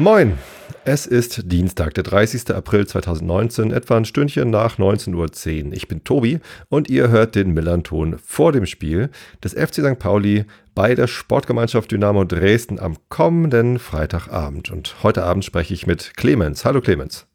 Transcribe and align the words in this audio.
Moin, 0.00 0.38
es 0.86 1.06
ist 1.06 1.52
Dienstag, 1.52 1.92
der 1.92 2.04
30. 2.04 2.54
April 2.54 2.86
2019, 2.86 3.70
etwa 3.70 3.98
ein 3.98 4.06
Stündchen 4.06 4.48
nach 4.48 4.78
19.10 4.78 5.66
Uhr. 5.66 5.72
Ich 5.74 5.88
bin 5.88 6.04
Tobi 6.04 6.40
und 6.70 6.88
ihr 6.88 7.10
hört 7.10 7.34
den 7.34 7.52
Millanton 7.52 8.16
vor 8.16 8.52
dem 8.52 8.64
Spiel 8.64 9.10
des 9.44 9.52
FC 9.52 9.84
St. 9.84 9.98
Pauli 9.98 10.46
bei 10.74 10.94
der 10.94 11.06
Sportgemeinschaft 11.06 11.90
Dynamo 11.90 12.24
Dresden 12.24 12.80
am 12.80 12.96
kommenden 13.10 13.78
Freitagabend. 13.78 14.70
Und 14.70 15.02
heute 15.02 15.22
Abend 15.22 15.44
spreche 15.44 15.74
ich 15.74 15.86
mit 15.86 16.16
Clemens. 16.16 16.64
Hallo 16.64 16.80
Clemens. 16.80 17.26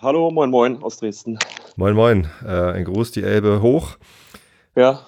Hallo, 0.00 0.30
moin 0.30 0.48
moin 0.48 0.82
aus 0.82 0.96
Dresden. 0.96 1.38
Moin 1.76 1.94
moin, 1.94 2.26
äh, 2.42 2.48
ein 2.48 2.86
Gruß 2.86 3.10
die 3.10 3.22
Elbe 3.22 3.60
hoch. 3.60 3.98
Ja, 4.74 5.06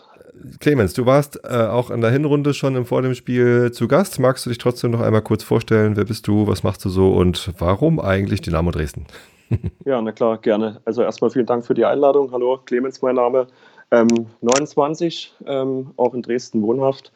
Clemens, 0.60 0.94
du 0.94 1.06
warst 1.06 1.40
äh, 1.44 1.66
auch 1.66 1.90
in 1.90 2.00
der 2.00 2.10
Hinrunde 2.10 2.54
schon 2.54 2.84
vor 2.84 3.02
dem 3.02 3.14
Spiel 3.14 3.72
zu 3.72 3.88
Gast. 3.88 4.18
Magst 4.18 4.46
du 4.46 4.50
dich 4.50 4.58
trotzdem 4.58 4.90
noch 4.90 5.00
einmal 5.00 5.22
kurz 5.22 5.42
vorstellen? 5.42 5.96
Wer 5.96 6.04
bist 6.04 6.26
du? 6.26 6.46
Was 6.46 6.62
machst 6.62 6.84
du 6.84 6.88
so? 6.88 7.12
Und 7.12 7.52
warum 7.58 8.00
eigentlich 8.00 8.40
Dynamo 8.40 8.70
Dresden? 8.70 9.06
ja, 9.84 10.00
na 10.00 10.12
klar, 10.12 10.38
gerne. 10.38 10.80
Also 10.84 11.02
erstmal 11.02 11.30
vielen 11.30 11.46
Dank 11.46 11.64
für 11.64 11.74
die 11.74 11.84
Einladung. 11.84 12.32
Hallo, 12.32 12.58
Clemens, 12.64 13.02
mein 13.02 13.16
Name. 13.16 13.46
Ähm, 13.90 14.08
29, 14.40 15.34
ähm, 15.46 15.92
auch 15.96 16.14
in 16.14 16.22
Dresden 16.22 16.62
wohnhaft. 16.62 17.12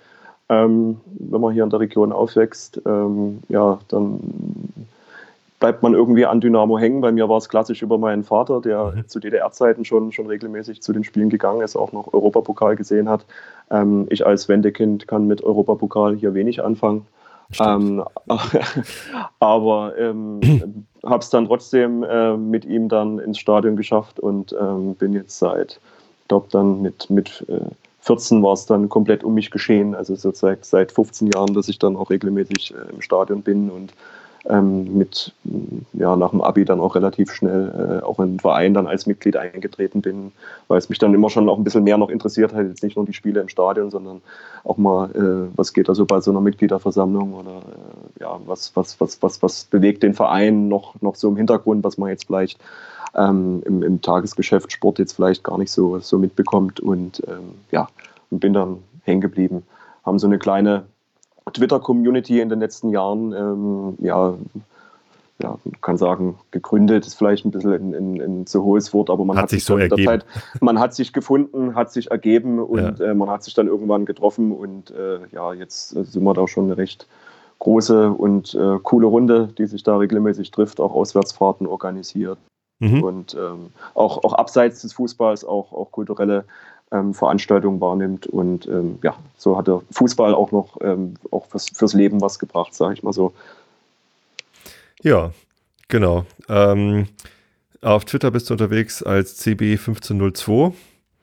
Ähm, 0.49 1.01
wenn 1.19 1.41
man 1.41 1.53
hier 1.53 1.65
in 1.65 1.71
der 1.71 1.81
Region 1.81 2.13
aufwächst, 2.13 2.81
ähm, 2.87 3.41
ja, 3.49 3.79
dann 3.89 4.21
bleibt 5.61 5.83
man 5.83 5.95
irgendwie 5.95 6.27
an 6.27 6.41
Dynamo 6.41 6.79
hängen. 6.79 7.03
Bei 7.03 7.13
mir 7.13 7.29
war 7.29 7.37
es 7.37 7.49
klassisch 7.49 7.83
über 7.83 7.99
meinen 7.99 8.25
Vater, 8.25 8.61
der 8.61 8.93
mhm. 8.97 9.09
zu 9.09 9.21
DDR-Zeiten 9.21 9.85
schon, 9.85 10.11
schon 10.11 10.27
regelmäßig 10.27 10.83
zu 10.83 10.93
den 10.93 11.05
Spielen 11.05 11.29
gegangen 11.29 11.61
ist, 11.61 11.77
auch 11.77 11.93
noch 11.93 12.13
Europapokal 12.13 12.77
gesehen 12.77 13.09
hat. 13.09 13.27
Ähm, 13.71 14.07
ich 14.11 14.27
als 14.27 14.49
Wendekind 14.49 15.07
kann 15.07 15.27
mit 15.27 15.45
Europapokal 15.45 16.17
hier 16.17 16.35
wenig 16.35 16.65
anfangen. 16.65 17.07
Ähm, 17.61 18.03
aber 19.39 19.93
ähm, 19.99 20.41
habe 21.05 21.23
es 21.23 21.31
dann 21.31 21.47
trotzdem 21.47 22.03
äh, 22.05 22.37
mit 22.37 22.65
ihm 22.65 22.89
dann 22.89 23.19
ins 23.19 23.39
Stadion 23.39 23.77
geschafft 23.77 24.19
und 24.19 24.57
ähm, 24.59 24.95
bin 24.95 25.13
jetzt 25.13 25.39
seit, 25.39 25.79
ich 26.23 26.29
glaube 26.29 26.49
dann 26.51 26.81
mit, 26.81 27.11
mit 27.11 27.45
äh, 27.49 27.61
14 28.03 28.43
war 28.43 28.55
es 28.55 28.65
dann 28.65 28.89
komplett 28.89 29.25
um 29.25 29.35
mich 29.35 29.51
geschehen. 29.51 29.95
Also 29.95 30.15
sozusagen 30.15 30.61
seit 30.63 30.91
15 30.91 31.33
Jahren, 31.35 31.53
dass 31.53 31.69
ich 31.69 31.79
dann 31.79 31.97
auch 31.97 32.09
regelmäßig 32.09 32.73
äh, 32.75 32.95
im 32.95 33.03
Stadion 33.03 33.43
bin 33.43 33.69
und 33.69 33.93
ähm, 34.49 34.97
mit 34.97 35.33
ja, 35.93 36.17
nach 36.17 36.31
dem 36.31 36.41
Abi 36.41 36.65
dann 36.65 36.81
auch 36.81 36.95
relativ 36.95 37.33
schnell 37.33 38.01
äh, 38.01 38.05
auch 38.05 38.19
in 38.21 38.35
den 38.35 38.41
Verein 38.41 38.73
dann 38.73 38.87
als 38.87 39.07
Mitglied 39.07 39.37
eingetreten 39.37 40.01
bin, 40.01 40.33
weil 40.69 40.79
es 40.79 40.89
mich 40.89 40.99
dann 40.99 41.13
immer 41.13 41.29
schon 41.29 41.49
auch 41.49 41.59
ein 41.59 41.65
bisschen 41.65 41.85
mehr 41.85 41.99
noch 41.99 42.09
interessiert 42.09 42.55
hat, 42.55 42.67
jetzt 42.67 42.83
nicht 42.83 42.97
nur 42.97 43.05
die 43.05 43.13
Spiele 43.13 43.41
im 43.41 43.49
Stadion, 43.49 43.91
sondern 43.91 44.23
auch 44.65 44.79
mal, 44.79 45.11
äh, 45.11 45.57
was 45.57 45.73
geht 45.73 45.89
da 45.89 45.95
so 45.95 46.07
bei 46.07 46.21
so 46.21 46.31
einer 46.31 46.41
Mitgliederversammlung 46.41 47.35
oder 47.35 47.59
äh, 47.59 48.23
ja, 48.23 48.41
was, 48.47 48.75
was, 48.75 49.01
was, 49.01 49.23
was, 49.23 49.43
was 49.43 49.65
bewegt 49.65 50.03
den 50.03 50.15
Verein 50.15 50.69
noch, 50.69 51.01
noch 51.03 51.17
so 51.17 51.29
im 51.29 51.37
Hintergrund, 51.37 51.85
was 51.85 51.99
man 51.99 52.09
jetzt 52.09 52.27
vielleicht 52.27 52.59
ähm, 53.15 53.63
im, 53.67 53.83
im 53.83 54.01
Tagesgeschäft 54.01 54.73
Sport 54.73 54.99
jetzt 54.99 55.13
vielleicht 55.13 55.45
gar 55.45 55.59
nicht 55.59 55.71
so, 55.71 55.99
so 55.99 56.19
mitbekommt 56.19 56.81
und 56.81 57.23
ähm, 57.29 57.55
ja, 57.71 57.89
und 58.31 58.41
bin 58.41 58.53
dann 58.53 58.79
hängen 59.03 59.21
geblieben. 59.21 59.65
Haben 60.05 60.19
so 60.19 60.27
eine 60.27 60.39
kleine 60.39 60.85
Twitter-Community 61.53 62.41
in 62.41 62.49
den 62.49 62.61
letzten 62.61 62.91
Jahren, 62.91 63.33
ähm, 63.33 63.99
ja, 64.01 64.35
ja, 65.43 65.59
man 65.65 65.81
kann 65.81 65.97
sagen, 65.97 66.39
gegründet 66.51 67.07
ist 67.07 67.15
vielleicht 67.15 67.45
ein 67.45 67.51
bisschen 67.51 67.95
ein, 68.21 68.47
zu 68.47 68.63
hohes 68.63 68.93
Wort, 68.93 69.11
aber 69.11 69.25
man 69.25 69.37
hat, 69.37 69.45
hat 69.45 69.51
sich 69.51 69.65
so 69.65 69.77
ergeben. 69.79 70.05
Zeit, 70.05 70.27
man 70.61 70.79
hat 70.79 70.95
sich 70.95 71.13
gefunden, 71.13 71.75
hat 71.75 71.93
sich 71.93 72.11
ergeben 72.11 72.59
und 72.59 72.99
ja. 72.99 73.07
äh, 73.07 73.15
man 73.15 73.31
hat 73.31 73.43
sich 73.43 73.55
dann 73.55 73.67
irgendwann 73.67 74.05
getroffen 74.05 74.53
und 74.53 74.91
äh, 74.91 75.21
ja, 75.33 75.55
jetzt 75.55 75.97
äh, 75.97 76.05
sind 76.05 76.25
wir 76.25 76.35
da 76.35 76.47
schon 76.47 76.65
eine 76.65 76.77
recht 76.77 77.07
große 77.59 78.11
und 78.11 78.55
äh, 78.55 78.79
coole 78.83 79.07
Runde, 79.07 79.49
die 79.57 79.67
sich 79.67 79.83
da 79.83 79.97
regelmäßig 79.97 80.51
trifft, 80.51 80.81
auch 80.81 80.95
Auswärtsfahrten 80.95 81.67
organisiert. 81.67 82.39
Mhm. 82.81 83.03
Und 83.03 83.35
ähm, 83.35 83.71
auch, 83.95 84.25
auch 84.25 84.33
abseits 84.33 84.81
des 84.81 84.95
Fußballs, 84.95 85.45
auch, 85.45 85.73
auch 85.73 85.93
kulturelle 85.93 86.45
ähm, 86.93 87.15
Veranstaltungen 87.15 87.81
wahrnimmt. 87.81 88.27
Und 88.27 88.67
ähm, 88.67 88.99
ja, 89.03 89.17
so 89.37 89.57
hat 89.57 89.67
der 89.69 89.83
Fußball 89.91 90.35
auch 90.35 90.53
noch 90.53 90.77
ähm, 90.81 91.15
auch 91.31 91.47
fürs, 91.47 91.69
fürs 91.69 91.95
Leben 91.95 92.21
was 92.21 92.39
gebracht, 92.39 92.75
sage 92.75 92.95
ich 92.95 93.03
mal 93.03 93.13
so. 93.13 93.33
Ja, 95.03 95.31
genau. 95.89 96.25
Ähm, 96.49 97.07
auf 97.83 98.05
Twitter 98.05 98.31
bist 98.31 98.51
du 98.51 98.55
unterwegs 98.55 99.03
als 99.03 99.45
CB1502. 99.45 100.73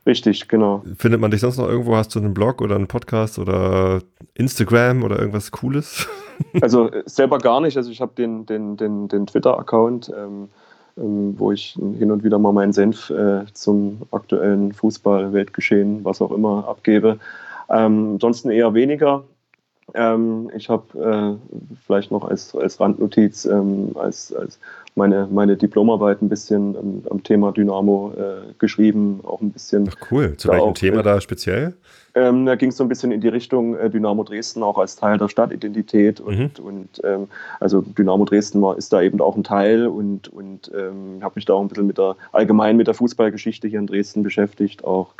Richtig, 0.07 0.47
genau. 0.47 0.83
Findet 0.97 1.19
man 1.19 1.31
dich 1.31 1.41
sonst 1.41 1.57
noch 1.57 1.67
irgendwo? 1.67 1.95
Hast 1.95 2.15
du 2.15 2.19
einen 2.19 2.33
Blog 2.33 2.61
oder 2.61 2.75
einen 2.75 2.87
Podcast 2.87 3.37
oder 3.37 3.99
Instagram 4.35 5.03
oder 5.03 5.19
irgendwas 5.19 5.51
Cooles? 5.51 6.07
Also 6.61 6.91
äh, 6.91 7.01
selber 7.07 7.39
gar 7.39 7.61
nicht. 7.61 7.77
Also 7.77 7.89
ich 7.89 7.99
habe 7.99 8.11
den, 8.15 8.45
den, 8.45 8.77
den, 8.77 9.07
den 9.07 9.25
Twitter-Account. 9.25 10.09
Ähm, 10.15 10.17
ähm, 10.17 10.49
wo 10.97 11.51
ich 11.51 11.77
hin 11.97 12.11
und 12.11 12.23
wieder 12.23 12.39
mal 12.39 12.51
meinen 12.51 12.73
Senf 12.73 13.09
äh, 13.09 13.45
zum 13.53 14.01
aktuellen 14.11 14.73
Fußball, 14.73 15.31
Weltgeschehen, 15.31 16.03
was 16.03 16.21
auch 16.21 16.31
immer 16.31 16.67
abgebe. 16.67 17.19
Ähm, 17.69 18.13
ansonsten 18.13 18.49
eher 18.49 18.73
weniger. 18.73 19.23
Ähm, 19.93 20.51
ich 20.55 20.69
habe 20.69 21.39
äh, 21.49 21.57
vielleicht 21.85 22.11
noch 22.11 22.25
als, 22.25 22.53
als 22.55 22.79
Randnotiz, 22.79 23.45
ähm, 23.45 23.91
als, 23.95 24.33
als 24.33 24.59
meine, 24.95 25.27
meine 25.31 25.55
Diplomarbeit 25.55 26.21
ein 26.21 26.29
bisschen 26.29 26.75
am, 26.75 27.03
am 27.09 27.23
Thema 27.23 27.51
Dynamo 27.51 28.13
äh, 28.17 28.53
geschrieben, 28.59 29.21
auch 29.23 29.39
ein 29.39 29.51
bisschen. 29.51 29.89
Ach 29.89 30.11
cool, 30.11 30.35
zu 30.35 30.49
welchem 30.49 30.69
auch, 30.69 30.73
Thema 30.73 31.03
da 31.03 31.21
speziell? 31.21 31.73
Ähm, 32.15 32.45
da 32.47 32.55
ging 32.55 32.69
es 32.69 32.77
so 32.77 32.83
ein 32.83 32.89
bisschen 32.89 33.11
in 33.11 33.21
die 33.21 33.27
Richtung 33.27 33.77
äh, 33.77 33.89
Dynamo 33.89 34.23
Dresden 34.23 34.63
auch 34.63 34.77
als 34.77 34.95
Teil 34.95 35.19
der 35.19 35.29
Stadtidentität 35.29 36.19
und, 36.19 36.59
mhm. 36.59 36.65
und 36.65 37.01
ähm, 37.03 37.27
also 37.59 37.81
Dynamo 37.81 38.25
Dresden 38.25 38.61
war, 38.61 38.75
ist 38.75 38.91
da 38.91 39.01
eben 39.01 39.21
auch 39.21 39.37
ein 39.37 39.43
Teil 39.43 39.87
und, 39.87 40.27
und 40.27 40.71
ähm, 40.75 41.19
habe 41.21 41.33
mich 41.35 41.45
da 41.45 41.53
auch 41.53 41.61
ein 41.61 41.67
bisschen 41.67 41.87
mit 41.87 41.99
der 41.99 42.15
allgemein 42.31 42.75
mit 42.75 42.87
der 42.87 42.95
Fußballgeschichte 42.95 43.67
hier 43.67 43.79
in 43.79 43.87
Dresden 43.87 44.23
beschäftigt, 44.23 44.83
auch, 44.83 45.13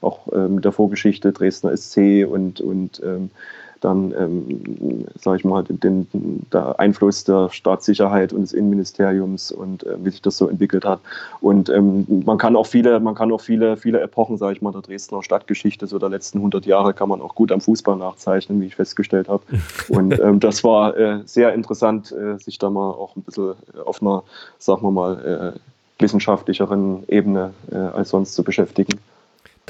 auch 0.00 0.26
äh, 0.32 0.48
mit 0.48 0.64
der 0.64 0.72
Vorgeschichte 0.72 1.32
Dresdner 1.32 1.76
SC 1.76 2.26
und, 2.28 2.60
und 2.60 3.00
ähm, 3.04 3.30
dann, 3.80 4.12
ähm, 4.18 5.06
sage 5.18 5.38
ich 5.38 5.44
mal, 5.44 5.64
den, 5.64 5.80
den, 5.80 6.46
der 6.52 6.78
Einfluss 6.78 7.24
der 7.24 7.50
Staatssicherheit 7.50 8.32
und 8.32 8.42
des 8.42 8.52
Innenministeriums 8.52 9.52
und 9.52 9.84
äh, 9.84 9.96
wie 10.02 10.10
sich 10.10 10.22
das 10.22 10.36
so 10.36 10.48
entwickelt 10.48 10.84
hat. 10.84 11.00
Und 11.40 11.68
ähm, 11.68 12.06
man 12.24 12.38
kann 12.38 12.56
auch 12.56 12.66
viele, 12.66 13.00
man 13.00 13.14
kann 13.14 13.32
auch 13.32 13.40
viele, 13.40 13.76
viele 13.76 14.00
Epochen, 14.00 14.36
sage 14.38 14.54
ich 14.54 14.62
mal, 14.62 14.72
der 14.72 14.82
Dresdner 14.82 15.22
Stadtgeschichte 15.22 15.86
so 15.86 15.98
der 15.98 16.08
letzten 16.08 16.38
100 16.38 16.66
Jahre 16.66 16.94
kann 16.94 17.08
man 17.08 17.20
auch 17.20 17.34
gut 17.34 17.52
am 17.52 17.60
Fußball 17.60 17.96
nachzeichnen, 17.96 18.60
wie 18.60 18.66
ich 18.66 18.76
festgestellt 18.76 19.28
habe. 19.28 19.42
Und 19.88 20.18
ähm, 20.20 20.40
das 20.40 20.62
war 20.64 20.96
äh, 20.96 21.20
sehr 21.24 21.54
interessant, 21.54 22.12
äh, 22.12 22.38
sich 22.38 22.58
da 22.58 22.70
mal 22.70 22.90
auch 22.90 23.16
ein 23.16 23.22
bisschen 23.22 23.54
auf 23.84 24.02
einer, 24.02 24.22
sagen 24.58 24.82
wir 24.82 24.90
mal, 24.90 25.54
äh, 25.56 25.58
wissenschaftlicheren 26.00 27.04
Ebene 27.08 27.52
äh, 27.70 27.76
als 27.76 28.10
sonst 28.10 28.34
zu 28.34 28.42
beschäftigen. 28.42 28.98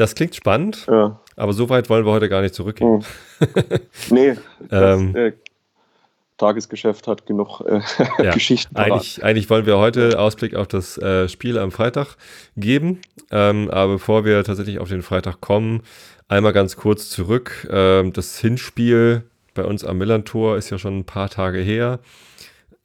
Das 0.01 0.15
klingt 0.15 0.35
spannend, 0.35 0.87
ja. 0.89 1.21
aber 1.37 1.53
so 1.53 1.69
weit 1.69 1.91
wollen 1.91 2.07
wir 2.07 2.13
heute 2.13 2.31
gar 2.31 2.41
nicht 2.41 2.55
zurückgehen. 2.55 3.05
Hm. 3.39 3.49
nee, 4.11 4.35
das, 4.71 4.99
ähm, 4.99 5.15
äh, 5.15 5.33
Tagesgeschäft 6.39 7.07
hat 7.07 7.27
genug 7.27 7.61
äh, 7.61 7.83
ja, 8.25 8.33
Geschichten. 8.33 8.75
Eigentlich, 8.77 9.23
eigentlich, 9.23 9.51
wollen 9.51 9.67
wir 9.67 9.77
heute 9.77 10.19
Ausblick 10.19 10.55
auf 10.55 10.69
das 10.69 10.97
äh, 10.97 11.29
Spiel 11.29 11.59
am 11.59 11.71
Freitag 11.71 12.17
geben. 12.57 13.03
Ähm, 13.31 13.71
aber 13.71 13.93
bevor 13.93 14.25
wir 14.25 14.43
tatsächlich 14.43 14.79
auf 14.79 14.89
den 14.89 15.03
Freitag 15.03 15.43
kommen, 15.43 15.83
einmal 16.29 16.55
ganz 16.55 16.77
kurz 16.77 17.11
zurück. 17.11 17.69
Ähm, 17.71 18.15
das 18.15 18.39
Hinspiel 18.39 19.25
bei 19.53 19.65
uns 19.65 19.85
am 19.85 19.99
Millantor 19.99 20.57
ist 20.57 20.71
ja 20.71 20.79
schon 20.79 21.01
ein 21.01 21.05
paar 21.05 21.29
Tage 21.29 21.59
her. 21.59 21.99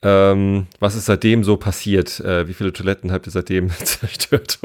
Ähm, 0.01 0.67
was 0.81 0.95
ist 0.95 1.05
seitdem 1.05 1.45
so 1.45 1.55
passiert? 1.55 2.19
Äh, 2.19 2.49
wie 2.49 2.53
viele 2.53 2.73
Toiletten 2.73 3.13
habt 3.13 3.25
ihr 3.25 3.31
seitdem 3.31 3.69
zerstört? 3.85 4.59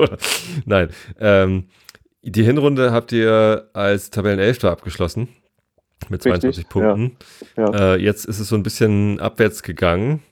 Nein. 0.64 0.88
Ähm, 1.20 1.67
die 2.22 2.43
Hinrunde 2.43 2.93
habt 2.93 3.12
ihr 3.12 3.69
als 3.72 4.11
Tabellenelfter 4.11 4.70
abgeschlossen 4.70 5.28
mit 6.08 6.22
22 6.22 6.49
Richtig, 6.49 6.69
Punkten. 6.69 7.17
Ja, 7.56 7.70
ja. 7.70 7.94
Äh, 7.94 7.96
jetzt 7.96 8.25
ist 8.25 8.40
es 8.40 8.49
so 8.49 8.56
ein 8.56 8.62
bisschen 8.62 9.20
abwärts 9.20 9.62
gegangen. 9.62 10.22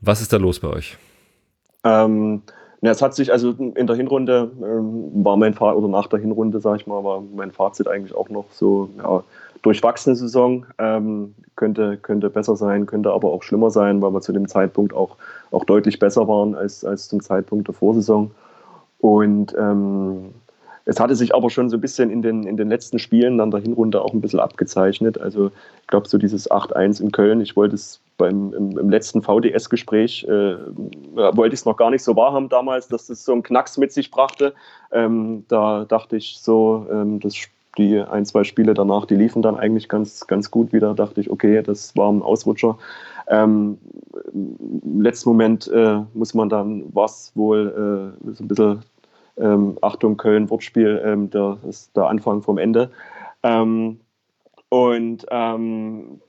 Was 0.00 0.20
ist 0.20 0.32
da 0.32 0.36
los 0.36 0.60
bei 0.60 0.68
euch? 0.68 0.96
Ähm, 1.84 2.42
na, 2.80 2.90
es 2.90 3.00
hat 3.02 3.14
sich, 3.14 3.32
also 3.32 3.50
in 3.50 3.86
der 3.86 3.96
Hinrunde 3.96 4.50
ähm, 4.62 5.24
war 5.24 5.36
mein 5.36 5.54
Fazit, 5.54 5.78
oder 5.78 5.88
nach 5.88 6.06
der 6.08 6.18
Hinrunde, 6.18 6.60
sage 6.60 6.78
ich 6.80 6.86
mal, 6.86 7.02
war 7.02 7.22
mein 7.34 7.52
Fazit 7.52 7.88
eigentlich 7.88 8.14
auch 8.14 8.28
noch 8.28 8.46
so, 8.50 8.90
ja, 8.98 9.22
durchwachsene 9.62 10.16
Saison. 10.16 10.66
Ähm, 10.78 11.34
könnte, 11.56 11.96
könnte 11.96 12.28
besser 12.28 12.56
sein, 12.56 12.86
könnte 12.86 13.10
aber 13.12 13.32
auch 13.32 13.42
schlimmer 13.42 13.70
sein, 13.70 14.02
weil 14.02 14.12
wir 14.12 14.20
zu 14.20 14.32
dem 14.32 14.46
Zeitpunkt 14.46 14.92
auch, 14.92 15.16
auch 15.50 15.64
deutlich 15.64 15.98
besser 15.98 16.28
waren 16.28 16.54
als, 16.54 16.84
als 16.84 17.08
zum 17.08 17.22
Zeitpunkt 17.22 17.66
der 17.68 17.74
Vorsaison. 17.74 18.30
Und 18.98 19.54
ähm, 19.58 20.34
es 20.86 21.00
hatte 21.00 21.16
sich 21.16 21.34
aber 21.34 21.50
schon 21.50 21.68
so 21.68 21.76
ein 21.76 21.80
bisschen 21.80 22.10
in 22.10 22.22
den, 22.22 22.44
in 22.44 22.56
den 22.56 22.68
letzten 22.68 23.00
Spielen 23.00 23.40
an 23.40 23.50
der 23.50 23.60
Hinrunde 23.60 24.00
auch 24.00 24.12
ein 24.12 24.20
bisschen 24.20 24.38
abgezeichnet. 24.38 25.20
Also 25.20 25.50
ich 25.80 25.86
glaube, 25.88 26.08
so 26.08 26.16
dieses 26.16 26.48
8-1 26.48 27.02
in 27.02 27.10
Köln, 27.10 27.40
ich 27.40 27.56
wollte 27.56 27.74
es 27.74 28.00
beim, 28.16 28.54
im, 28.54 28.78
im 28.78 28.88
letzten 28.88 29.20
VDS-Gespräch 29.20 30.24
äh, 30.28 30.56
wollte 31.14 31.54
ich 31.54 31.60
es 31.60 31.64
noch 31.64 31.76
gar 31.76 31.90
nicht 31.90 32.04
so 32.04 32.14
wahrhaben 32.14 32.48
damals, 32.48 32.86
dass 32.86 33.08
das 33.08 33.24
so 33.24 33.32
einen 33.32 33.42
Knacks 33.42 33.76
mit 33.78 33.92
sich 33.92 34.12
brachte. 34.12 34.54
Ähm, 34.92 35.44
da 35.48 35.84
dachte 35.84 36.16
ich 36.16 36.38
so, 36.40 36.86
ähm, 36.90 37.18
dass 37.18 37.34
die 37.78 38.00
ein, 38.00 38.24
zwei 38.24 38.44
Spiele 38.44 38.72
danach, 38.72 39.06
die 39.06 39.16
liefen 39.16 39.42
dann 39.42 39.56
eigentlich 39.56 39.88
ganz, 39.88 40.26
ganz 40.28 40.52
gut 40.52 40.72
wieder. 40.72 40.94
Da 40.94 41.06
dachte 41.06 41.20
ich, 41.20 41.30
okay, 41.30 41.62
das 41.62 41.96
war 41.96 42.12
ein 42.12 42.22
Ausrutscher. 42.22 42.78
Ähm, 43.28 43.78
Im 44.32 45.02
letzten 45.02 45.30
Moment 45.30 45.68
äh, 45.68 46.00
muss 46.14 46.32
man 46.32 46.48
dann, 46.48 46.84
was 46.94 47.32
wohl 47.34 48.14
äh, 48.24 48.32
so 48.34 48.44
ein 48.44 48.48
bisschen 48.48 48.82
ähm, 49.38 49.78
Achtung 49.82 50.16
Köln, 50.16 50.50
Wortspiel, 50.50 51.02
ähm, 51.04 51.30
der, 51.30 51.58
ist 51.68 51.96
der 51.96 52.06
Anfang 52.06 52.42
vom 52.42 52.58
Ende. 52.58 52.90
Ähm, 53.42 54.00
und 54.68 55.26
ähm, 55.30 56.20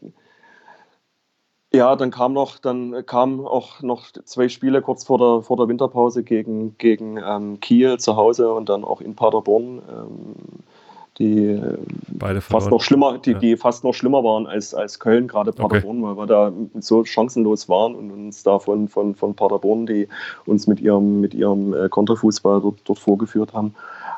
ja, 1.73 1.95
dann 1.95 2.11
kam 2.11 2.33
noch, 2.33 2.59
dann 2.59 3.05
kam 3.05 3.45
auch 3.45 3.81
noch 3.81 4.11
zwei 4.11 4.47
Spiele 4.47 4.81
kurz 4.81 5.03
vor 5.03 5.17
der, 5.17 5.43
vor 5.43 5.57
der 5.57 5.67
Winterpause 5.67 6.23
gegen, 6.23 6.77
gegen 6.77 7.17
ähm, 7.17 7.59
Kiel 7.59 7.97
zu 7.99 8.15
Hause 8.15 8.51
und 8.51 8.69
dann 8.69 8.83
auch 8.83 9.01
in 9.01 9.15
Paderborn, 9.15 9.81
ähm, 9.89 10.35
die 11.19 11.59
Beide 12.09 12.41
fast 12.41 12.69
noch 12.69 12.81
schlimmer, 12.81 13.17
die, 13.17 13.31
ja. 13.31 13.39
die 13.39 13.57
fast 13.57 13.83
noch 13.83 13.93
schlimmer 13.93 14.23
waren 14.23 14.47
als, 14.47 14.73
als 14.73 14.99
Köln, 14.99 15.27
gerade 15.27 15.51
Paderborn, 15.51 16.03
okay. 16.03 16.07
weil 16.07 16.17
wir 16.17 16.27
da 16.27 16.51
so 16.79 17.03
chancenlos 17.05 17.69
waren 17.69 17.95
und 17.95 18.11
uns 18.11 18.43
da 18.43 18.59
von, 18.59 18.87
von, 18.87 19.15
von 19.15 19.35
Paderborn, 19.35 19.85
die 19.85 20.07
uns 20.45 20.67
mit 20.67 20.79
ihrem, 20.79 21.21
mit 21.21 21.33
ihrem 21.33 21.73
äh, 21.73 21.89
Konterfußball 21.89 22.61
dort, 22.61 22.79
dort 22.85 22.99
vorgeführt 22.99 23.53
haben. 23.53 23.75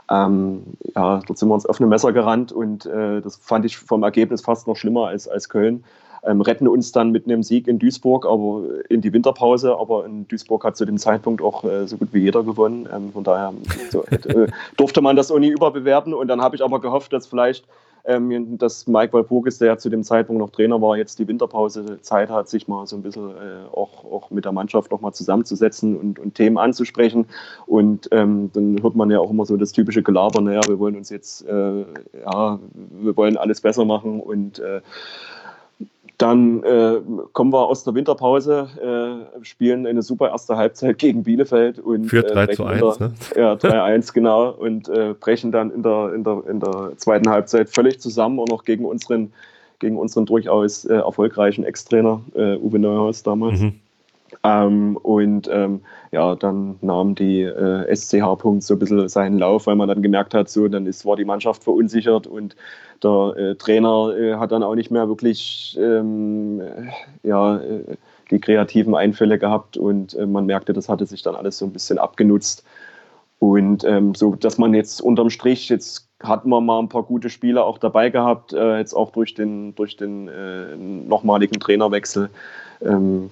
Ähm, 0.10 0.64
ja, 0.96 1.22
dort 1.26 1.38
sind 1.38 1.50
wir 1.50 1.54
uns 1.54 1.66
auf 1.66 1.80
eine 1.80 1.88
Messer 1.88 2.14
gerannt 2.14 2.52
und 2.52 2.86
äh, 2.86 3.22
das 3.22 3.38
fand 3.38 3.66
ich 3.66 3.78
vom 3.78 4.04
Ergebnis 4.04 4.42
fast 4.42 4.68
noch 4.68 4.76
schlimmer 4.76 5.08
als, 5.08 5.28
als 5.28 5.50
Köln 5.50 5.84
ähm, 6.24 6.42
retten 6.42 6.68
uns 6.68 6.92
dann 6.92 7.12
mit 7.12 7.26
einem 7.26 7.44
Sieg 7.44 7.68
in 7.68 7.80
Duisburg, 7.80 8.26
aber 8.26 8.64
in 8.90 9.02
die 9.02 9.14
Winterpause. 9.14 9.76
Aber 9.78 10.06
in 10.06 10.28
Duisburg 10.28 10.64
hat 10.64 10.78
zu 10.78 10.86
dem 10.86 10.98
Zeitpunkt 10.98 11.42
auch 11.42 11.64
äh, 11.64 11.88
so 11.88 11.98
gut 11.98 12.10
wie 12.12 12.20
jeder 12.20 12.44
gewonnen. 12.44 12.88
Ähm, 12.94 13.12
von 13.12 13.24
daher 13.24 13.54
so, 13.90 14.04
äh, 14.06 14.48
durfte 14.78 15.02
man 15.02 15.16
das 15.16 15.32
auch 15.32 15.40
nie 15.40 15.50
überbewerten. 15.50 16.14
Und 16.14 16.28
dann 16.28 16.42
habe 16.42 16.56
ich 16.56 16.64
aber 16.64 16.82
gehofft, 16.82 17.14
dass 17.14 17.28
vielleicht 17.28 17.66
ähm, 18.06 18.58
dass 18.58 18.88
Mike 18.88 19.14
Walpurgis, 19.14 19.58
der 19.58 19.78
zu 19.78 19.90
dem 19.90 20.04
Zeitpunkt 20.04 20.42
noch 20.42 20.50
Trainer 20.50 20.82
war, 20.82 20.98
jetzt 20.98 21.20
die 21.20 21.28
Winterpause 21.28 22.02
Zeit 22.02 22.30
hat, 22.30 22.50
sich 22.50 22.68
mal 22.68 22.88
so 22.88 22.96
ein 22.96 23.04
bisschen 23.04 23.30
äh, 23.30 23.68
auch, 23.72 24.06
auch 24.06 24.32
mit 24.32 24.46
der 24.46 24.52
Mannschaft 24.52 24.92
noch 24.92 25.02
mal 25.02 25.14
zusammenzusetzen 25.14 25.98
und, 25.98 26.20
und 26.20 26.36
Themen 26.36 26.58
anzusprechen. 26.58 27.26
Und 27.66 28.08
ähm, 28.12 28.52
dann 28.54 28.82
hört 28.82 28.96
man 28.96 29.12
ja 29.12 29.20
auch 29.20 29.30
immer 29.30 29.46
so 29.46 29.58
das 29.58 29.72
typische 29.72 30.04
Gelaber, 30.04 30.42
naja, 30.42 30.62
wir 30.68 30.80
wollen 30.80 30.96
uns 30.96 31.10
jetzt, 31.10 31.46
äh, 31.48 31.86
ja, 32.26 32.60
wir 33.02 33.18
wollen 33.18 33.38
alles 33.38 33.62
besser 33.62 33.86
machen 33.86 34.20
und 34.22 34.60
äh, 34.60 34.82
dann 36.20 36.64
äh, 36.64 37.00
kommen 37.32 37.54
wir 37.54 37.66
aus 37.66 37.86
der 37.86 37.96
Winterpause, 37.96 38.68
äh, 39.40 39.44
spielen 39.46 39.88
eine 39.88 40.02
super 40.02 40.30
erste 40.30 40.58
Halbzeit 40.58 40.98
gegen 40.98 41.24
Bielefeld 41.24 41.80
und 41.80 42.08
Führt 42.08 42.36
3 42.36 42.44
äh, 42.44 42.50
zu 42.52 42.66
1, 42.66 42.98
der, 42.98 43.08
ne? 43.08 43.14
Ja, 43.38 43.54
3-1, 43.54 44.14
genau. 44.14 44.50
Und 44.52 44.90
äh, 44.90 45.16
brechen 45.18 45.54
dann 45.54 45.72
in 45.72 45.82
der, 45.82 46.14
in, 46.14 46.26
der, 46.26 46.44
in 46.50 46.60
der 46.60 46.92
zweiten 46.98 47.30
Halbzeit 47.30 47.70
völlig 47.70 48.02
zusammen 48.02 48.38
und 48.38 48.52
auch 48.52 48.66
gegen 48.66 48.84
unseren, 48.84 49.32
gegen 49.80 49.98
unseren 49.98 50.26
durchaus 50.26 50.84
äh, 50.84 50.96
erfolgreichen 50.96 51.64
Ex-Trainer 51.64 52.20
äh, 52.36 52.58
Uwe 52.58 52.80
Neuhaus 52.80 53.24
damals. 53.24 53.62
Mhm. 53.62 53.80
Ähm, 54.44 54.98
und 54.98 55.50
ähm, 55.52 55.82
ja, 56.12 56.36
dann 56.36 56.76
nahm 56.82 57.16
die 57.16 57.44
SCH-Punkt 57.46 58.64
so 58.64 58.76
ein 58.76 58.80
bisschen 58.80 59.08
seinen 59.08 59.40
Lauf, 59.40 59.68
weil 59.68 59.76
man 59.76 59.88
dann 59.88 60.02
gemerkt 60.02 60.34
hat, 60.34 60.50
so, 60.50 60.68
dann 60.68 60.86
ist, 60.86 61.06
war 61.06 61.16
die 61.16 61.26
Mannschaft 61.26 61.64
verunsichert 61.64 62.28
und 62.28 62.56
der 63.04 63.34
äh, 63.38 63.56
Trainer 63.56 64.16
äh, 64.18 64.36
hat 64.36 64.52
dann 64.52 64.64
auch 64.64 64.76
nicht 64.76 64.92
mehr 64.92 65.08
wirklich 65.08 65.78
ähm, 65.80 66.62
ja, 67.24 67.58
äh, 67.58 67.98
die 68.32 68.40
kreativen 68.40 68.96
Einfälle 68.96 69.40
gehabt 69.40 69.78
und 69.78 70.14
äh, 70.16 70.26
man 70.26 70.46
merkte, 70.46 70.74
das 70.74 70.90
hatte 70.90 71.06
sich 71.06 71.22
dann 71.22 71.36
alles 71.36 71.58
so 71.58 71.66
ein 71.66 71.74
bisschen 71.74 71.98
abgenutzt. 71.98 72.64
Und 73.40 73.86
ähm, 73.86 74.16
so, 74.16 74.36
dass 74.36 74.58
man 74.58 74.74
jetzt 74.74 75.02
unterm 75.02 75.30
Strich, 75.30 75.70
jetzt 75.70 76.10
hatten 76.22 76.50
wir 76.50 76.60
mal 76.60 76.80
ein 76.80 76.90
paar 76.90 77.04
gute 77.04 77.30
Spieler 77.30 77.64
auch 77.66 77.78
dabei 77.78 78.10
gehabt, 78.10 78.52
äh, 78.52 78.78
jetzt 78.78 78.94
auch 78.94 79.12
durch 79.12 79.34
den, 79.34 79.74
durch 79.76 79.96
den 79.96 81.08
nochmaligen 81.08 81.60
Trainerwechsel. 81.60 82.30
Ähm, 82.82 83.32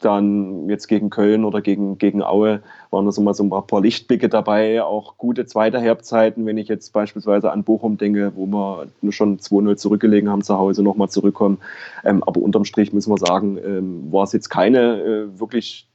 dann 0.00 0.68
jetzt 0.68 0.88
gegen 0.88 1.10
Köln 1.10 1.44
oder 1.44 1.60
gegen, 1.60 1.98
gegen 1.98 2.22
Aue 2.22 2.62
waren 2.90 3.04
da 3.04 3.12
so 3.12 3.22
mal 3.22 3.34
so 3.34 3.44
ein 3.44 3.50
paar 3.50 3.80
Lichtblicke 3.80 4.28
dabei, 4.28 4.82
auch 4.82 5.16
gute 5.16 5.46
zweite 5.46 5.80
Halbzeiten, 5.80 6.46
wenn 6.46 6.58
ich 6.58 6.68
jetzt 6.68 6.92
beispielsweise 6.92 7.52
an 7.52 7.64
Bochum 7.64 7.98
denke, 7.98 8.32
wo 8.34 8.46
wir 8.46 8.88
nur 9.02 9.12
schon 9.12 9.38
2-0 9.38 9.76
zurückgelegen 9.76 10.30
haben 10.30 10.42
zu 10.42 10.56
Hause, 10.58 10.82
nochmal 10.82 11.10
zurückkommen. 11.10 11.58
Ähm, 12.04 12.24
aber 12.24 12.40
unterm 12.40 12.64
Strich 12.64 12.92
müssen 12.92 13.12
wir 13.12 13.18
sagen, 13.18 13.58
ähm, 13.58 14.12
war 14.12 14.24
es 14.24 14.32
jetzt 14.32 14.48
keine 14.48 15.00
äh, 15.00 15.38
wirklich 15.38 15.86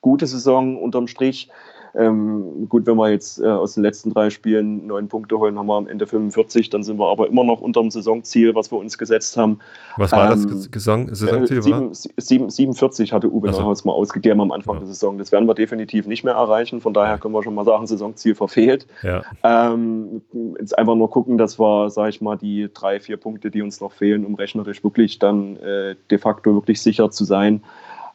gute 0.00 0.26
Saison 0.26 0.76
unterm 0.80 1.06
Strich. 1.06 1.50
Ähm, 1.94 2.68
gut, 2.68 2.86
wenn 2.86 2.96
wir 2.96 3.10
jetzt 3.10 3.40
äh, 3.40 3.46
aus 3.46 3.74
den 3.74 3.82
letzten 3.82 4.12
drei 4.12 4.30
Spielen 4.30 4.86
neun 4.86 5.08
Punkte 5.08 5.38
holen, 5.38 5.58
haben 5.58 5.66
wir 5.66 5.76
am 5.76 5.88
Ende 5.88 6.06
45, 6.06 6.70
dann 6.70 6.82
sind 6.82 6.98
wir 6.98 7.10
aber 7.10 7.28
immer 7.28 7.44
noch 7.44 7.60
unter 7.60 7.80
dem 7.80 7.90
Saisonziel, 7.90 8.54
was 8.54 8.70
wir 8.70 8.78
uns 8.78 8.96
gesetzt 8.98 9.36
haben. 9.36 9.58
Was 9.96 10.12
war 10.12 10.32
ähm, 10.32 10.48
das 10.48 10.70
Gesang 10.70 11.12
Saisonziel? 11.14 11.58
Äh, 11.58 11.62
7, 11.62 11.90
7, 12.16 12.50
47 12.50 13.12
hatte 13.12 13.30
Uwe 13.32 13.52
so. 13.52 13.60
Neuhaus 13.60 13.84
mal 13.84 13.92
ausgegeben 13.92 14.40
am 14.40 14.52
Anfang 14.52 14.76
ja. 14.76 14.80
der 14.80 14.88
Saison. 14.88 15.18
Das 15.18 15.32
werden 15.32 15.46
wir 15.48 15.54
definitiv 15.54 16.06
nicht 16.06 16.24
mehr 16.24 16.34
erreichen. 16.34 16.80
Von 16.80 16.94
daher 16.94 17.18
können 17.18 17.34
wir 17.34 17.42
schon 17.42 17.54
mal 17.54 17.64
sagen, 17.64 17.86
Saisonziel 17.86 18.34
verfehlt. 18.34 18.86
Ja. 19.02 19.22
Ähm, 19.42 20.22
jetzt 20.58 20.78
einfach 20.78 20.94
nur 20.94 21.10
gucken, 21.10 21.38
dass 21.38 21.58
wir, 21.58 21.90
sage 21.90 22.10
ich 22.10 22.20
mal, 22.20 22.36
die 22.36 22.68
drei, 22.72 23.00
vier 23.00 23.16
Punkte, 23.16 23.50
die 23.50 23.62
uns 23.62 23.80
noch 23.80 23.92
fehlen, 23.92 24.24
um 24.24 24.34
rechnerisch 24.34 24.82
wirklich 24.84 25.18
dann 25.18 25.56
äh, 25.56 25.96
de 26.10 26.18
facto 26.18 26.54
wirklich 26.54 26.80
sicher 26.80 27.10
zu 27.10 27.24
sein. 27.24 27.62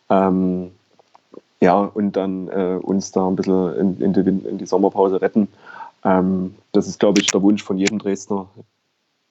Ähm, 0.09 0.71
ja, 1.65 1.79
und 1.79 2.15
dann 2.15 2.47
äh, 2.47 2.79
uns 2.79 3.11
da 3.11 3.27
ein 3.27 3.35
bisschen 3.35 3.75
in, 3.75 4.01
in, 4.01 4.13
die, 4.13 4.47
in 4.47 4.57
die, 4.59 4.65
Sommerpause 4.67 5.19
retten. 5.19 5.47
Ähm, 6.03 6.53
das 6.71 6.87
ist, 6.87 6.99
glaube 6.99 7.19
ich, 7.19 7.31
der 7.31 7.41
Wunsch 7.41 7.63
von 7.63 7.79
jedem 7.79 7.97
Dresdner, 7.97 8.47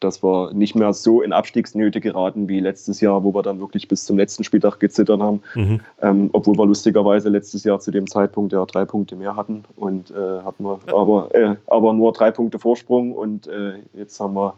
dass 0.00 0.22
wir 0.24 0.52
nicht 0.52 0.74
mehr 0.74 0.92
so 0.92 1.22
in 1.22 1.32
Abstiegsnöte 1.32 2.00
geraten 2.00 2.48
wie 2.48 2.58
letztes 2.58 3.00
Jahr, 3.00 3.22
wo 3.22 3.32
wir 3.32 3.42
dann 3.42 3.60
wirklich 3.60 3.86
bis 3.86 4.04
zum 4.04 4.18
letzten 4.18 4.42
Spieltag 4.42 4.80
gezittert 4.80 5.20
haben. 5.20 5.42
Mhm. 5.54 5.80
Ähm, 6.02 6.30
obwohl 6.32 6.58
wir 6.58 6.66
lustigerweise 6.66 7.28
letztes 7.28 7.62
Jahr 7.62 7.78
zu 7.78 7.92
dem 7.92 8.08
Zeitpunkt 8.08 8.52
ja 8.52 8.64
drei 8.66 8.84
Punkte 8.84 9.14
mehr 9.14 9.36
hatten 9.36 9.64
und 9.76 10.10
äh, 10.10 10.42
hatten 10.44 10.64
wir 10.64 10.80
aber, 10.92 11.32
äh, 11.34 11.54
aber 11.68 11.92
nur 11.92 12.12
drei 12.12 12.32
Punkte 12.32 12.58
Vorsprung 12.58 13.12
und 13.12 13.46
äh, 13.46 13.74
jetzt 13.94 14.18
haben 14.18 14.34
wir 14.34 14.54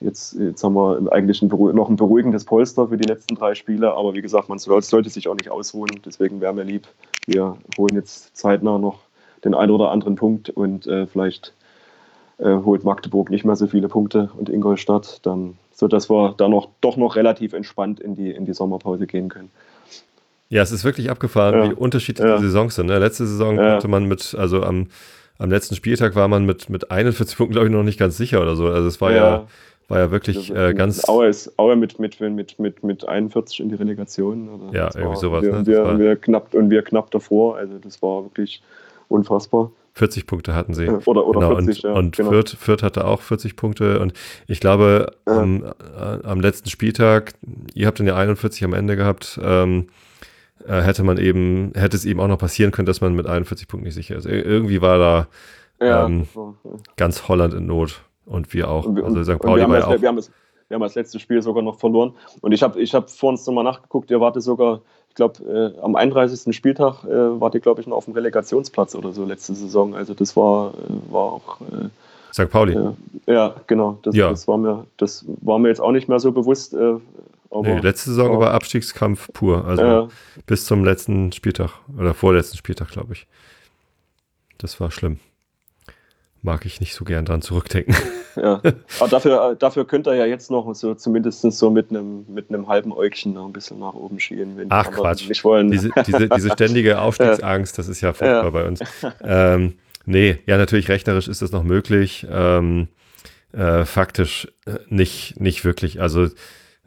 jetzt, 0.00 0.34
jetzt 0.34 0.62
haben 0.62 0.74
wir 0.74 1.12
eigentlich 1.12 1.40
ein 1.42 1.48
noch 1.48 1.88
ein 1.88 1.96
beruhigendes 1.96 2.44
Polster 2.44 2.88
für 2.88 2.96
die 2.96 3.08
letzten 3.08 3.36
drei 3.36 3.54
Spiele, 3.54 3.94
aber 3.94 4.14
wie 4.14 4.22
gesagt, 4.22 4.48
man 4.48 4.58
sollte 4.58 5.08
sich 5.08 5.28
auch 5.28 5.34
nicht 5.34 5.50
ausruhen. 5.50 5.90
Deswegen 6.04 6.40
wäre 6.40 6.52
mir 6.52 6.64
lieb, 6.64 6.86
wir 7.26 7.56
holen 7.78 7.94
jetzt 7.94 8.36
zeitnah 8.36 8.78
noch 8.78 9.00
den 9.44 9.54
einen 9.54 9.72
oder 9.72 9.90
anderen 9.90 10.16
Punkt 10.16 10.50
und 10.50 10.86
äh, 10.86 11.06
vielleicht 11.06 11.54
äh, 12.38 12.56
holt 12.56 12.84
Magdeburg 12.84 13.30
nicht 13.30 13.44
mehr 13.44 13.56
so 13.56 13.66
viele 13.66 13.88
Punkte 13.88 14.30
und 14.36 14.48
Ingolstadt, 14.48 15.20
dann, 15.22 15.56
sodass 15.72 16.10
wir 16.10 16.34
da 16.36 16.48
noch 16.48 16.68
doch 16.80 16.96
noch 16.96 17.16
relativ 17.16 17.52
entspannt 17.52 18.00
in 18.00 18.14
die, 18.14 18.30
in 18.30 18.44
die 18.44 18.52
Sommerpause 18.52 19.06
gehen 19.06 19.28
können. 19.28 19.50
Ja, 20.50 20.62
es 20.62 20.72
ist 20.72 20.84
wirklich 20.84 21.10
abgefahren, 21.10 21.54
ja. 21.54 21.70
wie 21.70 21.74
unterschiedlich 21.74 22.26
ja. 22.26 22.36
die 22.36 22.44
Saisons 22.44 22.74
sind. 22.74 22.86
Ne? 22.86 22.98
Letzte 22.98 23.26
Saison 23.26 23.56
ja. 23.56 23.72
konnte 23.72 23.88
man 23.88 24.06
mit, 24.06 24.34
also 24.36 24.64
am 24.64 24.88
am 25.40 25.50
letzten 25.50 25.74
Spieltag 25.74 26.14
war 26.14 26.28
man 26.28 26.44
mit, 26.44 26.68
mit 26.68 26.90
41 26.90 27.36
Punkten, 27.36 27.54
glaube 27.54 27.66
ich, 27.66 27.72
noch 27.72 27.82
nicht 27.82 27.98
ganz 27.98 28.16
sicher 28.16 28.42
oder 28.42 28.56
so. 28.56 28.66
Also 28.66 28.86
es 28.86 29.00
war 29.00 29.10
ja, 29.10 29.16
ja 29.16 29.46
war 29.88 29.98
ja 29.98 30.10
wirklich 30.10 30.54
äh, 30.54 30.72
ganz. 30.74 31.08
Aue 31.08 31.26
ist 31.26 31.58
Aue 31.58 31.76
mit, 31.76 31.98
mit, 31.98 32.20
mit, 32.20 32.58
mit, 32.58 32.84
mit 32.84 33.08
41 33.08 33.60
in 33.60 33.70
die 33.70 33.74
Relegation. 33.74 34.48
Oder? 34.48 34.78
Ja, 34.78 34.90
irgendwie 34.94 35.16
sowas. 35.16 35.42
Wir, 35.42 35.52
ne? 35.52 35.66
wir, 35.66 35.98
wir, 35.98 36.16
knapp, 36.16 36.54
und 36.54 36.70
wir 36.70 36.82
knapp 36.82 37.10
davor. 37.10 37.56
Also 37.56 37.78
das 37.78 38.00
war 38.00 38.24
wirklich 38.24 38.62
unfassbar. 39.08 39.72
40 39.94 40.26
Punkte 40.26 40.54
hatten 40.54 40.74
sie. 40.74 40.88
Oder, 40.88 41.26
oder 41.26 41.40
genau, 41.40 41.56
40, 41.56 41.84
und, 41.84 41.90
ja. 41.90 41.98
Und 41.98 42.16
genau. 42.16 42.30
Fürth, 42.30 42.50
Fürth 42.50 42.82
hatte 42.82 43.04
auch 43.04 43.20
40 43.20 43.56
Punkte. 43.56 43.98
Und 43.98 44.12
ich 44.46 44.60
glaube, 44.60 45.12
ja. 45.26 45.40
am, 45.40 45.64
äh, 45.64 45.70
am 46.22 46.40
letzten 46.40 46.68
Spieltag, 46.68 47.32
ihr 47.74 47.86
habt 47.86 47.98
dann 47.98 48.06
ja 48.06 48.14
41 48.14 48.62
am 48.62 48.74
Ende 48.74 48.94
gehabt, 48.94 49.40
ähm, 49.42 49.86
äh, 49.88 50.09
hätte 50.66 51.02
man 51.02 51.18
eben, 51.18 51.72
hätte 51.74 51.96
es 51.96 52.04
eben 52.04 52.20
auch 52.20 52.28
noch 52.28 52.38
passieren 52.38 52.70
können, 52.70 52.86
dass 52.86 53.00
man 53.00 53.14
mit 53.14 53.26
41 53.26 53.68
Punkten 53.68 53.86
nicht 53.86 53.94
sicher 53.94 54.16
ist. 54.16 54.26
irgendwie 54.26 54.80
war 54.82 54.98
da 54.98 55.26
ja, 55.80 56.06
ähm, 56.06 56.26
ganz 56.96 57.28
Holland 57.28 57.54
in 57.54 57.66
Not 57.66 58.02
und 58.26 58.52
wir 58.52 58.70
auch. 58.70 58.84
Und 58.84 59.02
also 59.02 59.22
St. 59.24 59.40
Pauli 59.40 59.66
war 59.68 59.78
ja 59.78 59.86
auch. 59.86 60.00
Wir 60.00 60.08
haben, 60.08 60.16
das, 60.16 60.30
wir 60.68 60.74
haben 60.74 60.82
das 60.82 60.94
letzte 60.94 61.18
Spiel 61.18 61.42
sogar 61.42 61.62
noch 61.62 61.78
verloren. 61.78 62.12
Und 62.42 62.52
ich 62.52 62.62
habe 62.62 62.80
ich 62.80 62.94
hab 62.94 63.10
vor 63.10 63.30
uns 63.30 63.46
nochmal 63.46 63.64
nachgeguckt, 63.64 64.10
ihr 64.10 64.20
wartet 64.20 64.42
sogar, 64.42 64.82
ich 65.08 65.14
glaube, 65.14 65.74
äh, 65.76 65.80
am 65.80 65.96
31. 65.96 66.54
Spieltag 66.54 67.04
äh, 67.04 67.40
wart 67.40 67.54
ihr, 67.54 67.60
glaube 67.60 67.80
ich, 67.80 67.86
noch 67.86 67.96
auf 67.96 68.04
dem 68.04 68.14
Relegationsplatz 68.14 68.94
oder 68.94 69.12
so 69.12 69.24
letzte 69.24 69.54
Saison. 69.54 69.94
Also 69.94 70.14
das 70.14 70.36
war, 70.36 70.74
äh, 70.74 71.12
war 71.12 71.22
auch. 71.22 71.60
Äh, 71.62 71.88
St. 72.32 72.48
Pauli. 72.48 72.78
ja, 73.26 73.56
genau. 73.66 73.98
Das, 74.02 74.14
ja. 74.14 74.30
Das, 74.30 74.46
war 74.46 74.56
mir, 74.56 74.86
das 74.98 75.24
war 75.40 75.58
mir 75.58 75.68
jetzt 75.68 75.80
auch 75.80 75.90
nicht 75.90 76.08
mehr 76.08 76.20
so 76.20 76.30
bewusst. 76.30 76.76
Äh, 77.50 77.62
nee, 77.62 77.78
letzte 77.80 78.10
Saison 78.10 78.38
war 78.38 78.52
Abstiegskampf 78.52 79.28
pur. 79.32 79.64
Also 79.64 79.82
ja. 79.82 80.08
bis 80.46 80.66
zum 80.66 80.84
letzten 80.84 81.32
Spieltag 81.32 81.72
oder 81.96 82.14
vorletzten 82.14 82.56
Spieltag, 82.56 82.88
glaube 82.90 83.14
ich. 83.14 83.26
Das 84.58 84.80
war 84.80 84.90
schlimm. 84.90 85.18
mag 86.42 86.64
ich 86.66 86.80
nicht 86.80 86.94
so 86.94 87.04
gern 87.04 87.24
dran 87.24 87.42
zurückdenken. 87.42 87.94
Ja, 88.36 88.60
aber 89.00 89.08
dafür, 89.08 89.56
dafür 89.56 89.84
könnt 89.86 90.06
ihr 90.06 90.14
ja 90.14 90.26
jetzt 90.26 90.50
noch 90.50 90.72
so 90.74 90.94
zumindest 90.94 91.40
so 91.40 91.70
mit 91.70 91.90
einem 91.90 92.24
mit 92.28 92.48
einem 92.48 92.68
halben 92.68 92.92
Äugchen 92.92 93.32
noch 93.32 93.46
ein 93.46 93.52
bisschen 93.52 93.80
nach 93.80 93.94
oben 93.94 94.20
schielen, 94.20 94.56
wenn 94.56 94.68
Ach 94.70 94.90
Quatsch. 94.90 95.28
nicht 95.28 95.42
wollen. 95.42 95.70
Diese, 95.70 95.90
diese, 96.06 96.28
diese 96.28 96.50
ständige 96.52 97.00
Aufstiegsangst, 97.00 97.76
das 97.76 97.88
ist 97.88 98.00
ja 98.00 98.12
furchtbar 98.12 98.44
ja. 98.44 98.50
bei 98.50 98.66
uns. 98.66 98.80
Ähm, 99.22 99.74
nee, 100.06 100.38
ja, 100.46 100.56
natürlich 100.56 100.88
rechnerisch 100.88 101.26
ist 101.26 101.42
das 101.42 101.50
noch 101.50 101.64
möglich. 101.64 102.26
Ähm, 102.30 102.88
äh, 103.52 103.84
faktisch 103.84 104.46
äh, 104.66 104.78
nicht, 104.88 105.40
nicht 105.40 105.64
wirklich. 105.64 106.00
Also 106.00 106.28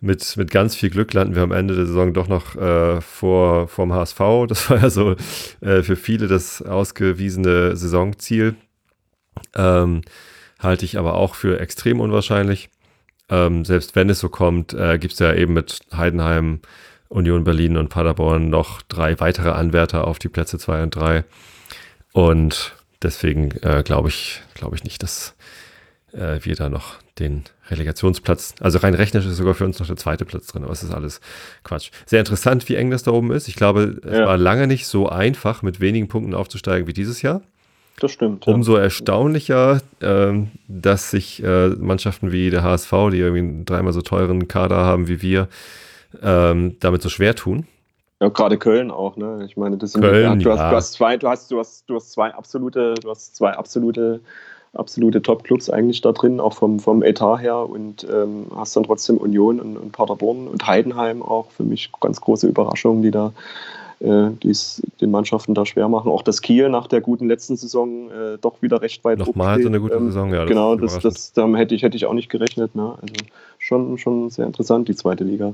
mit, 0.03 0.35
mit 0.35 0.51
ganz 0.51 0.75
viel 0.75 0.89
Glück 0.89 1.13
landen 1.13 1.33
wir 1.33 1.43
am 1.43 1.53
Ende 1.53 1.75
der 1.75 1.85
Saison 1.85 2.13
doch 2.13 2.27
noch 2.27 2.55
äh, 2.55 2.99
vor 2.99 3.67
vom 3.69 3.93
HSV. 3.93 4.19
Das 4.47 4.69
war 4.69 4.81
ja 4.81 4.89
so 4.89 5.15
äh, 5.61 5.81
für 5.81 5.95
viele 5.95 6.27
das 6.27 6.61
ausgewiesene 6.61 7.77
Saisonziel. 7.77 8.55
Ähm, 9.55 10.01
halte 10.59 10.83
ich 10.83 10.99
aber 10.99 11.15
auch 11.15 11.35
für 11.35 11.59
extrem 11.59 12.01
unwahrscheinlich. 12.01 12.69
Ähm, 13.29 13.63
selbst 13.63 13.95
wenn 13.95 14.09
es 14.09 14.19
so 14.19 14.27
kommt, 14.27 14.73
äh, 14.73 14.99
gibt 14.99 15.13
es 15.13 15.19
ja 15.19 15.33
eben 15.33 15.53
mit 15.53 15.79
Heidenheim, 15.95 16.59
Union 17.07 17.45
Berlin 17.45 17.77
und 17.77 17.87
Paderborn 17.87 18.49
noch 18.49 18.81
drei 18.81 19.19
weitere 19.21 19.51
Anwärter 19.51 20.05
auf 20.05 20.19
die 20.19 20.29
Plätze 20.29 20.59
2 20.59 20.83
und 20.83 20.95
3. 20.95 21.23
Und 22.11 22.75
deswegen 23.01 23.51
äh, 23.61 23.83
glaube 23.85 24.09
ich, 24.09 24.41
glaube 24.53 24.75
ich 24.75 24.83
nicht, 24.83 25.01
dass 25.01 25.33
äh, 26.13 26.39
wir 26.41 26.55
da 26.55 26.69
noch 26.69 26.95
den 27.19 27.43
Relegationsplatz, 27.69 28.55
also 28.59 28.79
rein 28.79 28.93
rechnerisch 28.93 29.27
ist 29.27 29.37
sogar 29.37 29.53
für 29.53 29.65
uns 29.65 29.79
noch 29.79 29.87
der 29.87 29.97
zweite 29.97 30.25
Platz 30.25 30.47
drin, 30.47 30.63
aber 30.63 30.73
es 30.73 30.83
ist 30.83 30.93
alles 30.93 31.21
Quatsch. 31.63 31.91
Sehr 32.05 32.19
interessant, 32.19 32.67
wie 32.69 32.75
eng 32.75 32.89
das 32.89 33.03
da 33.03 33.11
oben 33.11 33.31
ist. 33.31 33.47
Ich 33.47 33.55
glaube, 33.55 33.99
es 34.03 34.17
ja. 34.17 34.25
war 34.25 34.37
lange 34.37 34.67
nicht 34.67 34.87
so 34.87 35.09
einfach, 35.09 35.61
mit 35.61 35.79
wenigen 35.79 36.07
Punkten 36.07 36.33
aufzusteigen 36.33 36.87
wie 36.87 36.93
dieses 36.93 37.21
Jahr. 37.21 37.41
Das 37.99 38.11
stimmt. 38.11 38.45
Ja. 38.45 38.53
Umso 38.53 38.75
erstaunlicher, 38.75 39.81
ähm, 40.01 40.49
dass 40.67 41.11
sich 41.11 41.43
äh, 41.43 41.69
Mannschaften 41.69 42.31
wie 42.31 42.49
der 42.49 42.63
HSV, 42.63 42.91
die 43.11 43.19
irgendwie 43.19 43.39
einen 43.39 43.65
dreimal 43.65 43.93
so 43.93 44.01
teuren 44.01 44.47
Kader 44.47 44.77
haben 44.77 45.07
wie 45.07 45.21
wir, 45.21 45.47
ähm, 46.21 46.77
damit 46.79 47.01
so 47.01 47.09
schwer 47.09 47.35
tun. 47.35 47.67
Ja, 48.19 48.29
gerade 48.29 48.57
Köln 48.57 48.89
auch, 48.89 49.17
ne? 49.17 49.43
Ich 49.45 49.57
meine, 49.57 49.77
das 49.77 49.91
sind 49.91 50.01
Köln, 50.01 50.39
du, 50.39 50.51
hast, 50.51 50.71
du 50.71 50.75
hast 50.75 50.93
zwei, 50.93 51.17
du 51.17 51.27
hast, 51.27 51.51
du 51.51 51.59
hast, 51.59 51.89
du 51.89 51.95
hast 51.95 52.11
zwei 52.11 52.33
absolute, 52.33 52.93
du 52.95 53.09
hast 53.09 53.35
zwei 53.35 53.51
absolute, 53.51 54.21
absolute 54.73 55.21
Top-Clubs 55.21 55.69
eigentlich 55.69 56.01
da 56.01 56.11
drin, 56.11 56.39
auch 56.39 56.53
vom, 56.53 56.79
vom 56.79 57.03
Etat 57.03 57.37
her 57.37 57.69
und 57.69 58.07
ähm, 58.11 58.47
hast 58.55 58.75
dann 58.75 58.83
trotzdem 58.83 59.17
Union 59.17 59.59
und, 59.59 59.77
und 59.77 59.91
Paderborn 59.91 60.47
und 60.47 60.65
Heidenheim 60.65 61.21
auch 61.21 61.51
für 61.51 61.63
mich 61.63 61.91
ganz 61.99 62.19
große 62.19 62.47
Überraschungen, 62.47 63.03
die 63.03 63.11
da 63.11 63.33
äh, 64.03 64.31
die 64.41 64.49
es 64.49 64.81
den 64.99 65.11
Mannschaften 65.11 65.53
da 65.53 65.65
schwer 65.65 65.87
machen. 65.87 66.11
Auch 66.11 66.23
das 66.23 66.41
Kiel 66.41 66.69
nach 66.69 66.87
der 66.87 66.99
guten 66.99 67.27
letzten 67.27 67.55
Saison 67.55 68.11
äh, 68.11 68.37
doch 68.41 68.61
wieder 68.61 68.81
recht 68.81 69.03
weit 69.05 69.19
Nochmal 69.19 69.61
so 69.61 69.69
eine 69.69 69.79
gute 69.79 69.95
ähm, 69.95 70.07
Saison, 70.07 70.33
ja. 70.33 70.41
Das 70.41 70.49
genau, 70.49 70.75
das, 70.75 70.99
das, 70.99 71.33
damit 71.33 71.59
hätte 71.59 71.75
ich, 71.75 71.83
hätte 71.83 71.95
ich 71.95 72.05
auch 72.05 72.13
nicht 72.13 72.29
gerechnet. 72.29 72.75
Ne? 72.75 72.95
Also 73.01 73.13
schon, 73.59 73.97
schon 73.97 74.29
sehr 74.29 74.45
interessant, 74.45 74.89
die 74.89 74.95
zweite 74.95 75.23
Liga. 75.23 75.53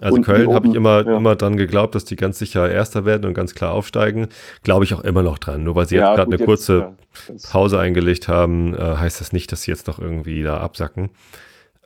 Also 0.00 0.16
und 0.16 0.22
Köln 0.22 0.52
habe 0.52 0.68
ich 0.68 0.74
immer, 0.74 1.06
ja. 1.06 1.16
immer 1.16 1.36
dran 1.36 1.56
geglaubt, 1.56 1.94
dass 1.94 2.04
die 2.04 2.16
ganz 2.16 2.38
sicher 2.38 2.70
Erster 2.70 3.04
werden 3.04 3.26
und 3.26 3.34
ganz 3.34 3.54
klar 3.54 3.72
aufsteigen. 3.72 4.28
Glaube 4.62 4.84
ich 4.84 4.94
auch 4.94 5.00
immer 5.00 5.22
noch 5.22 5.38
dran. 5.38 5.64
Nur 5.64 5.74
weil 5.74 5.86
sie 5.86 5.96
ja, 5.96 6.08
jetzt 6.08 6.16
gerade 6.16 6.32
eine 6.34 6.44
kurze 6.44 6.78
ja, 7.28 7.34
Pause 7.50 7.78
eingelegt 7.78 8.28
haben, 8.28 8.74
äh, 8.74 8.78
heißt 8.78 9.20
das 9.20 9.32
nicht, 9.32 9.52
dass 9.52 9.62
sie 9.62 9.70
jetzt 9.70 9.86
noch 9.86 9.98
irgendwie 9.98 10.42
da 10.42 10.58
absacken. 10.58 11.10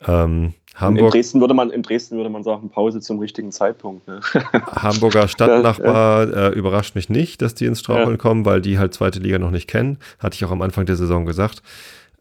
Ähm, 0.07 0.53
Hamburg, 0.75 1.05
in, 1.05 1.11
Dresden 1.11 1.41
würde 1.41 1.53
man, 1.53 1.69
in 1.69 1.83
Dresden 1.83 2.17
würde 2.17 2.29
man 2.29 2.43
sagen, 2.43 2.69
Pause 2.69 2.99
zum 2.99 3.19
richtigen 3.19 3.51
Zeitpunkt. 3.51 4.07
Ne? 4.07 4.19
Hamburger 4.75 5.27
Stadtnachbar 5.27 6.33
äh, 6.33 6.49
überrascht 6.49 6.95
mich 6.95 7.09
nicht, 7.09 7.41
dass 7.41 7.55
die 7.55 7.65
ins 7.65 7.79
Straucheln 7.79 8.17
kommen, 8.17 8.45
weil 8.45 8.61
die 8.61 8.77
halt 8.77 8.93
zweite 8.93 9.19
Liga 9.19 9.39
noch 9.39 9.51
nicht 9.51 9.67
kennen. 9.67 9.99
Hatte 10.19 10.35
ich 10.35 10.43
auch 10.43 10.51
am 10.51 10.61
Anfang 10.61 10.85
der 10.85 10.97
Saison 10.97 11.25
gesagt. 11.25 11.63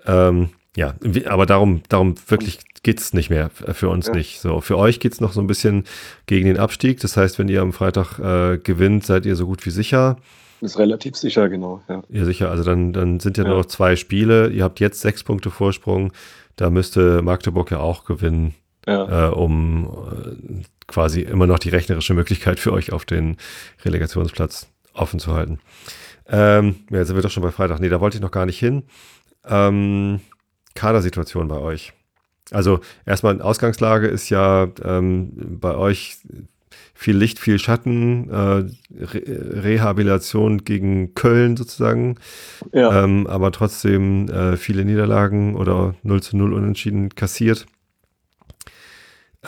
Ähm, 0.06 0.50
ja, 0.76 0.94
aber 1.26 1.46
darum, 1.46 1.82
darum 1.88 2.14
wirklich 2.28 2.58
geht 2.82 3.00
es 3.00 3.14
nicht 3.14 3.30
mehr, 3.30 3.50
für 3.50 3.88
uns 3.88 4.08
ja. 4.08 4.14
nicht. 4.14 4.40
So, 4.40 4.60
für 4.60 4.76
euch 4.76 5.00
geht 5.00 5.12
es 5.12 5.20
noch 5.20 5.32
so 5.32 5.40
ein 5.40 5.46
bisschen 5.46 5.84
gegen 6.26 6.46
den 6.46 6.58
Abstieg. 6.58 7.00
Das 7.00 7.16
heißt, 7.16 7.38
wenn 7.38 7.48
ihr 7.48 7.62
am 7.62 7.72
Freitag 7.72 8.18
äh, 8.18 8.58
gewinnt, 8.58 9.06
seid 9.06 9.24
ihr 9.26 9.36
so 9.36 9.46
gut 9.46 9.64
wie 9.66 9.70
sicher. 9.70 10.16
Ist 10.60 10.78
relativ 10.78 11.16
sicher, 11.16 11.48
genau. 11.48 11.82
Ja, 11.88 12.02
ja 12.08 12.24
sicher. 12.24 12.50
Also 12.50 12.64
dann, 12.64 12.92
dann 12.92 13.20
sind 13.20 13.38
ja, 13.38 13.44
ja. 13.44 13.50
nur 13.50 13.58
noch 13.58 13.66
zwei 13.66 13.96
Spiele. 13.96 14.48
Ihr 14.50 14.64
habt 14.64 14.80
jetzt 14.80 15.00
sechs 15.00 15.24
Punkte 15.24 15.50
Vorsprung. 15.50 16.12
Da 16.56 16.70
müsste 16.70 17.22
Magdeburg 17.22 17.70
ja 17.70 17.80
auch 17.80 18.04
gewinnen, 18.04 18.54
ja. 18.86 19.28
Äh, 19.28 19.30
um 19.32 19.86
äh, 19.86 20.62
quasi 20.86 21.22
immer 21.22 21.46
noch 21.46 21.58
die 21.58 21.70
rechnerische 21.70 22.14
Möglichkeit 22.14 22.60
für 22.60 22.72
euch 22.72 22.92
auf 22.92 23.04
den 23.04 23.36
Relegationsplatz 23.84 24.68
offen 24.92 25.18
zu 25.18 25.32
halten. 25.32 25.58
Ähm, 26.28 26.76
ja, 26.90 26.98
jetzt 26.98 27.08
sind 27.08 27.16
wir 27.16 27.22
doch 27.22 27.30
schon 27.30 27.42
bei 27.42 27.50
Freitag. 27.50 27.80
Nee, 27.80 27.88
da 27.88 28.00
wollte 28.00 28.18
ich 28.18 28.22
noch 28.22 28.30
gar 28.30 28.46
nicht 28.46 28.58
hin. 28.58 28.84
Ähm, 29.46 30.20
Kadersituation 30.74 31.48
bei 31.48 31.58
euch. 31.58 31.92
Also 32.50 32.80
erstmal 33.06 33.40
Ausgangslage 33.40 34.06
ist 34.06 34.28
ja 34.28 34.68
ähm, 34.84 35.32
bei 35.60 35.74
euch 35.76 36.18
viel 36.94 37.16
Licht, 37.16 37.38
viel 37.38 37.58
Schatten, 37.58 38.30
äh, 38.30 38.34
Re 39.04 39.22
Rehabilitation 39.64 40.64
gegen 40.64 41.14
Köln 41.14 41.56
sozusagen, 41.56 42.16
ja. 42.72 43.04
ähm, 43.04 43.26
aber 43.26 43.50
trotzdem 43.52 44.28
äh, 44.28 44.56
viele 44.56 44.84
Niederlagen 44.84 45.56
oder 45.56 45.94
0 46.02 46.22
zu 46.22 46.36
0 46.36 46.52
unentschieden 46.52 47.14
kassiert. 47.14 47.66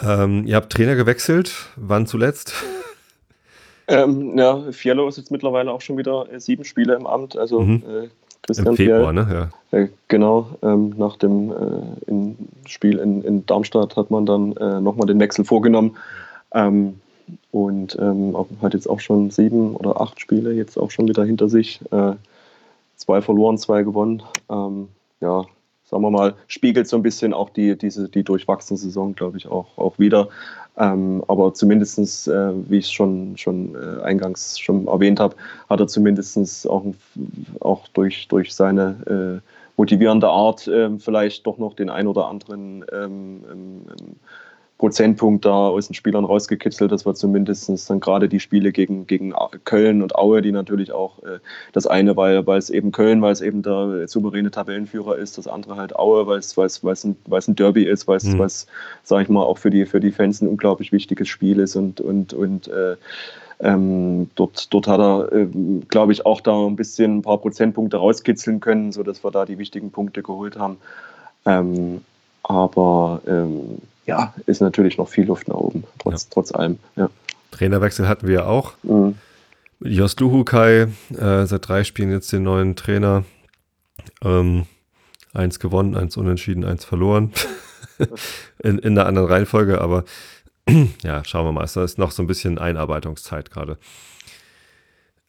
Ähm, 0.03 0.47
ihr 0.47 0.57
habt 0.57 0.73
Trainer 0.73 0.97
gewechselt, 0.97 1.71
wann 1.77 2.07
zuletzt? 2.07 2.53
Ähm, 3.89 4.37
ja, 4.37 4.73
Fiello 4.73 5.09
ist 5.09 5.17
jetzt 5.17 5.31
mittlerweile 5.31 5.71
auch 5.71 5.81
schon 5.81 5.97
wieder 5.97 6.31
äh, 6.31 6.41
sieben 6.41 6.65
Spiele 6.65 6.95
im 6.95 7.07
Amt, 7.07 7.37
also 7.37 7.61
mhm. 7.61 8.11
Christian 8.47 8.69
Im 8.69 8.77
Februar, 8.77 9.13
Fiel, 9.13 9.25
ne? 9.25 9.51
Ja. 9.73 9.79
Äh, 9.79 9.89
genau, 10.09 10.51
ähm, 10.63 10.95
nach 10.97 11.17
dem 11.17 11.51
äh, 11.51 12.11
in 12.11 12.37
Spiel 12.67 12.99
in, 12.99 13.23
in 13.23 13.45
Darmstadt 13.47 13.97
hat 13.97 14.11
man 14.11 14.25
dann 14.25 14.57
äh, 14.57 14.81
nochmal 14.81 15.07
den 15.07 15.21
Wechsel 15.21 15.45
vorgenommen. 15.45 15.97
Ähm, 16.53 17.01
und 17.51 17.97
ähm, 18.01 18.37
hat 18.63 18.75
jetzt 18.75 18.89
auch 18.89 19.01
schon 19.01 19.31
sieben 19.31 19.75
oder 19.75 20.01
acht 20.01 20.21
Spiele 20.21 20.53
jetzt 20.53 20.77
auch 20.77 20.91
schon 20.91 21.09
wieder 21.09 21.25
hinter 21.25 21.49
sich. 21.49 21.81
Äh, 21.91 22.13
zwei 22.97 23.21
verloren, 23.21 23.59
zwei 23.59 23.83
gewonnen. 23.83 24.23
Ähm, 24.49 24.89
ja, 25.21 25.45
sagen 25.87 26.03
wir 26.03 26.11
mal, 26.11 26.35
spiegelt 26.49 26.89
so 26.89 26.97
ein 26.97 27.03
bisschen 27.03 27.33
auch 27.33 27.51
die, 27.51 27.77
diese, 27.77 28.09
die 28.09 28.25
durchwachsene 28.25 28.77
Saison, 28.77 29.15
glaube 29.15 29.39
ich, 29.39 29.47
auch, 29.47 29.79
auch 29.79 29.99
wieder. 29.99 30.29
Ähm, 30.79 31.25
aber 31.29 31.55
zumindest, 31.55 32.29
äh, 32.29 32.71
wie 32.71 32.79
ich 32.79 32.91
schon, 32.91 33.37
schon 33.37 33.75
äh, 33.75 34.03
eingangs 34.03 34.59
schon 34.59 34.89
erwähnt 34.89 35.21
habe, 35.21 35.37
hat 35.71 35.81
er 35.81 35.87
zumindest 35.87 36.69
auch, 36.69 36.85
auch 37.61 37.89
durch, 37.89 38.29
durch 38.29 38.55
seine 38.55 39.41
äh, 39.43 39.51
motivierende 39.77 40.29
Art 40.29 40.67
äh, 40.67 40.91
vielleicht 40.99 41.47
doch 41.47 41.59
noch 41.59 41.75
den 41.75 41.89
ein 41.89 42.07
oder 42.07 42.27
anderen 42.27 42.85
ähm, 42.93 43.45
ähm, 43.51 43.87
Prozentpunkt 44.79 45.47
da 45.47 45.69
aus 45.69 45.87
den 45.87 45.95
Spielern 45.95 46.27
rausgekitzelt. 46.27 46.93
Das 46.93 47.07
war 47.07 47.15
zumindest 47.15 47.89
dann 47.89 48.01
gerade 48.01 48.29
die 48.29 48.41
Spiele 48.41 48.73
gegen, 48.73 49.07
gegen 49.07 49.33
Köln 49.65 50.03
und 50.03 50.15
Aue, 50.15 50.43
die 50.43 50.53
natürlich 50.53 50.93
auch 50.93 51.23
äh, 51.23 51.39
das 51.73 51.87
eine, 51.87 52.17
weil, 52.17 52.47
weil 52.47 52.59
es 52.59 52.69
eben 52.69 52.93
Köln, 52.93 53.23
weil 53.23 53.33
es 53.33 53.41
eben 53.41 53.63
der 53.63 54.07
souveräne 54.07 54.51
Tabellenführer 54.51 55.17
ist, 55.17 55.39
das 55.39 55.49
andere 55.49 55.77
halt 55.77 55.97
Aue, 55.97 56.27
weil 56.27 56.39
es, 56.39 56.57
weil 56.59 56.67
es, 56.67 56.85
weil 56.85 56.93
es, 56.93 57.05
ein, 57.05 57.17
weil 57.27 57.39
es 57.39 57.49
ein 57.49 57.57
Derby 57.57 57.85
ist, 57.85 58.07
weil 58.07 58.19
es, 58.19 58.25
mhm. 58.25 58.39
weil 58.39 58.47
es, 58.47 58.67
sag 59.03 59.23
ich 59.23 59.29
mal, 59.31 59.43
auch 59.43 59.59
für 59.59 59.71
die, 59.71 59.87
für 59.87 60.01
die 60.01 60.13
Fans 60.13 60.43
ein 60.43 60.49
unglaublich 60.49 60.93
wichtiges 60.93 61.29
Spiel 61.29 61.59
ist 61.59 61.75
und, 61.75 62.03
und, 62.03 62.35
und 62.35 62.69
äh, 62.69 62.97
ähm, 63.61 64.29
dort, 64.35 64.73
dort 64.75 64.87
hat 64.87 65.01
er, 65.01 65.33
äh, 65.33 65.49
glaube 65.89 66.13
ich, 66.13 66.27
auch 66.27 66.43
da 66.43 66.67
ein 66.67 66.77
bisschen 66.77 67.19
ein 67.19 67.23
paar 67.23 67.39
Prozentpunkte 67.39 67.97
rauskitzeln 67.97 68.61
können, 68.61 68.93
sodass 68.93 69.25
wir 69.25 69.31
da 69.31 69.47
die 69.47 69.57
wichtigen 69.57 69.91
Punkte 69.91 70.23
geholt 70.23 70.59
haben. 70.59 70.77
Ähm, 71.47 72.03
aber 72.43 73.23
ähm, 73.27 73.79
ja, 74.07 74.35
ist 74.47 74.61
natürlich 74.61 74.99
noch 74.99 75.09
viel 75.09 75.27
Luft 75.27 75.49
nach 75.49 75.57
oben, 75.57 75.85
trotz, 75.99 76.25
ja. 76.25 76.29
trotz 76.31 76.53
allem. 76.53 76.79
Ja. 76.97 77.11
Trainerwechsel 77.51 78.09
hatten 78.09 78.29
wir 78.29 78.47
auch. 78.49 78.75
Mhm. 78.83 79.17
Jos 79.81 80.19
Luhukai, 80.19 80.89
äh, 81.17 81.47
seit 81.47 81.69
drei 81.69 81.85
Spielen 81.85 82.11
jetzt 82.11 82.33
den 82.33 82.45
neuen 82.45 82.77
Trainer. 82.77 83.25
Ähm, 84.25 84.67
eins 85.35 85.61
gewonnen, 85.61 85.97
eins 85.97 86.17
unentschieden, 86.17 86.65
eins 86.65 86.85
verloren. 86.85 87.33
in, 88.63 88.79
in 88.79 88.99
einer 88.99 89.07
anderen 89.07 89.29
Reihenfolge, 89.29 89.81
aber 89.81 90.05
ja, 91.03 91.25
schauen 91.25 91.47
wir 91.47 91.53
mal. 91.53 91.65
Es 91.65 91.77
ist 91.77 91.99
noch 91.99 92.11
so 92.11 92.23
ein 92.23 92.27
bisschen 92.27 92.59
Einarbeitungszeit 92.59 93.51
gerade. 93.51 93.79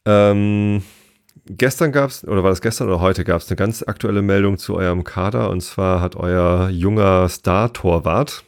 Ähm, 0.04 0.82
gestern 1.46 1.92
gab 1.92 2.10
es, 2.10 2.26
oder 2.26 2.42
war 2.42 2.50
das 2.50 2.60
gestern 2.60 2.88
oder 2.88 3.00
heute, 3.00 3.24
gab 3.24 3.40
es 3.40 3.48
eine 3.48 3.56
ganz 3.56 3.82
aktuelle 3.82 4.22
Meldung 4.22 4.58
zu 4.58 4.76
eurem 4.76 5.04
Kader. 5.04 5.50
Und 5.50 5.60
zwar 5.60 6.00
hat 6.00 6.16
euer 6.16 6.68
junger 6.70 7.28
Star-Torwart, 7.28 8.44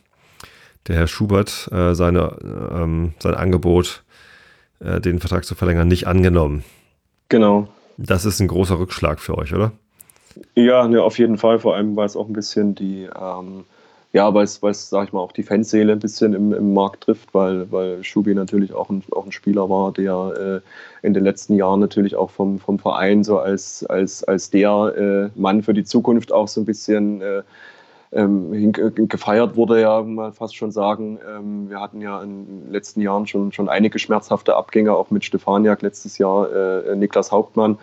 der 0.87 0.97
Herr 0.97 1.07
Schubert 1.07 1.69
äh, 1.73 1.95
seine, 1.95 2.37
ähm, 2.73 3.15
sein 3.19 3.35
Angebot, 3.35 4.03
äh, 4.81 5.01
den 5.01 5.21
Vertrag 5.21 5.45
zu 5.45 5.55
verlängern, 5.55 5.89
nicht 5.89 6.07
angenommen. 6.07 6.65
Genau. 7.29 7.69
Das 7.97 8.25
ist 8.25 8.41
ein 8.41 8.49
großer 8.49 8.79
Rückschlag 8.79 9.21
für 9.21 9.37
euch, 9.37 9.55
oder? 9.55 9.73
Ja, 10.55 10.87
ne, 10.89 11.03
auf 11.03 11.19
jeden 11.19 11.39
Fall, 11.39 11.59
vor 11.59 11.75
allem, 11.75 11.97
weil 11.97 12.07
es 12.07 12.17
auch 12.17 12.27
ein 12.27 12.33
bisschen 12.33 12.75
die, 12.75 13.03
ähm, 13.03 13.65
ja, 14.13 14.33
weil 14.35 14.45
es, 14.45 14.61
sag 14.89 15.07
ich 15.07 15.13
mal, 15.13 15.21
auch 15.21 15.33
die 15.33 15.43
Fanseele 15.43 15.93
ein 15.93 16.01
bisschen 16.01 16.35
im, 16.35 16.53
im 16.53 16.75
Markt 16.75 17.05
trifft, 17.05 17.33
weil, 17.33 17.71
weil 17.71 18.03
Schubi 18.03 18.35
natürlich 18.35 18.73
auch 18.73 18.91
ein, 18.91 19.03
auch 19.13 19.25
ein 19.25 19.33
Spieler 19.33 19.69
war, 19.69 19.93
der 19.93 20.63
äh, 21.03 21.07
in 21.07 21.15
den 21.15 21.25
letzten 21.25 21.55
Jahren 21.55 21.81
natürlich 21.81 22.17
auch 22.17 22.31
vom, 22.31 22.59
vom 22.59 22.79
Verein 22.79 23.23
so 23.23 23.39
als, 23.39 23.85
als, 23.87 24.25
als 24.25 24.51
der 24.51 25.31
äh, 25.35 25.39
Mann 25.39 25.63
für 25.63 25.75
die 25.75 25.85
Zukunft 25.85 26.33
auch 26.33 26.49
so 26.49 26.61
ein 26.61 26.65
bisschen 26.65 27.21
äh, 27.21 27.43
ähm, 28.13 28.73
gefeiert 28.73 29.57
wurde, 29.57 29.81
ja, 29.81 30.03
mal 30.03 30.33
fast 30.33 30.57
schon 30.57 30.73
sagen. 30.73 31.19
Ähm, 31.29 31.71
wir 31.71 31.81
hatten 31.81 32.01
ja 32.01 32.23
in 32.23 32.47
den 32.47 32.73
letzten 32.73 33.01
Jahren 33.01 33.27
schon, 33.27 33.53
schon 33.53 33.69
einige 33.69 33.99
schmerzhafte 33.99 34.57
Abgänge, 34.57 34.95
auch 34.95 35.11
mit 35.11 35.25
Stefaniak 35.25 35.83
letztes 35.83 36.19
Jahr, 36.19 36.51
äh, 36.53 36.97
Niklas 36.97 37.31
Hauptmann. 37.31 37.79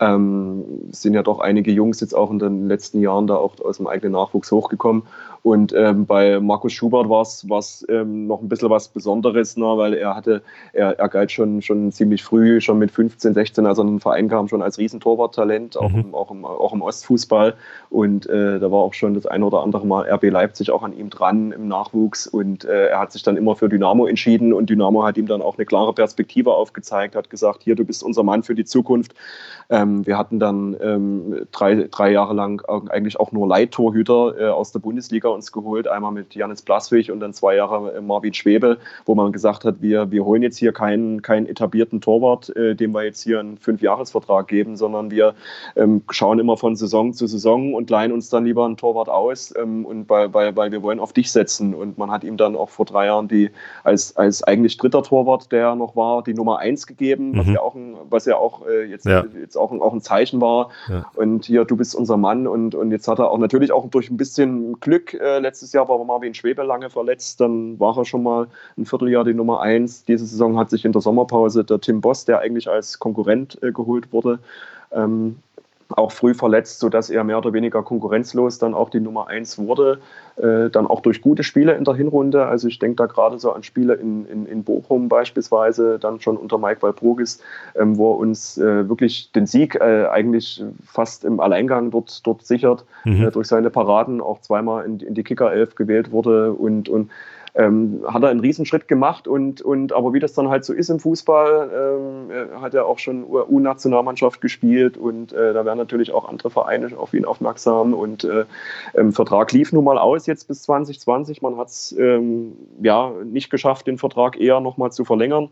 Ähm, 0.00 0.64
sind 0.90 1.14
ja 1.14 1.22
doch 1.22 1.40
einige 1.40 1.72
Jungs 1.72 2.00
jetzt 2.00 2.14
auch 2.14 2.30
in 2.30 2.38
den 2.38 2.68
letzten 2.68 3.00
Jahren 3.00 3.26
da 3.26 3.36
auch 3.36 3.58
aus 3.60 3.78
dem 3.78 3.86
eigenen 3.86 4.12
Nachwuchs 4.12 4.52
hochgekommen. 4.52 5.02
Und 5.42 5.72
ähm, 5.76 6.06
bei 6.06 6.40
Markus 6.40 6.72
Schubert 6.72 7.08
war 7.08 7.22
es 7.22 7.86
ähm, 7.88 8.26
noch 8.26 8.40
ein 8.40 8.48
bisschen 8.48 8.70
was 8.70 8.88
Besonderes, 8.88 9.56
ne, 9.56 9.64
weil 9.64 9.94
er 9.94 10.14
hatte, 10.14 10.42
er, 10.72 10.98
er 10.98 11.08
galt 11.08 11.32
schon, 11.32 11.62
schon 11.62 11.92
ziemlich 11.92 12.22
früh, 12.22 12.60
schon 12.60 12.78
mit 12.78 12.90
15, 12.90 13.34
16, 13.34 13.66
als 13.66 13.78
er 13.78 13.82
in 13.82 13.94
den 13.94 14.00
Verein 14.00 14.28
kam, 14.28 14.48
schon 14.48 14.62
als 14.62 14.78
Riesentorwarttalent, 14.78 15.76
auch, 15.76 15.90
mhm. 15.90 16.00
im, 16.00 16.14
auch, 16.14 16.30
im, 16.30 16.44
auch 16.44 16.72
im 16.72 16.82
Ostfußball. 16.82 17.54
Und 17.90 18.28
äh, 18.28 18.58
da 18.58 18.70
war 18.70 18.80
auch 18.80 18.94
schon 18.94 19.14
das 19.14 19.26
ein 19.26 19.42
oder 19.42 19.62
andere 19.62 19.86
Mal 19.86 20.08
RB 20.10 20.24
Leipzig 20.24 20.70
auch 20.70 20.82
an 20.82 20.92
ihm 20.92 21.10
dran 21.10 21.52
im 21.52 21.68
Nachwuchs. 21.68 22.26
Und 22.26 22.64
äh, 22.64 22.88
er 22.88 23.00
hat 23.00 23.12
sich 23.12 23.22
dann 23.22 23.36
immer 23.36 23.56
für 23.56 23.68
Dynamo 23.68 24.06
entschieden 24.06 24.52
und 24.52 24.68
Dynamo 24.68 25.04
hat 25.04 25.16
ihm 25.16 25.26
dann 25.26 25.42
auch 25.42 25.56
eine 25.56 25.66
klare 25.66 25.92
Perspektive 25.92 26.52
aufgezeigt, 26.52 27.16
hat 27.16 27.30
gesagt, 27.30 27.62
hier, 27.62 27.74
du 27.74 27.84
bist 27.84 28.02
unser 28.02 28.22
Mann 28.22 28.42
für 28.42 28.54
die 28.54 28.64
Zukunft. 28.64 29.14
Ähm, 29.70 29.87
wir 30.06 30.18
hatten 30.18 30.38
dann 30.38 30.76
ähm, 30.80 31.46
drei, 31.52 31.88
drei 31.90 32.12
Jahre 32.12 32.34
lang 32.34 32.62
eigentlich 32.88 33.18
auch 33.18 33.32
nur 33.32 33.46
Leittorhüter 33.48 34.34
äh, 34.38 34.48
aus 34.48 34.72
der 34.72 34.80
Bundesliga 34.80 35.28
uns 35.28 35.52
geholt. 35.52 35.88
Einmal 35.88 36.12
mit 36.12 36.34
Janis 36.34 36.62
Blaswig 36.62 37.10
und 37.10 37.20
dann 37.20 37.32
zwei 37.32 37.56
Jahre 37.56 37.94
äh, 37.94 38.00
Marvin 38.00 38.34
Schwebe, 38.34 38.78
wo 39.06 39.14
man 39.14 39.32
gesagt 39.32 39.64
hat, 39.64 39.80
wir, 39.80 40.10
wir 40.10 40.24
holen 40.24 40.42
jetzt 40.42 40.58
hier 40.58 40.72
keinen, 40.72 41.22
keinen 41.22 41.46
etablierten 41.46 42.00
Torwart, 42.00 42.54
äh, 42.56 42.74
dem 42.74 42.92
wir 42.92 43.04
jetzt 43.04 43.22
hier 43.22 43.40
einen 43.40 43.58
Fünfjahresvertrag 43.58 44.48
geben, 44.48 44.76
sondern 44.76 45.10
wir 45.10 45.34
ähm, 45.76 46.02
schauen 46.10 46.38
immer 46.38 46.56
von 46.56 46.76
Saison 46.76 47.12
zu 47.12 47.26
Saison 47.26 47.74
und 47.74 47.90
leihen 47.90 48.12
uns 48.12 48.28
dann 48.28 48.44
lieber 48.44 48.64
einen 48.64 48.76
Torwart 48.76 49.08
aus 49.08 49.54
ähm, 49.56 49.84
und 49.84 50.08
weil, 50.08 50.32
weil, 50.34 50.56
weil 50.56 50.72
wir 50.72 50.82
wollen 50.82 51.00
auf 51.00 51.12
dich 51.12 51.30
setzen. 51.32 51.74
Und 51.74 51.98
man 51.98 52.10
hat 52.10 52.24
ihm 52.24 52.36
dann 52.36 52.56
auch 52.56 52.70
vor 52.70 52.86
drei 52.86 53.06
Jahren 53.06 53.28
die 53.28 53.50
als, 53.84 54.16
als 54.16 54.42
eigentlich 54.42 54.76
dritter 54.76 55.02
Torwart, 55.02 55.52
der 55.52 55.74
noch 55.74 55.96
war, 55.96 56.22
die 56.22 56.34
Nummer 56.34 56.58
eins 56.58 56.86
gegeben, 56.86 57.32
mhm. 57.32 57.38
was 57.38 57.46
ja 57.48 57.60
auch, 57.60 57.74
ein, 57.74 57.96
was 58.08 58.24
ja 58.24 58.36
auch 58.36 58.66
äh, 58.66 58.84
jetzt, 58.84 59.06
ja. 59.06 59.24
jetzt 59.40 59.56
auch 59.56 59.72
ein, 59.78 59.82
auch 59.82 59.92
ein 59.92 60.00
Zeichen 60.00 60.40
war. 60.40 60.70
Ja. 60.88 61.06
Und 61.14 61.46
hier, 61.46 61.64
du 61.64 61.76
bist 61.76 61.94
unser 61.94 62.16
Mann. 62.16 62.46
Und, 62.46 62.74
und 62.74 62.90
jetzt 62.90 63.08
hat 63.08 63.18
er 63.18 63.30
auch 63.30 63.38
natürlich 63.38 63.72
auch 63.72 63.88
durch 63.88 64.10
ein 64.10 64.16
bisschen 64.16 64.78
Glück, 64.80 65.14
äh, 65.14 65.38
letztes 65.38 65.72
Jahr 65.72 65.88
war 65.88 66.02
Marvin 66.04 66.34
Schwebe 66.34 66.62
lange 66.62 66.90
verletzt, 66.90 67.40
dann 67.40 67.78
war 67.78 67.96
er 67.96 68.04
schon 68.04 68.22
mal 68.22 68.48
ein 68.76 68.86
Vierteljahr 68.86 69.24
die 69.24 69.34
Nummer 69.34 69.60
eins. 69.60 70.04
Diese 70.04 70.26
Saison 70.26 70.58
hat 70.58 70.70
sich 70.70 70.84
in 70.84 70.92
der 70.92 71.02
Sommerpause 71.02 71.64
der 71.64 71.80
Tim 71.80 72.00
Boss, 72.00 72.24
der 72.24 72.40
eigentlich 72.40 72.68
als 72.68 72.98
Konkurrent 72.98 73.62
äh, 73.62 73.72
geholt 73.72 74.12
wurde, 74.12 74.38
ähm, 74.92 75.36
auch 75.96 76.12
früh 76.12 76.34
verletzt, 76.34 76.80
sodass 76.80 77.08
er 77.08 77.24
mehr 77.24 77.38
oder 77.38 77.52
weniger 77.52 77.82
konkurrenzlos 77.82 78.58
dann 78.58 78.74
auch 78.74 78.90
die 78.90 79.00
Nummer 79.00 79.28
1 79.28 79.58
wurde. 79.58 80.00
Äh, 80.36 80.70
dann 80.70 80.86
auch 80.86 81.00
durch 81.00 81.20
gute 81.20 81.42
Spiele 81.42 81.72
in 81.72 81.84
der 81.84 81.94
Hinrunde. 81.94 82.46
Also 82.46 82.68
ich 82.68 82.78
denke 82.78 82.96
da 82.96 83.06
gerade 83.06 83.38
so 83.38 83.52
an 83.52 83.62
Spiele 83.62 83.94
in, 83.94 84.26
in, 84.26 84.46
in 84.46 84.64
Bochum 84.64 85.08
beispielsweise, 85.08 85.98
dann 85.98 86.20
schon 86.20 86.36
unter 86.36 86.58
Mike 86.58 86.82
Walpurgis, 86.82 87.40
ähm, 87.74 87.96
wo 87.96 88.12
er 88.12 88.18
uns 88.18 88.58
äh, 88.58 88.88
wirklich 88.88 89.32
den 89.32 89.46
Sieg 89.46 89.76
äh, 89.76 90.06
eigentlich 90.06 90.62
fast 90.84 91.24
im 91.24 91.40
Alleingang 91.40 91.90
dort, 91.90 92.26
dort 92.26 92.44
sichert, 92.44 92.84
mhm. 93.04 93.26
Äh, 93.26 93.30
durch 93.30 93.48
seine 93.48 93.70
Paraden 93.70 94.20
auch 94.20 94.40
zweimal 94.40 94.84
in, 94.84 95.00
in 95.00 95.14
die 95.14 95.24
Kicker-Elf 95.24 95.74
gewählt 95.74 96.12
wurde 96.12 96.52
und, 96.52 96.88
und 96.88 97.10
ähm, 97.58 98.04
hat 98.06 98.22
er 98.22 98.28
einen 98.28 98.38
Riesenschritt 98.38 98.86
gemacht 98.86 99.26
und, 99.26 99.60
und 99.60 99.92
aber 99.92 100.12
wie 100.12 100.20
das 100.20 100.32
dann 100.32 100.48
halt 100.48 100.64
so 100.64 100.72
ist 100.72 100.90
im 100.90 101.00
Fußball, 101.00 101.70
ähm, 101.74 102.60
hat 102.62 102.72
er 102.72 102.86
auch 102.86 103.00
schon 103.00 103.24
U-Nationalmannschaft 103.24 104.40
gespielt 104.40 104.96
und 104.96 105.32
äh, 105.32 105.52
da 105.52 105.64
werden 105.64 105.78
natürlich 105.78 106.12
auch 106.12 106.28
andere 106.28 106.50
Vereine 106.50 106.96
auf 106.96 107.12
ihn 107.14 107.24
aufmerksam 107.24 107.94
und 107.94 108.22
äh, 108.22 108.44
ähm, 108.94 109.12
Vertrag 109.12 109.50
lief 109.50 109.72
nun 109.72 109.82
mal 109.82 109.98
aus 109.98 110.26
jetzt 110.26 110.46
bis 110.46 110.62
2020. 110.62 111.42
Man 111.42 111.56
hat 111.56 111.68
es 111.68 111.96
ähm, 111.98 112.52
ja 112.80 113.12
nicht 113.24 113.50
geschafft, 113.50 113.88
den 113.88 113.98
Vertrag 113.98 114.40
eher 114.40 114.60
nochmal 114.60 114.92
zu 114.92 115.04
verlängern. 115.04 115.50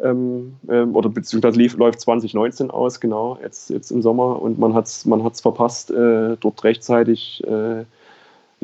Ähm, 0.00 0.56
ähm, 0.68 0.96
oder 0.96 1.08
beziehungsweise 1.08 1.56
lief, 1.56 1.76
läuft 1.76 2.00
2019 2.00 2.72
aus, 2.72 2.98
genau, 2.98 3.38
jetzt, 3.40 3.70
jetzt 3.70 3.92
im 3.92 4.02
Sommer 4.02 4.42
und 4.42 4.58
man 4.58 4.74
hat 4.74 4.86
es 4.86 5.06
man 5.06 5.22
hat's 5.22 5.40
verpasst, 5.40 5.92
äh, 5.92 6.36
dort 6.40 6.64
rechtzeitig 6.64 7.44
äh, 7.46 7.84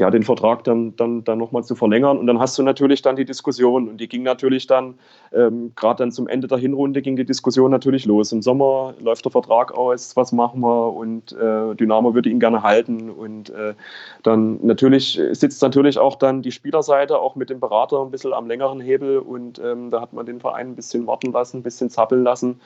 ja, 0.00 0.10
den 0.10 0.22
Vertrag 0.22 0.64
dann, 0.64 0.96
dann, 0.96 1.24
dann 1.24 1.36
nochmal 1.36 1.62
zu 1.62 1.74
verlängern. 1.74 2.16
Und 2.16 2.26
dann 2.26 2.38
hast 2.38 2.58
du 2.58 2.62
natürlich 2.62 3.02
dann 3.02 3.16
die 3.16 3.26
Diskussion. 3.26 3.86
Und 3.86 3.98
die 3.98 4.08
ging 4.08 4.22
natürlich 4.22 4.66
dann, 4.66 4.94
ähm, 5.30 5.72
gerade 5.76 5.98
dann 5.98 6.10
zum 6.10 6.26
Ende 6.26 6.48
der 6.48 6.56
Hinrunde, 6.56 7.02
ging 7.02 7.16
die 7.16 7.26
Diskussion 7.26 7.70
natürlich 7.70 8.06
los. 8.06 8.32
Im 8.32 8.40
Sommer 8.40 8.94
läuft 8.98 9.26
der 9.26 9.32
Vertrag 9.32 9.72
aus, 9.72 10.16
was 10.16 10.32
machen 10.32 10.62
wir? 10.62 10.94
Und 10.94 11.32
äh, 11.32 11.74
Dynamo 11.74 12.14
würde 12.14 12.30
ihn 12.30 12.40
gerne 12.40 12.62
halten. 12.62 13.10
Und 13.10 13.50
äh, 13.50 13.74
dann 14.22 14.58
natürlich 14.64 15.20
sitzt 15.32 15.60
natürlich 15.60 15.98
auch 15.98 16.16
dann 16.16 16.40
die 16.40 16.52
Spielerseite 16.52 17.18
auch 17.18 17.36
mit 17.36 17.50
dem 17.50 17.60
Berater 17.60 18.00
ein 18.00 18.10
bisschen 18.10 18.32
am 18.32 18.46
längeren 18.46 18.80
Hebel. 18.80 19.18
Und 19.18 19.60
ähm, 19.62 19.90
da 19.90 20.00
hat 20.00 20.14
man 20.14 20.24
den 20.24 20.40
Verein 20.40 20.68
ein 20.68 20.76
bisschen 20.76 21.06
warten 21.06 21.30
lassen, 21.30 21.58
ein 21.58 21.62
bisschen 21.62 21.90
zappeln 21.90 22.24
lassen. 22.24 22.58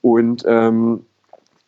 Und 0.00 0.42
ähm, 0.48 1.06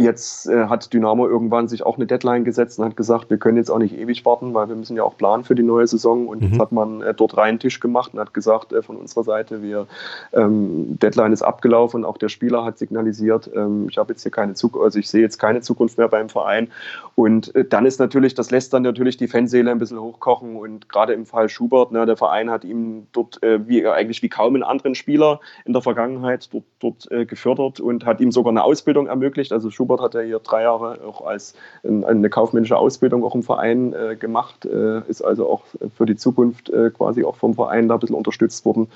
Jetzt 0.00 0.48
äh, 0.48 0.66
hat 0.66 0.92
Dynamo 0.92 1.28
irgendwann 1.28 1.68
sich 1.68 1.87
auch 1.87 1.98
eine 1.98 2.07
Deadline 2.07 2.44
gesetzt 2.44 2.80
und 2.80 2.85
hat 2.85 2.96
gesagt, 2.96 3.30
wir 3.30 3.38
können 3.38 3.57
jetzt 3.59 3.70
auch 3.70 3.78
nicht 3.78 3.96
ewig 3.96 4.24
warten, 4.24 4.52
weil 4.52 4.68
wir 4.68 4.74
müssen 4.74 4.96
ja 4.96 5.04
auch 5.04 5.16
planen 5.16 5.44
für 5.44 5.54
die 5.54 5.62
neue 5.62 5.87
Saison. 5.87 6.26
Und 6.26 6.42
mhm. 6.42 6.48
jetzt 6.48 6.61
hat 6.61 6.72
man 6.72 7.00
äh, 7.00 7.14
dort 7.14 7.37
reinen 7.37 7.61
Tisch 7.61 7.78
gemacht 7.78 8.12
und 8.12 8.18
hat 8.18 8.35
gesagt, 8.35 8.72
äh, 8.72 8.83
von 8.83 8.96
unserer 8.96 9.22
Seite, 9.22 9.62
wir 9.62 9.87
ähm, 10.33 10.98
Deadline 10.98 11.33
ist 11.33 11.42
abgelaufen 11.42 11.98
und 11.98 12.11
auch 12.11 12.18
der 12.18 12.28
Spieler 12.28 12.64
hat 12.64 12.76
signalisiert, 12.76 13.48
ähm, 13.54 13.87
ich 13.88 13.96
habe 13.96 14.12
jetzt 14.12 14.22
hier 14.22 14.33
keine 14.33 14.54
Zukunft, 14.54 14.85
also 14.85 14.98
ich 14.98 15.09
sehe 15.09 15.20
jetzt 15.20 15.38
keine 15.38 15.61
Zukunft 15.61 15.96
mehr 15.96 16.09
beim 16.09 16.28
Verein. 16.28 16.72
Und 17.14 17.54
äh, 17.54 17.64
dann 17.64 17.87
ist 17.87 18.00
natürlich, 18.00 18.35
das 18.35 18.50
lässt 18.50 18.72
dann 18.72 18.83
natürlich 18.83 19.16
die 19.16 19.28
Fanseele 19.28 19.70
ein 19.70 19.78
bisschen 19.78 20.00
hochkochen. 20.00 20.57
Und 20.57 20.88
gerade 20.88 21.12
im 21.12 21.24
Fall 21.24 21.48
Schubert, 21.48 21.92
ne, 21.92 22.04
der 22.04 22.16
Verein 22.16 22.50
hat 22.50 22.64
ihm 22.64 23.07
dort 23.12 23.40
äh, 23.44 23.61
wie 23.68 23.87
eigentlich 23.87 24.22
wie 24.22 24.28
kaum 24.28 24.57
einen 24.57 24.64
anderen 24.64 24.96
Spieler 24.96 25.38
in 25.64 25.72
der 25.72 25.83
Vergangenheit 25.83 26.52
dort, 26.52 26.64
dort 26.80 27.12
äh, 27.12 27.26
gefördert 27.26 27.78
und 27.78 28.04
hat 28.04 28.20
ihm 28.20 28.33
sogar 28.33 28.50
eine 28.50 28.64
Ausbildung 28.64 29.07
ermöglicht. 29.07 29.52
Also 29.52 29.70
Schubert 29.70 29.84
Schubert 29.85 30.01
hat 30.01 30.14
er 30.14 30.23
hier 30.23 30.38
drei 30.38 30.62
Jahre 30.62 30.99
auch 31.07 31.27
als 31.27 31.55
eine 31.85 32.31
kaufmännische 32.31 32.79
Ausbildung 32.79 33.23
auch 33.23 33.35
im 33.35 33.42
Verein 33.42 33.92
äh, 33.92 34.16
gemacht, 34.16 34.64
äh, 34.64 35.03
ist 35.09 35.20
also 35.20 35.47
auch 35.47 35.62
für 35.94 36.07
die 36.07 36.16
Zukunft 36.16 36.70
äh, 36.70 36.90
quasi 36.90 37.23
auch 37.23 37.37
vom 37.37 37.53
Verein 37.53 37.87
da 37.87 37.94
ein 37.94 38.01
bisschen 38.01 38.16
unterstützt 38.16 38.64
worden. 38.64 38.88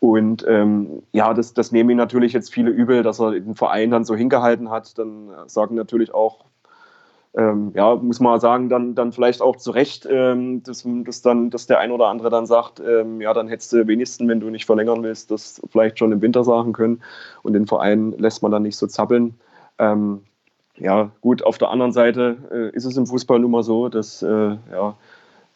Und 0.00 0.44
ähm, 0.48 1.04
ja, 1.12 1.32
das, 1.34 1.54
das 1.54 1.70
nehmen 1.70 1.90
ihn 1.90 1.96
natürlich 1.96 2.32
jetzt 2.32 2.52
viele 2.52 2.70
übel, 2.70 3.04
dass 3.04 3.20
er 3.20 3.30
den 3.30 3.54
Verein 3.54 3.92
dann 3.92 4.04
so 4.04 4.16
hingehalten 4.16 4.70
hat. 4.70 4.98
Dann 4.98 5.30
sagen 5.46 5.76
natürlich 5.76 6.12
auch 6.12 6.44
ähm, 7.36 7.72
ja, 7.74 7.96
muss 7.96 8.20
man 8.20 8.38
sagen, 8.38 8.68
dann, 8.68 8.94
dann 8.94 9.12
vielleicht 9.12 9.42
auch 9.42 9.56
zu 9.56 9.72
Recht, 9.72 10.06
ähm, 10.08 10.62
dass, 10.62 10.86
dass, 10.86 11.22
dann, 11.22 11.50
dass 11.50 11.66
der 11.66 11.80
ein 11.80 11.90
oder 11.90 12.06
andere 12.06 12.30
dann 12.30 12.46
sagt, 12.46 12.80
ähm, 12.80 13.20
ja, 13.20 13.34
dann 13.34 13.48
hättest 13.48 13.72
du 13.72 13.86
wenigstens, 13.88 14.28
wenn 14.28 14.38
du 14.38 14.50
nicht 14.50 14.66
verlängern 14.66 15.02
willst, 15.02 15.32
das 15.32 15.60
vielleicht 15.70 15.98
schon 15.98 16.12
im 16.12 16.22
Winter 16.22 16.44
sagen 16.44 16.72
können. 16.72 17.02
Und 17.42 17.54
den 17.54 17.66
Verein 17.66 18.12
lässt 18.18 18.42
man 18.42 18.52
dann 18.52 18.62
nicht 18.62 18.76
so 18.76 18.86
zappeln. 18.86 19.34
Ähm, 19.78 20.20
ja, 20.76 21.10
gut, 21.20 21.44
auf 21.44 21.58
der 21.58 21.70
anderen 21.70 21.92
Seite 21.92 22.36
äh, 22.50 22.76
ist 22.76 22.84
es 22.84 22.96
im 22.96 23.06
Fußball 23.06 23.38
nun 23.38 23.50
mal 23.50 23.62
so, 23.62 23.88
dass 23.88 24.22
äh, 24.22 24.56
ja, 24.72 24.94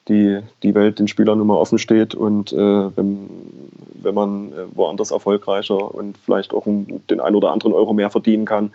die, 0.08 0.40
die 0.62 0.74
Welt 0.74 0.98
den 0.98 1.08
Spielern 1.08 1.38
nun 1.38 1.48
mal 1.48 1.56
offen 1.56 1.78
steht 1.78 2.14
und 2.14 2.52
äh, 2.52 2.96
wenn, 2.96 3.28
wenn 3.94 4.14
man 4.14 4.52
äh, 4.52 4.64
woanders 4.74 5.10
erfolgreicher 5.10 5.94
und 5.94 6.16
vielleicht 6.18 6.54
auch 6.54 6.64
den 6.66 7.20
ein 7.20 7.34
oder 7.34 7.52
anderen 7.52 7.72
Euro 7.72 7.92
mehr 7.92 8.10
verdienen 8.10 8.44
kann, 8.44 8.70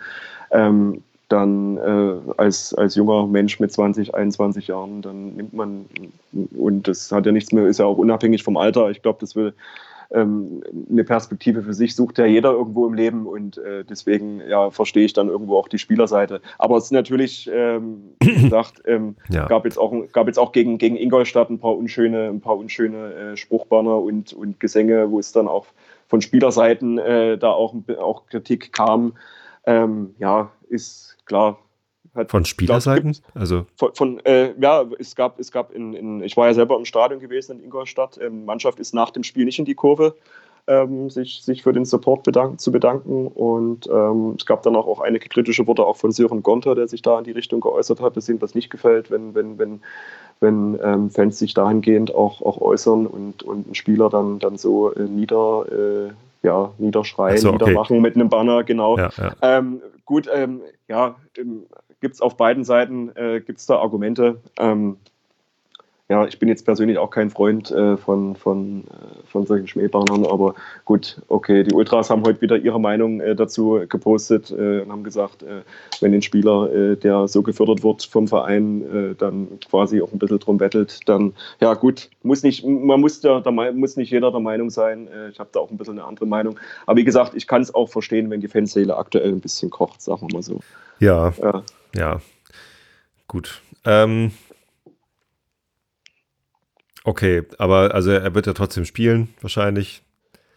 ähm, 0.50 1.02
dann 1.28 1.78
äh, 1.78 2.32
als, 2.36 2.74
als 2.74 2.94
junger 2.94 3.26
Mensch 3.26 3.58
mit 3.58 3.72
20, 3.72 4.14
21 4.14 4.68
Jahren, 4.68 5.00
dann 5.00 5.34
nimmt 5.34 5.54
man, 5.54 5.86
und 6.54 6.86
das 6.86 7.10
hat 7.10 7.26
ja 7.26 7.32
nichts 7.32 7.52
mehr, 7.52 7.66
ist 7.66 7.78
ja 7.78 7.86
auch 7.86 7.96
unabhängig 7.96 8.42
vom 8.42 8.56
Alter. 8.56 8.90
Ich 8.90 9.00
glaube, 9.00 9.18
das 9.20 9.34
will 9.34 9.54
ähm, 10.10 10.62
eine 10.90 11.04
Perspektive 11.04 11.62
für 11.62 11.74
sich 11.74 11.94
sucht 11.94 12.18
ja 12.18 12.26
jeder 12.26 12.52
irgendwo 12.52 12.86
im 12.86 12.94
Leben 12.94 13.26
und 13.26 13.58
äh, 13.58 13.84
deswegen 13.84 14.40
ja, 14.48 14.70
verstehe 14.70 15.04
ich 15.04 15.12
dann 15.12 15.28
irgendwo 15.28 15.56
auch 15.56 15.68
die 15.68 15.78
Spielerseite. 15.78 16.40
Aber 16.58 16.76
es 16.76 16.84
ist 16.84 16.92
natürlich, 16.92 17.50
ähm, 17.52 18.14
wie 18.20 18.34
gesagt, 18.42 18.82
ähm, 18.86 19.16
ja. 19.28 19.46
gab 19.46 19.64
jetzt 19.64 19.78
auch, 19.78 19.92
gab 20.12 20.26
jetzt 20.26 20.38
auch 20.38 20.52
gegen, 20.52 20.78
gegen 20.78 20.96
Ingolstadt 20.96 21.50
ein 21.50 21.58
paar 21.58 21.76
unschöne, 21.76 22.28
ein 22.28 22.40
paar 22.40 22.56
unschöne 22.56 23.14
äh, 23.14 23.36
Spruchbanner 23.36 23.98
und, 23.98 24.32
und 24.32 24.60
Gesänge, 24.60 25.10
wo 25.10 25.18
es 25.18 25.32
dann 25.32 25.48
auch 25.48 25.66
von 26.06 26.20
Spielerseiten 26.20 26.98
äh, 26.98 27.38
da 27.38 27.50
auch, 27.50 27.74
auch 27.98 28.26
Kritik 28.26 28.72
kam. 28.72 29.14
Ähm, 29.66 30.14
ja, 30.18 30.50
ist 30.68 31.16
klar, 31.24 31.58
hat, 32.14 32.30
von 32.30 32.44
Spielerseiten? 32.44 33.12
Glaub, 33.12 33.36
also 33.36 33.66
von, 33.76 33.94
von 33.94 34.18
äh, 34.24 34.54
ja, 34.60 34.84
es 34.98 35.14
gab, 35.14 35.38
es 35.38 35.50
gab 35.52 35.72
in, 35.72 35.94
in, 35.94 36.22
ich 36.22 36.36
war 36.36 36.46
ja 36.46 36.54
selber 36.54 36.76
im 36.76 36.84
Stadion 36.84 37.20
gewesen 37.20 37.58
in 37.58 37.64
Ingolstadt. 37.64 38.18
Ähm, 38.20 38.44
Mannschaft 38.44 38.78
ist 38.78 38.94
nach 38.94 39.10
dem 39.10 39.22
Spiel 39.22 39.44
nicht 39.44 39.58
in 39.58 39.64
die 39.64 39.74
Kurve, 39.74 40.14
ähm, 40.66 41.10
sich, 41.10 41.42
sich 41.42 41.62
für 41.62 41.72
den 41.72 41.84
Support 41.84 42.22
bedanken, 42.22 42.58
zu 42.58 42.72
bedanken. 42.72 43.26
Und 43.26 43.86
ähm, 43.88 44.34
es 44.38 44.46
gab 44.46 44.62
dann 44.62 44.76
auch, 44.76 44.86
auch 44.86 45.00
einige 45.00 45.28
kritische 45.28 45.66
Worte 45.66 45.84
auch 45.84 45.96
von 45.96 46.12
Sören 46.12 46.42
Gonter, 46.42 46.74
der 46.74 46.88
sich 46.88 47.02
da 47.02 47.18
in 47.18 47.24
die 47.24 47.32
Richtung 47.32 47.60
geäußert 47.60 48.00
hat, 48.00 48.16
dass 48.16 48.28
ihm 48.28 48.38
das 48.38 48.54
nicht 48.54 48.70
gefällt, 48.70 49.10
wenn, 49.10 49.34
wenn, 49.34 49.58
wenn 49.58 49.80
wenn 50.40 50.78
ähm, 50.82 51.10
Fans 51.10 51.38
sich 51.38 51.54
dahingehend 51.54 52.14
auch, 52.14 52.42
auch 52.42 52.60
äußern 52.60 53.06
und, 53.06 53.42
und 53.42 53.70
ein 53.70 53.74
Spieler 53.74 54.08
dann, 54.08 54.38
dann 54.38 54.56
so 54.56 54.92
äh, 54.92 55.02
nieder, 55.02 55.64
äh, 55.70 56.46
ja, 56.46 56.70
niederschreien, 56.78 57.38
so, 57.38 57.48
okay. 57.48 57.64
niedermachen 57.64 58.00
mit 58.00 58.14
einem 58.14 58.28
Banner, 58.28 58.64
genau. 58.64 58.98
Ja, 58.98 59.10
ja. 59.16 59.32
Ähm, 59.42 59.80
gut, 60.04 60.28
ähm, 60.32 60.60
ja, 60.88 61.16
gibt 62.04 62.16
es 62.16 62.20
auf 62.20 62.36
beiden 62.36 62.64
Seiten 62.64 63.16
äh, 63.16 63.40
gibt's 63.40 63.64
da 63.64 63.78
Argumente. 63.78 64.38
Ähm, 64.58 64.98
ja, 66.10 66.26
ich 66.26 66.38
bin 66.38 66.50
jetzt 66.50 66.66
persönlich 66.66 66.98
auch 66.98 67.08
kein 67.08 67.30
Freund 67.30 67.70
äh, 67.70 67.96
von, 67.96 68.36
von, 68.36 68.82
äh, 68.82 69.26
von 69.26 69.46
solchen 69.46 69.66
Schmähbannern, 69.66 70.26
aber 70.26 70.54
gut, 70.84 71.22
okay, 71.28 71.62
die 71.62 71.72
Ultras 71.72 72.10
haben 72.10 72.22
heute 72.26 72.42
wieder 72.42 72.58
ihre 72.58 72.78
Meinung 72.78 73.22
äh, 73.22 73.34
dazu 73.34 73.80
gepostet 73.88 74.50
äh, 74.50 74.82
und 74.82 74.92
haben 74.92 75.02
gesagt, 75.02 75.42
äh, 75.42 75.62
wenn 76.02 76.12
ein 76.12 76.20
Spieler, 76.20 76.70
äh, 76.70 76.96
der 76.96 77.26
so 77.26 77.40
gefördert 77.40 77.82
wird 77.82 78.04
vom 78.04 78.28
Verein, 78.28 79.14
dann 79.16 79.58
quasi 79.70 80.02
auch 80.02 80.12
ein 80.12 80.18
bisschen 80.18 80.40
drum 80.40 80.58
bettelt, 80.58 81.00
dann, 81.06 81.32
ja 81.60 81.72
gut, 81.72 82.10
muss 82.22 82.42
nicht, 82.42 82.66
man 82.66 83.00
muss, 83.00 83.22
der, 83.22 83.40
der 83.40 83.52
muss 83.52 83.96
nicht 83.96 84.10
jeder 84.10 84.30
der 84.30 84.40
Meinung 84.40 84.68
sein, 84.68 85.08
ich 85.30 85.38
habe 85.38 85.48
da 85.52 85.60
auch 85.60 85.70
ein 85.70 85.78
bisschen 85.78 85.98
eine 85.98 86.06
andere 86.06 86.26
Meinung, 86.26 86.60
aber 86.84 86.98
wie 86.98 87.04
gesagt, 87.04 87.32
ich 87.34 87.46
kann 87.46 87.62
es 87.62 87.74
auch 87.74 87.88
verstehen, 87.88 88.28
wenn 88.28 88.42
die 88.42 88.48
Fanseele 88.48 88.94
aktuell 88.94 89.32
ein 89.32 89.40
bisschen 89.40 89.70
kocht, 89.70 90.02
sagen 90.02 90.28
wir 90.28 90.34
mal 90.34 90.42
so. 90.42 90.60
Ja, 91.00 91.32
ja, 91.94 92.20
gut. 93.26 93.62
Ähm, 93.84 94.32
Okay, 97.06 97.42
aber 97.58 97.94
also 97.94 98.10
er 98.10 98.34
wird 98.34 98.46
ja 98.46 98.54
trotzdem 98.54 98.86
spielen, 98.86 99.28
wahrscheinlich. 99.42 100.02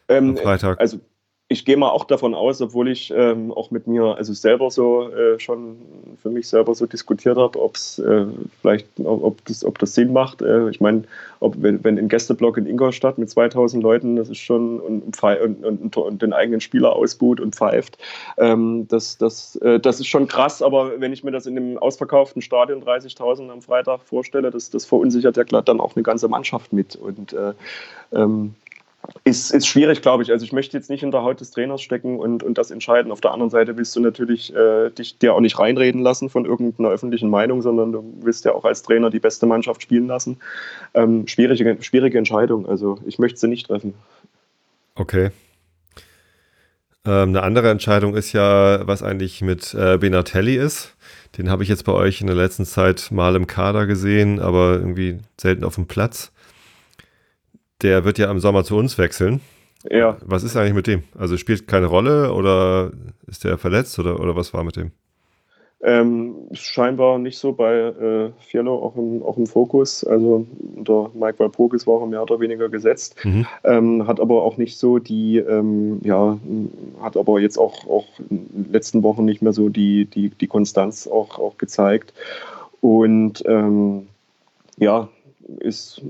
Ähm, 0.08 0.30
am 0.30 0.38
Freitag. 0.38 0.80
Also 0.80 1.02
ich 1.49 1.63
gehe 1.63 1.77
mal 1.77 1.89
auch 1.89 2.03
davon 2.03 2.36
aus, 2.36 2.62
obwohl 2.62 2.89
ich 2.89 3.13
ähm, 3.15 3.53
auch 3.53 3.71
mit 3.71 3.88
mir, 3.88 4.15
also 4.17 4.33
selber 4.33 4.69
so 4.69 5.10
äh, 5.10 5.39
schon 5.39 5.77
für 6.21 6.29
mich 6.29 6.49
selber 6.49 6.75
so 6.75 6.86
diskutiert 6.86 7.38
habe, 7.38 7.62
ob 7.62 7.75
es 7.77 7.99
äh, 7.99 8.25
vielleicht, 8.62 8.88
ob 9.01 9.45
das, 9.45 9.63
ob 9.63 9.79
das 9.79 9.95
Sinn 9.95 10.12
macht. 10.12 10.41
Äh, 10.41 10.69
ich 10.69 10.81
meine, 10.81 11.03
wenn, 11.39 11.81
wenn 11.86 11.97
ein 11.97 12.10
Gästeblock 12.10 12.57
in 12.57 12.65
Ingolstadt 12.65 13.17
mit 13.17 13.29
2000 13.29 13.81
Leuten, 13.81 14.17
das 14.17 14.27
ist 14.27 14.39
schon 14.39 14.81
und, 14.81 15.23
und, 15.23 15.63
und, 15.63 15.95
und 15.95 16.21
den 16.21 16.33
eigenen 16.33 16.60
Spieler 16.60 16.93
ausbuht 16.93 17.39
und 17.39 17.55
pfeift, 17.55 17.97
ähm, 18.38 18.86
das, 18.89 19.17
das, 19.17 19.55
äh, 19.57 19.79
das 19.79 20.01
ist 20.01 20.07
schon 20.07 20.27
krass. 20.27 20.62
Aber 20.62 20.99
wenn 20.99 21.13
ich 21.13 21.23
mir 21.23 21.31
das 21.31 21.45
in 21.45 21.55
einem 21.55 21.77
ausverkauften 21.77 22.41
Stadion 22.41 22.83
30.000 22.83 23.49
am 23.49 23.62
Freitag 23.62 24.01
vorstelle, 24.03 24.51
das, 24.51 24.69
das 24.69 24.83
verunsichert 24.83 25.38
ja 25.38 25.45
dann 25.45 25.79
auch 25.79 25.95
eine 25.95 26.03
ganze 26.03 26.27
Mannschaft 26.27 26.73
mit 26.73 26.97
und 26.97 27.31
äh, 27.31 27.53
ähm, 28.12 28.53
ist, 29.23 29.51
ist 29.51 29.67
schwierig, 29.67 30.01
glaube 30.01 30.23
ich. 30.23 30.31
Also 30.31 30.45
ich 30.45 30.51
möchte 30.51 30.77
jetzt 30.77 30.89
nicht 30.89 31.03
in 31.03 31.11
der 31.11 31.23
Haut 31.23 31.39
des 31.39 31.51
Trainers 31.51 31.81
stecken 31.81 32.19
und, 32.19 32.43
und 32.43 32.57
das 32.57 32.71
entscheiden. 32.71 33.11
Auf 33.11 33.21
der 33.21 33.31
anderen 33.31 33.49
Seite 33.49 33.77
willst 33.77 33.95
du 33.95 33.99
natürlich 33.99 34.53
äh, 34.55 34.89
dich 34.89 35.17
dir 35.17 35.33
auch 35.33 35.39
nicht 35.39 35.59
reinreden 35.59 36.01
lassen 36.01 36.29
von 36.29 36.45
irgendeiner 36.45 36.89
öffentlichen 36.89 37.29
Meinung, 37.29 37.61
sondern 37.61 37.91
du 37.91 38.03
willst 38.21 38.45
ja 38.45 38.53
auch 38.53 38.65
als 38.65 38.83
Trainer 38.83 39.09
die 39.09 39.19
beste 39.19 39.45
Mannschaft 39.45 39.81
spielen 39.81 40.07
lassen. 40.07 40.37
Ähm, 40.93 41.27
schwierige, 41.27 41.77
schwierige 41.81 42.17
Entscheidung. 42.17 42.67
Also 42.67 42.99
ich 43.05 43.19
möchte 43.19 43.39
sie 43.39 43.47
nicht 43.47 43.67
treffen. 43.67 43.93
Okay. 44.95 45.31
Ähm, 47.05 47.29
eine 47.29 47.43
andere 47.43 47.69
Entscheidung 47.69 48.15
ist 48.15 48.33
ja, 48.33 48.85
was 48.85 49.03
eigentlich 49.03 49.41
mit 49.41 49.73
äh, 49.73 49.97
Benatelli 49.97 50.57
ist. 50.57 50.95
Den 51.37 51.49
habe 51.49 51.63
ich 51.63 51.69
jetzt 51.69 51.85
bei 51.85 51.93
euch 51.93 52.21
in 52.21 52.27
der 52.27 52.35
letzten 52.35 52.65
Zeit 52.65 53.09
mal 53.11 53.35
im 53.35 53.47
Kader 53.47 53.85
gesehen, 53.85 54.39
aber 54.39 54.73
irgendwie 54.73 55.19
selten 55.39 55.63
auf 55.63 55.75
dem 55.75 55.87
Platz. 55.87 56.31
Der 57.81 58.05
wird 58.05 58.17
ja 58.17 58.31
im 58.31 58.39
Sommer 58.39 58.63
zu 58.63 58.75
uns 58.77 58.97
wechseln. 58.97 59.41
Ja. 59.89 60.17
Was 60.25 60.43
ist 60.43 60.55
eigentlich 60.55 60.73
mit 60.73 60.87
dem? 60.87 61.03
Also 61.17 61.37
spielt 61.37 61.67
keine 61.67 61.85
Rolle 61.85 62.33
oder 62.33 62.91
ist 63.27 63.43
der 63.43 63.57
verletzt 63.57 63.97
oder, 63.99 64.19
oder 64.19 64.35
was 64.35 64.53
war 64.53 64.63
mit 64.63 64.75
dem? 64.75 64.91
Ähm, 65.79 66.35
scheinbar 66.53 67.19
nicht 67.19 67.37
so 67.37 67.53
bei 67.53 67.75
äh, 67.75 68.31
Fiello 68.39 68.75
auch 68.83 68.95
im, 68.95 69.21
auch 69.21 69.37
im 69.37 69.45
Fokus. 69.45 70.03
Also 70.03 70.47
unter 70.75 71.11
Mike 71.13 71.37
Walpurgis 71.37 71.85
war 71.85 72.01
er 72.01 72.07
mehr 72.07 72.23
oder 72.23 72.39
weniger 72.39 72.67
gesetzt. 72.67 73.23
Mhm. 73.23 73.45
Ähm, 73.63 74.07
hat 74.07 74.19
aber 74.19 74.41
auch 74.41 74.57
nicht 74.57 74.79
so 74.79 74.97
die, 74.97 75.37
ähm, 75.37 76.01
ja, 76.03 76.39
hat 76.99 77.15
aber 77.15 77.39
jetzt 77.39 77.59
auch, 77.59 77.85
auch 77.87 78.07
in 78.29 78.65
den 78.65 78.71
letzten 78.71 79.03
Wochen 79.03 79.23
nicht 79.23 79.43
mehr 79.43 79.53
so 79.53 79.69
die, 79.69 80.05
die, 80.05 80.31
die 80.31 80.47
Konstanz 80.47 81.05
auch, 81.05 81.37
auch 81.37 81.59
gezeigt. 81.59 82.11
Und 82.81 83.43
ähm, 83.45 84.07
ja, 84.77 85.09
ist 85.59 86.01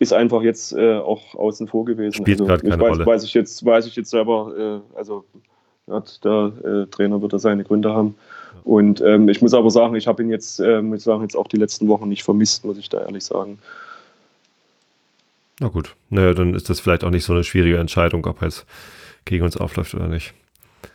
ist 0.00 0.12
einfach 0.12 0.42
jetzt 0.42 0.72
äh, 0.72 0.96
auch 0.96 1.34
außen 1.34 1.68
vor 1.68 1.84
gewesen. 1.84 2.14
Spielt 2.14 2.40
also, 2.40 2.46
gerade 2.46 2.62
keine 2.68 2.82
weiß, 2.82 2.90
Rolle. 2.90 3.06
Weiß 3.06 3.22
ich 3.22 3.34
jetzt, 3.34 3.64
weiß 3.64 3.86
ich 3.86 3.94
jetzt 3.94 4.10
selber, 4.10 4.82
äh, 4.94 4.98
also 4.98 5.24
hat 5.88 6.24
der 6.24 6.52
äh, 6.64 6.86
Trainer 6.86 7.20
wird 7.20 7.32
da 7.34 7.38
seine 7.38 7.64
Gründe 7.64 7.92
haben. 7.92 8.14
Und 8.64 9.00
ähm, 9.02 9.28
ich 9.28 9.42
muss 9.42 9.52
aber 9.52 9.70
sagen, 9.70 9.94
ich 9.94 10.06
habe 10.06 10.22
ihn 10.22 10.30
jetzt, 10.30 10.58
äh, 10.58 10.80
muss 10.80 11.04
sagen, 11.04 11.22
jetzt 11.22 11.36
auch 11.36 11.48
die 11.48 11.58
letzten 11.58 11.86
Wochen 11.88 12.08
nicht 12.08 12.22
vermisst, 12.22 12.64
muss 12.64 12.78
ich 12.78 12.88
da 12.88 13.00
ehrlich 13.02 13.24
sagen. 13.24 13.58
Na 15.60 15.68
gut, 15.68 15.94
naja, 16.08 16.32
dann 16.32 16.54
ist 16.54 16.70
das 16.70 16.80
vielleicht 16.80 17.04
auch 17.04 17.10
nicht 17.10 17.24
so 17.24 17.34
eine 17.34 17.44
schwierige 17.44 17.76
Entscheidung, 17.76 18.24
ob 18.26 18.40
er 18.40 18.48
jetzt 18.48 18.64
gegen 19.26 19.44
uns 19.44 19.58
aufläuft 19.58 19.94
oder 19.94 20.08
nicht. 20.08 20.32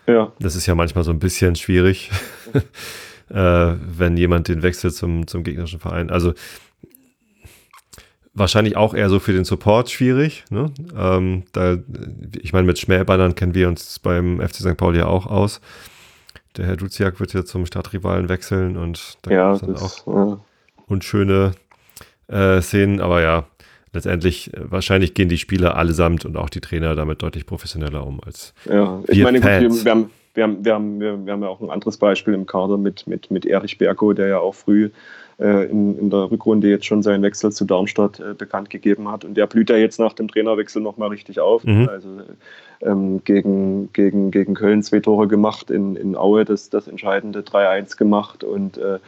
Ja. 0.08 0.32
Das 0.40 0.56
ist 0.56 0.66
ja 0.66 0.74
manchmal 0.74 1.04
so 1.04 1.12
ein 1.12 1.20
bisschen 1.20 1.56
schwierig, 1.56 2.10
äh, 3.30 3.36
wenn 3.36 4.18
jemand 4.18 4.48
den 4.48 4.64
Wechsel 4.64 4.92
zum, 4.92 5.28
zum 5.28 5.44
gegnerischen 5.44 5.80
Verein. 5.80 6.10
Also 6.10 6.34
wahrscheinlich 8.36 8.78
auch 8.78 8.94
eher 8.94 9.10
so 9.10 9.20
für 9.20 9.34
den 9.34 9.46
Support 9.46 9.90
schwierig. 9.90 10.44
Ne? 10.50 10.72
Ähm, 10.96 11.44
da, 11.54 11.78
ich 12.40 12.54
meine, 12.54 12.68
mit 12.68 12.78
Schmähbannern 12.78 13.34
kennen 13.34 13.56
wir 13.56 13.68
uns 13.68 13.98
beim 14.00 14.40
FC 14.40 14.56
St. 14.56 14.78
Pauli 14.78 15.00
ja 15.00 15.08
auch 15.08 15.26
aus. 15.26 15.62
Der 16.58 16.66
Herr 16.68 16.78
Duziak 16.78 17.20
wird 17.20 17.34
ja 17.34 17.44
zum 17.44 17.66
Stadtrivalen 17.66 18.30
wechseln 18.30 18.78
und 18.78 19.18
da 19.24 19.32
ja, 19.32 19.54
gibt 19.54 19.78
es 19.78 20.04
dann 20.06 20.16
auch 20.16 20.30
ja. 20.30 20.40
unschöne 20.88 21.52
äh, 22.28 22.62
Szenen, 22.62 23.02
aber 23.02 23.22
ja, 23.22 23.46
letztendlich, 23.94 24.54
äh, 24.54 24.72
wahrscheinlich 24.72 25.14
gehen 25.14 25.30
die 25.30 25.38
Spieler 25.38 25.76
allesamt 25.76 26.26
und 26.26 26.38
auch 26.38 26.50
die 26.50 26.62
Trainer 26.62 26.96
damit 26.96 27.22
deutlich 27.22 27.46
professioneller 27.46 28.06
um 28.06 28.22
als 28.24 28.54
Ja, 28.66 29.02
ich 29.08 29.22
meine, 29.24 29.42
gut, 29.42 29.50
wir, 29.50 29.86
wir, 29.86 29.92
haben, 29.92 30.10
wir, 30.34 30.44
haben, 30.44 30.66
wir, 30.66 30.74
haben, 30.74 31.00
wir, 31.00 31.34
haben 31.34 31.42
ja 31.42 31.50
auch 31.50 31.62
ein 31.62 31.70
anderes 31.70 31.98
Beispiel 31.98 32.34
im 32.34 32.46
Kader 32.46 32.78
mit, 32.78 33.06
mit, 33.08 33.32
mit 33.32 33.46
Erich 33.46 33.78
Berko, 33.78 34.14
der 34.14 34.28
ja 34.28 34.40
auch 34.40 34.56
früh 34.56 34.92
in, 35.38 35.98
in 36.00 36.10
der 36.10 36.32
Rückrunde 36.32 36.70
jetzt 36.70 36.86
schon 36.86 37.04
seinen 37.04 37.22
Wechsel 37.22 37.52
zu 37.52 37.66
Darmstadt 37.66 38.20
äh, 38.20 38.34
bekannt 38.34 38.70
gegeben 38.70 39.12
hat. 39.12 39.26
Und 39.26 39.36
der 39.36 39.48
blüht 39.48 39.70
ja 39.70 39.76
jetzt 39.76 40.00
nach 40.00 40.14
dem 40.14 40.30
Trainerwechsel 40.30 40.82
nochmal 40.82 41.10
richtig 41.10 41.40
auf. 41.40 41.64
Mhm. 41.66 41.90
Also 41.90 42.10
ähm, 42.82 43.22
gegen, 43.24 43.92
gegen, 43.92 44.32
gegen 44.32 44.54
Köln 44.54 44.82
zwei 44.82 45.00
Tore 45.02 45.28
gemacht, 45.28 45.72
in, 45.72 45.96
in 45.96 46.16
Aue 46.16 46.46
das, 46.46 46.70
das 46.70 46.88
entscheidende 46.88 47.42
3-1 47.42 47.98
gemacht 47.98 48.44
und 48.44 48.78
äh, 48.78 49.00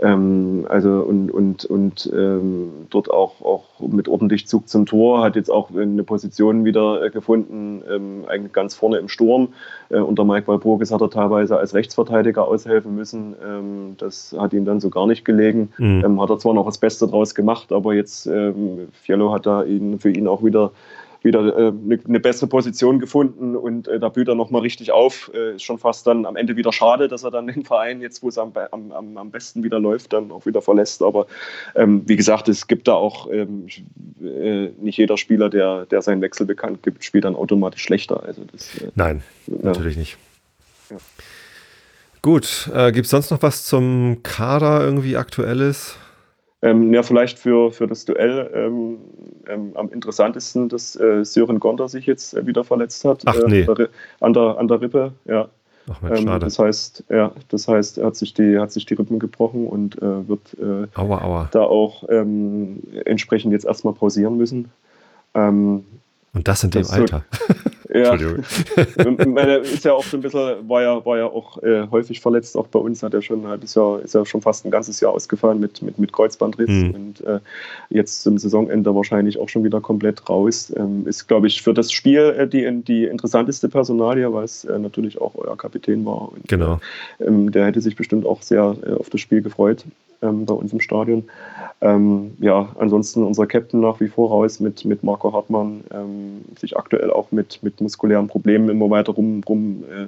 ähm, 0.00 0.66
also 0.68 0.90
und, 0.90 1.30
und, 1.30 1.64
und 1.64 2.10
ähm, 2.14 2.86
dort 2.90 3.10
auch, 3.10 3.40
auch 3.40 3.64
mit 3.80 4.08
ordentlich 4.08 4.46
Zug 4.46 4.68
zum 4.68 4.84
Tor, 4.84 5.22
hat 5.22 5.36
jetzt 5.36 5.50
auch 5.50 5.70
eine 5.74 6.02
Position 6.02 6.64
wieder 6.64 7.02
äh, 7.02 7.10
gefunden, 7.10 7.82
ähm, 7.90 8.24
eigentlich 8.28 8.52
ganz 8.52 8.74
vorne 8.74 8.98
im 8.98 9.08
Sturm. 9.08 9.48
Äh, 9.88 9.98
unter 9.98 10.24
Mike 10.24 10.48
Walburgis 10.48 10.92
hat 10.92 11.00
er 11.00 11.08
teilweise 11.08 11.56
als 11.56 11.72
Rechtsverteidiger 11.72 12.46
aushelfen 12.46 12.94
müssen. 12.94 13.36
Ähm, 13.42 13.94
das 13.96 14.36
hat 14.38 14.52
ihm 14.52 14.66
dann 14.66 14.80
so 14.80 14.90
gar 14.90 15.06
nicht 15.06 15.24
gelegen. 15.24 15.72
Mhm. 15.78 16.02
Ähm, 16.04 16.20
hat 16.20 16.28
er 16.28 16.38
zwar 16.38 16.52
noch 16.52 16.66
das 16.66 16.78
Beste 16.78 17.06
draus 17.06 17.34
gemacht, 17.34 17.72
aber 17.72 17.94
jetzt 17.94 18.26
ähm, 18.26 18.88
Fiello 18.92 19.32
hat 19.32 19.46
da 19.46 19.62
ihn, 19.62 19.98
für 19.98 20.10
ihn 20.10 20.28
auch 20.28 20.44
wieder 20.44 20.72
wieder 21.22 21.40
äh, 21.40 21.68
eine, 21.68 21.98
eine, 22.06 22.20
bessere 22.20 22.46
Position 22.46 22.98
gefunden 22.98 23.56
und 23.56 23.88
äh, 23.88 23.98
da 23.98 24.08
blüht 24.08 24.28
er 24.28 24.34
nochmal 24.34 24.62
richtig 24.62 24.92
auf. 24.92 25.30
Äh, 25.34 25.56
ist 25.56 25.62
schon 25.62 25.78
fast 25.78 26.06
dann 26.06 26.26
am 26.26 26.36
Ende 26.36 26.56
wieder 26.56 26.72
schade, 26.72 27.08
dass 27.08 27.24
er 27.24 27.30
dann 27.30 27.46
den 27.46 27.64
Verein, 27.64 28.00
jetzt 28.00 28.22
wo 28.22 28.28
es 28.28 28.38
am, 28.38 28.52
am, 28.70 29.16
am 29.16 29.30
besten 29.30 29.62
wieder 29.62 29.80
läuft, 29.80 30.12
dann 30.12 30.30
auch 30.30 30.46
wieder 30.46 30.62
verlässt. 30.62 31.02
Aber 31.02 31.26
ähm, 31.74 32.02
wie 32.06 32.16
gesagt, 32.16 32.48
es 32.48 32.66
gibt 32.66 32.88
da 32.88 32.94
auch 32.94 33.30
ähm, 33.30 33.66
äh, 34.22 34.68
nicht 34.80 34.98
jeder 34.98 35.16
Spieler, 35.16 35.50
der, 35.50 35.86
der 35.86 36.02
seinen 36.02 36.22
Wechsel 36.22 36.46
bekannt 36.46 36.82
gibt, 36.82 37.04
spielt 37.04 37.24
dann 37.24 37.36
automatisch 37.36 37.82
schlechter. 37.82 38.22
Also 38.22 38.42
das, 38.50 38.76
äh, 38.78 38.90
Nein, 38.94 39.22
natürlich 39.46 39.96
nicht. 39.96 40.16
Ja. 40.90 40.96
Gut, 42.22 42.70
äh, 42.74 42.90
gibt 42.92 43.04
es 43.04 43.10
sonst 43.10 43.30
noch 43.30 43.42
was 43.42 43.64
zum 43.64 44.22
Kader 44.22 44.80
irgendwie 44.80 45.16
Aktuelles? 45.16 45.96
Ähm, 46.66 46.92
ja, 46.92 47.02
vielleicht 47.02 47.38
für, 47.38 47.70
für 47.70 47.86
das 47.86 48.04
Duell 48.04 48.50
ähm, 48.52 48.98
ähm, 49.48 49.70
am 49.74 49.88
interessantesten, 49.90 50.68
dass 50.68 50.96
äh, 50.96 51.24
Sören 51.24 51.60
Gonder 51.60 51.88
sich 51.88 52.06
jetzt 52.06 52.34
äh, 52.34 52.44
wieder 52.46 52.64
verletzt 52.64 53.04
hat. 53.04 53.22
Ach, 53.24 53.36
nee. 53.46 53.60
äh, 53.60 53.88
an, 54.20 54.32
der, 54.32 54.58
an 54.58 54.66
der 54.66 54.80
Rippe, 54.80 55.12
ja. 55.26 55.48
Ach, 55.88 56.02
Mensch, 56.02 56.22
ähm, 56.22 56.40
das 56.40 56.58
heißt, 56.58 57.04
ja, 57.08 57.30
das 57.48 57.68
heißt, 57.68 57.98
er 57.98 58.06
hat 58.06 58.16
sich 58.16 58.34
die, 58.34 58.58
hat 58.58 58.72
sich 58.72 58.84
die 58.84 58.94
Rippen 58.94 59.20
gebrochen 59.20 59.68
und 59.68 59.96
äh, 60.02 60.28
wird 60.28 60.56
äh, 60.58 60.88
aua, 60.98 61.22
aua. 61.22 61.48
da 61.52 61.62
auch 61.62 62.02
ähm, 62.08 62.82
entsprechend 63.04 63.52
jetzt 63.52 63.64
erstmal 63.64 63.94
pausieren 63.94 64.36
müssen. 64.36 64.68
Ähm, 65.34 65.84
und 66.32 66.48
das 66.48 66.64
in 66.64 66.70
dem 66.72 66.86
Alter. 66.90 67.24
So, 67.30 67.54
Ja. 67.96 68.12
Entschuldigung. 68.12 69.36
ist 69.62 69.84
ja 69.84 69.92
auch 69.92 70.04
so 70.04 70.16
ein 70.16 70.20
bisschen, 70.20 70.68
war 70.68 70.82
ja, 70.82 71.04
war 71.04 71.18
ja 71.18 71.26
auch 71.26 71.62
äh, 71.62 71.86
häufig 71.90 72.20
verletzt, 72.20 72.56
auch 72.56 72.66
bei 72.66 72.78
uns 72.78 73.02
hat 73.02 73.14
er 73.14 73.22
schon 73.22 73.42
ein 73.42 73.48
halbes 73.48 73.74
Jahr, 73.74 74.00
ist 74.00 74.14
ja 74.14 74.24
schon 74.26 74.42
fast 74.42 74.64
ein 74.64 74.70
ganzes 74.70 75.00
Jahr 75.00 75.12
ausgefallen 75.12 75.60
mit, 75.60 75.82
mit, 75.82 75.98
mit 75.98 76.12
Kreuzbandriss 76.12 76.68
mhm. 76.68 76.94
und 76.94 77.20
äh, 77.24 77.40
jetzt 77.90 78.22
zum 78.22 78.38
Saisonende 78.38 78.94
wahrscheinlich 78.94 79.38
auch 79.38 79.48
schon 79.48 79.64
wieder 79.64 79.80
komplett 79.80 80.28
raus. 80.28 80.72
Ähm, 80.76 81.06
ist, 81.06 81.26
glaube 81.26 81.46
ich, 81.46 81.62
für 81.62 81.74
das 81.74 81.92
Spiel 81.92 82.34
äh, 82.36 82.46
die, 82.46 82.82
die 82.82 83.04
interessanteste 83.04 83.68
Personalie, 83.68 84.32
weil 84.32 84.44
es 84.44 84.64
äh, 84.64 84.78
natürlich 84.78 85.20
auch 85.20 85.34
euer 85.36 85.56
Kapitän 85.56 86.04
war. 86.04 86.32
Und, 86.32 86.48
genau. 86.48 86.80
Äh, 87.18 87.24
ähm, 87.26 87.50
der 87.52 87.66
hätte 87.66 87.80
sich 87.80 87.96
bestimmt 87.96 88.26
auch 88.26 88.42
sehr 88.42 88.76
äh, 88.86 88.92
auf 88.92 89.10
das 89.10 89.20
Spiel 89.20 89.42
gefreut. 89.42 89.84
Ähm, 90.22 90.46
bei 90.46 90.54
uns 90.54 90.72
im 90.72 90.80
Stadion. 90.80 91.24
Ähm, 91.80 92.36
ja, 92.38 92.74
ansonsten 92.78 93.22
unser 93.22 93.46
Captain 93.46 93.80
nach 93.80 94.00
wie 94.00 94.08
vor 94.08 94.30
raus 94.30 94.60
mit, 94.60 94.84
mit 94.84 95.02
Marco 95.02 95.32
Hartmann, 95.32 95.84
ähm, 95.92 96.44
sich 96.58 96.76
aktuell 96.76 97.10
auch 97.10 97.32
mit, 97.32 97.62
mit 97.62 97.80
muskulären 97.80 98.28
Problemen 98.28 98.68
immer 98.68 98.88
weiter 98.90 99.12
rum, 99.12 99.42
rum 99.46 99.84
äh, 99.90 100.06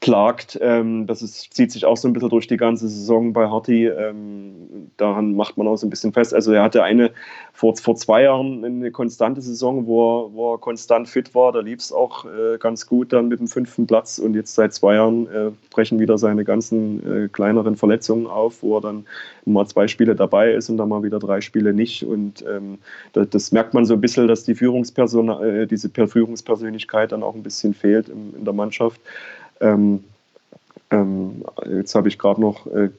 plagt. 0.00 0.58
Ähm, 0.62 1.06
das 1.06 1.20
ist, 1.20 1.52
zieht 1.52 1.70
sich 1.70 1.84
auch 1.84 1.96
so 1.96 2.08
ein 2.08 2.14
bisschen 2.14 2.30
durch 2.30 2.46
die 2.46 2.56
ganze 2.56 2.88
Saison 2.88 3.34
bei 3.34 3.48
Harty. 3.48 3.86
Ähm, 3.86 4.90
daran 4.96 5.34
macht 5.34 5.58
man 5.58 5.68
auch 5.68 5.76
so 5.76 5.86
ein 5.86 5.90
bisschen 5.90 6.14
fest. 6.14 6.34
Also 6.34 6.52
er 6.52 6.62
hatte 6.62 6.82
eine 6.82 7.10
vor, 7.52 7.76
vor 7.76 7.96
zwei 7.96 8.22
Jahren 8.22 8.64
eine 8.64 8.90
konstante 8.90 9.42
Saison, 9.42 9.86
wo 9.86 10.24
er, 10.24 10.32
wo 10.32 10.54
er 10.54 10.58
konstant 10.58 11.06
fit 11.06 11.34
war. 11.34 11.52
Da 11.52 11.60
lief 11.60 11.80
es 11.80 11.92
auch 11.92 12.24
äh, 12.24 12.56
ganz 12.58 12.86
gut 12.86 13.12
dann 13.12 13.28
mit 13.28 13.40
dem 13.40 13.48
fünften 13.48 13.86
Platz. 13.86 14.18
Und 14.18 14.34
jetzt 14.34 14.54
seit 14.54 14.72
zwei 14.72 14.94
Jahren 14.94 15.26
äh, 15.26 15.50
brechen 15.68 15.98
wieder 15.98 16.16
seine 16.16 16.44
ganzen 16.44 17.24
äh, 17.24 17.28
kleineren 17.28 17.76
Verletzungen 17.76 18.26
auf, 18.26 18.62
wo 18.62 18.78
er 18.78 18.80
dann 18.80 19.04
mal 19.44 19.66
zwei 19.66 19.86
Spiele 19.86 20.16
dabei 20.16 20.52
ist 20.52 20.70
und 20.70 20.78
dann 20.78 20.88
mal 20.88 21.02
wieder 21.02 21.18
drei 21.18 21.42
Spiele 21.42 21.74
nicht. 21.74 22.04
Und 22.04 22.42
ähm, 22.48 22.78
das, 23.12 23.28
das, 23.28 23.52
merkt 23.52 23.74
man 23.74 23.84
so 23.84 23.94
ein 23.94 24.00
bisschen, 24.00 24.28
dass 24.28 24.44
die 24.44 24.54
Führungsperson, 24.54 25.28
äh, 25.42 25.66
diese 25.66 25.90
Führungspersönlichkeit 25.90 27.12
dann 27.12 27.22
auch 27.22 27.34
ein 27.34 27.42
bisschen 27.42 27.74
fehlt 27.74 28.08
in, 28.08 28.32
in 28.34 28.44
der 28.44 28.54
Mannschaft. 28.54 28.98
Ähm, 29.60 30.04
ähm, 30.90 31.44
jetzt 31.70 31.94
habe 31.94 32.08
ich 32.08 32.18
gerade 32.18 32.40
noch 32.40 32.66
äh, 32.66 32.90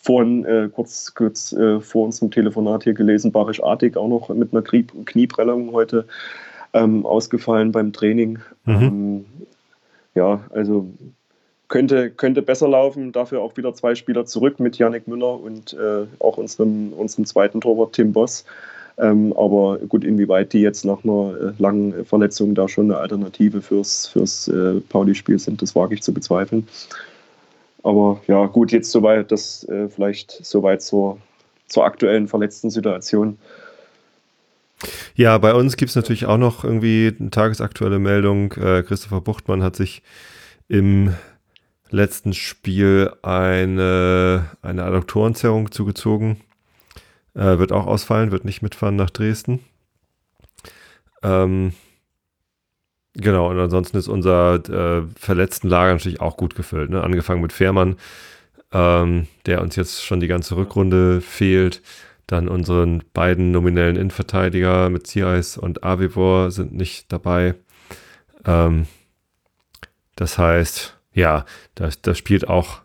vorhin 0.00 0.44
äh, 0.44 0.68
kurz, 0.72 1.14
kurz 1.14 1.52
äh, 1.52 1.80
vor 1.80 2.04
unserem 2.04 2.30
Telefonat 2.30 2.84
hier 2.84 2.94
gelesen, 2.94 3.32
Barisch 3.32 3.62
Artig 3.62 3.96
auch 3.96 4.08
noch 4.08 4.28
mit 4.30 4.52
einer 4.52 4.62
Knie 4.62 4.86
Knieprellung 5.04 5.72
heute 5.72 6.06
ähm, 6.72 7.04
ausgefallen 7.06 7.72
beim 7.72 7.92
Training. 7.92 8.38
Mhm. 8.64 8.82
Ähm, 8.82 9.24
ja, 10.14 10.40
also 10.50 10.88
könnte, 11.68 12.10
könnte 12.10 12.42
besser 12.42 12.68
laufen. 12.68 13.12
Dafür 13.12 13.40
auch 13.40 13.56
wieder 13.56 13.74
zwei 13.74 13.94
Spieler 13.94 14.26
zurück 14.26 14.60
mit 14.60 14.78
Yannick 14.78 15.06
Müller 15.06 15.40
und 15.40 15.74
äh, 15.74 16.06
auch 16.18 16.38
unserem, 16.38 16.92
unserem 16.92 17.24
zweiten 17.24 17.60
Torwart 17.60 17.92
Tim 17.92 18.12
Boss. 18.12 18.44
Ähm, 18.98 19.32
aber 19.36 19.78
gut, 19.78 20.04
inwieweit 20.04 20.52
die 20.52 20.60
jetzt 20.60 20.84
nach 20.84 21.04
einer 21.04 21.34
äh, 21.40 21.52
langen 21.58 22.04
Verletzung 22.04 22.54
da 22.54 22.68
schon 22.68 22.86
eine 22.86 22.98
Alternative 23.00 23.62
fürs, 23.62 24.08
fürs 24.08 24.48
äh, 24.48 24.80
Pauli-Spiel 24.80 25.38
sind, 25.38 25.62
das 25.62 25.76
wage 25.76 25.94
ich 25.94 26.02
zu 26.02 26.12
bezweifeln. 26.12 26.66
Aber 27.84 28.20
ja, 28.26 28.46
gut, 28.46 28.72
jetzt 28.72 28.90
soweit, 28.90 29.30
das 29.30 29.64
äh, 29.68 29.88
vielleicht 29.88 30.44
soweit 30.44 30.82
zur, 30.82 31.18
zur 31.68 31.84
aktuellen 31.84 32.26
verletzten 32.26 32.70
Situation. 32.70 33.38
Ja, 35.14 35.38
bei 35.38 35.54
uns 35.54 35.76
gibt 35.76 35.90
es 35.90 35.96
natürlich 35.96 36.26
auch 36.26 36.36
noch 36.36 36.64
irgendwie 36.64 37.14
eine 37.18 37.30
tagesaktuelle 37.30 37.98
Meldung. 38.00 38.52
Äh, 38.52 38.82
Christopher 38.82 39.20
Buchtmann 39.20 39.62
hat 39.62 39.76
sich 39.76 40.02
im 40.68 41.14
letzten 41.90 42.34
Spiel 42.34 43.12
eine, 43.22 44.46
eine 44.62 44.84
Adduktorenzerrung 44.84 45.70
zugezogen. 45.70 46.40
Äh, 47.38 47.60
wird 47.60 47.70
auch 47.70 47.86
ausfallen, 47.86 48.32
wird 48.32 48.44
nicht 48.44 48.62
mitfahren 48.62 48.96
nach 48.96 49.10
Dresden. 49.10 49.60
Ähm, 51.22 51.72
genau, 53.14 53.48
und 53.50 53.60
ansonsten 53.60 53.96
ist 53.96 54.08
unser 54.08 54.56
äh, 54.68 55.02
verletzten 55.16 55.68
Lager 55.68 55.92
natürlich 55.92 56.20
auch 56.20 56.36
gut 56.36 56.56
gefüllt. 56.56 56.90
Ne? 56.90 57.00
Angefangen 57.00 57.40
mit 57.40 57.52
Fährmann, 57.52 57.96
ähm, 58.72 59.28
der 59.46 59.62
uns 59.62 59.76
jetzt 59.76 60.04
schon 60.04 60.18
die 60.18 60.26
ganze 60.26 60.56
Rückrunde 60.56 61.20
fehlt. 61.20 61.80
Dann 62.26 62.48
unseren 62.48 63.04
beiden 63.14 63.52
nominellen 63.52 63.94
Innenverteidiger 63.94 64.90
mit 64.90 65.06
Ziereis 65.06 65.56
und 65.56 65.84
Avivor 65.84 66.50
sind 66.50 66.74
nicht 66.74 67.12
dabei. 67.12 67.54
Ähm, 68.46 68.88
das 70.16 70.38
heißt, 70.38 70.98
ja, 71.12 71.44
da, 71.76 71.88
da 72.02 72.16
spielt 72.16 72.48
auch 72.48 72.80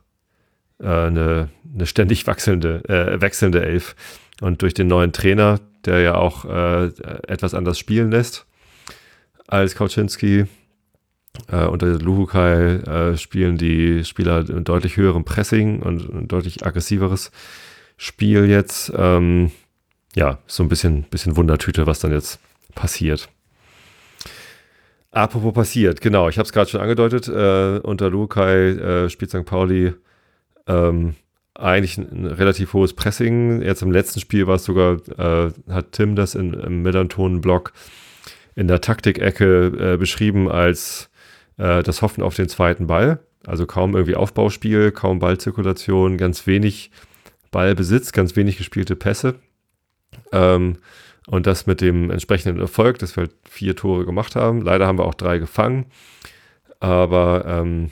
äh, 0.80 0.88
eine, 0.88 1.50
eine 1.74 1.88
ständig 1.88 2.28
wechselnde, 2.28 2.84
äh, 2.88 3.20
wechselnde 3.20 3.66
Elf. 3.66 3.96
Und 4.42 4.62
durch 4.62 4.74
den 4.74 4.88
neuen 4.88 5.14
Trainer, 5.14 5.60
der 5.86 6.00
ja 6.00 6.16
auch 6.16 6.46
äh, 6.46 6.88
etwas 7.28 7.54
anders 7.54 7.78
spielen 7.78 8.12
lässt 8.12 8.46
als 9.48 9.76
Kauczynski, 9.76 10.46
äh, 11.52 11.66
unter 11.66 11.88
Luhukai 11.88 12.76
äh, 12.76 13.18
spielen 13.18 13.58
die 13.58 14.04
Spieler 14.06 14.46
ein 14.48 14.64
deutlich 14.64 14.98
höherem 14.98 15.26
Pressing 15.26 15.82
und 15.82 16.10
ein 16.10 16.28
deutlich 16.28 16.66
aggressiveres 16.66 17.32
Spiel 17.98 18.46
jetzt. 18.46 18.92
Ähm, 18.96 19.52
ja, 20.16 20.40
so 20.46 20.64
ein 20.64 20.70
bisschen, 20.70 21.04
bisschen 21.04 21.36
Wundertüte, 21.36 21.88
was 21.88 22.00
dann 22.00 22.12
jetzt 22.12 22.40
passiert. 22.76 23.30
Apropos 25.12 25.54
passiert, 25.54 26.02
genau, 26.02 26.28
ich 26.28 26.38
habe 26.38 26.46
es 26.46 26.52
gerade 26.52 26.70
schon 26.70 26.82
angedeutet, 26.82 27.28
äh, 27.28 27.80
unter 27.84 28.10
Lukai 28.10 28.70
äh, 28.70 29.10
spielt 29.10 29.30
St. 29.30 29.46
Pauli 29.46 29.94
ähm, 30.66 31.16
eigentlich 31.56 31.98
ein, 31.98 32.26
relativ 32.26 32.74
hohes 32.74 32.94
Pressing. 32.94 33.62
Jetzt 33.62 33.82
im 33.82 33.92
letzten 33.92 34.20
Spiel 34.20 34.48
war 34.48 34.56
es 34.56 34.66
sogar, 34.66 34.98
äh, 35.18 35.52
hat 35.70 35.92
Tim 35.92 36.16
das 36.16 36.36
in, 36.36 36.54
im 36.54 36.82
Millanton-Blog 36.82 37.74
in 38.56 38.68
der 38.68 38.82
Taktikecke 38.82 39.94
äh, 39.94 39.98
beschrieben 39.98 40.50
als 40.50 41.10
äh, 41.58 41.84
das 41.84 42.02
Hoffen 42.02 42.24
auf 42.24 42.36
den 42.36 42.50
zweiten 42.50 42.88
Ball. 42.88 43.20
Also 43.46 43.66
kaum 43.66 43.96
irgendwie 43.96 44.16
Aufbauspiel, 44.16 44.92
kaum 44.92 45.20
Ballzirkulation, 45.20 46.18
ganz 46.18 46.48
wenig 46.48 46.92
Ballbesitz, 47.52 48.12
ganz 48.12 48.36
wenig 48.36 48.58
gespielte 48.58 48.96
Pässe. 48.96 49.36
Ähm, 50.32 50.78
und 51.28 51.48
das 51.48 51.68
mit 51.68 51.82
dem 51.82 52.12
entsprechenden 52.12 52.60
Erfolg, 52.60 53.00
dass 53.00 53.16
wir 53.16 53.24
halt 53.24 53.36
vier 53.50 53.76
Tore 53.76 54.06
gemacht 54.06 54.36
haben. 54.36 54.62
Leider 54.62 54.88
haben 54.88 54.98
wir 54.98 55.06
auch 55.06 55.14
drei 55.14 55.38
gefangen. 55.38 55.86
Aber 56.80 57.46
ähm, 57.48 57.92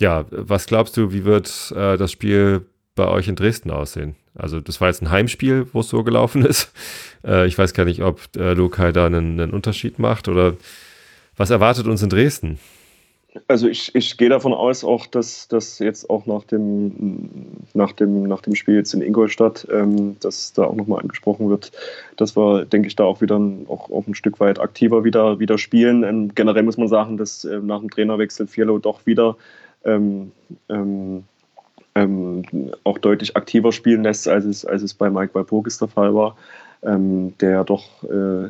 ja, 0.00 0.24
was 0.30 0.66
glaubst 0.66 0.96
du, 0.96 1.12
wie 1.12 1.24
wird 1.24 1.72
äh, 1.76 1.96
das 1.96 2.12
Spiel 2.12 2.66
bei 2.96 3.06
euch 3.06 3.28
in 3.28 3.36
Dresden 3.36 3.70
aussehen? 3.70 4.16
Also 4.34 4.60
das 4.60 4.80
war 4.80 4.88
jetzt 4.88 5.02
ein 5.02 5.10
Heimspiel, 5.10 5.68
wo 5.72 5.80
es 5.80 5.88
so 5.88 6.02
gelaufen 6.02 6.44
ist. 6.44 6.72
Äh, 7.24 7.48
ich 7.48 7.58
weiß 7.58 7.74
gar 7.74 7.84
nicht, 7.84 8.02
ob 8.02 8.20
äh, 8.36 8.52
Lukai 8.52 8.92
da 8.92 9.06
einen, 9.06 9.40
einen, 9.40 9.50
Unterschied 9.52 9.98
macht 9.98 10.28
oder 10.28 10.54
was 11.36 11.50
erwartet 11.50 11.88
uns 11.88 12.00
in 12.00 12.08
Dresden? 12.08 12.60
Also 13.48 13.66
ich, 13.66 13.92
ich 13.96 14.16
gehe 14.16 14.28
davon 14.28 14.54
aus, 14.54 14.84
auch 14.84 15.06
dass 15.06 15.48
das 15.48 15.80
jetzt 15.80 16.08
auch 16.08 16.26
nach 16.26 16.44
dem, 16.44 17.64
nach, 17.74 17.90
dem, 17.90 18.22
nach 18.24 18.42
dem 18.42 18.54
Spiel 18.54 18.76
jetzt 18.76 18.94
in 18.94 19.02
Ingolstadt, 19.02 19.66
ähm, 19.72 20.16
dass 20.20 20.52
da 20.52 20.64
auch 20.64 20.76
nochmal 20.76 21.00
angesprochen 21.00 21.48
wird, 21.48 21.72
dass 22.16 22.36
wir, 22.36 22.64
denke 22.64 22.86
ich, 22.86 22.94
da 22.94 23.02
auch 23.02 23.20
wieder 23.20 23.40
ein, 23.40 23.66
auch, 23.68 23.90
auch 23.90 24.06
ein 24.06 24.14
Stück 24.14 24.38
weit 24.38 24.60
aktiver 24.60 25.02
wieder, 25.02 25.40
wieder 25.40 25.58
spielen. 25.58 26.04
Ähm, 26.04 26.32
generell 26.32 26.62
muss 26.62 26.76
man 26.76 26.86
sagen, 26.86 27.16
dass 27.16 27.44
äh, 27.44 27.58
nach 27.58 27.80
dem 27.80 27.90
Trainerwechsel 27.90 28.46
Fierlo 28.46 28.78
doch 28.78 29.04
wieder 29.04 29.36
ähm, 29.84 30.30
ähm 31.96 32.70
auch 32.84 32.98
deutlich 32.98 33.36
aktiver 33.36 33.72
spielen 33.72 34.04
lässt, 34.04 34.28
als 34.28 34.44
es, 34.44 34.64
als 34.64 34.82
es 34.82 34.94
bei 34.94 35.10
Mike 35.10 35.34
Walpurgis 35.34 35.78
der 35.78 35.88
Fall 35.88 36.14
war, 36.14 36.36
ähm, 36.82 37.36
der 37.38 37.64
doch 37.64 38.04
äh, 38.04 38.48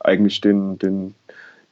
eigentlich 0.00 0.40
den, 0.40 0.78
den, 0.78 1.14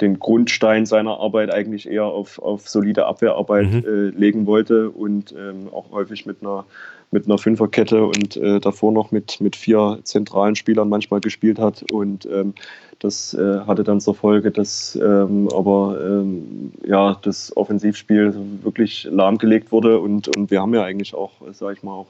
den 0.01 0.19
Grundstein 0.19 0.87
seiner 0.87 1.21
Arbeit 1.21 1.53
eigentlich 1.53 1.89
eher 1.89 2.07
auf, 2.07 2.39
auf 2.41 2.69
solide 2.69 3.07
Abwehrarbeit 3.07 3.71
mhm. 3.71 3.85
äh, 3.87 4.19
legen 4.19 4.47
wollte 4.47 4.91
und 4.91 5.33
ähm, 5.33 5.69
auch 5.73 5.91
häufig 5.93 6.27
mit 6.27 6.39
einer 6.41 6.65
mit 7.11 7.27
einer 7.27 7.39
Fünferkette 7.39 8.05
und 8.05 8.37
äh, 8.37 8.61
davor 8.61 8.93
noch 8.93 9.11
mit, 9.11 9.41
mit 9.41 9.57
vier 9.57 9.99
zentralen 10.05 10.55
Spielern 10.55 10.89
manchmal 10.89 11.21
gespielt 11.21 11.59
hat. 11.59 11.85
Und 11.93 12.27
ähm, 12.27 12.55
das 13.01 13.35
äh, 13.35 13.61
hatte 13.67 13.83
dann 13.83 14.01
zur 14.01 14.15
Folge, 14.15 14.51
dass 14.51 14.97
ähm, 14.97 15.49
aber 15.53 15.99
ähm, 16.01 16.73
ja, 16.87 17.19
das 17.23 17.57
Offensivspiel 17.57 18.35
wirklich 18.63 19.09
lahmgelegt 19.11 19.73
wurde. 19.73 19.99
Und, 19.99 20.35
und 20.37 20.51
wir 20.51 20.61
haben 20.61 20.75
ja 20.75 20.85
eigentlich 20.85 21.15
auch, 21.15 21.33
sage 21.53 21.75
ich 21.75 21.83
mal, 21.83 21.93
auch, 21.93 22.09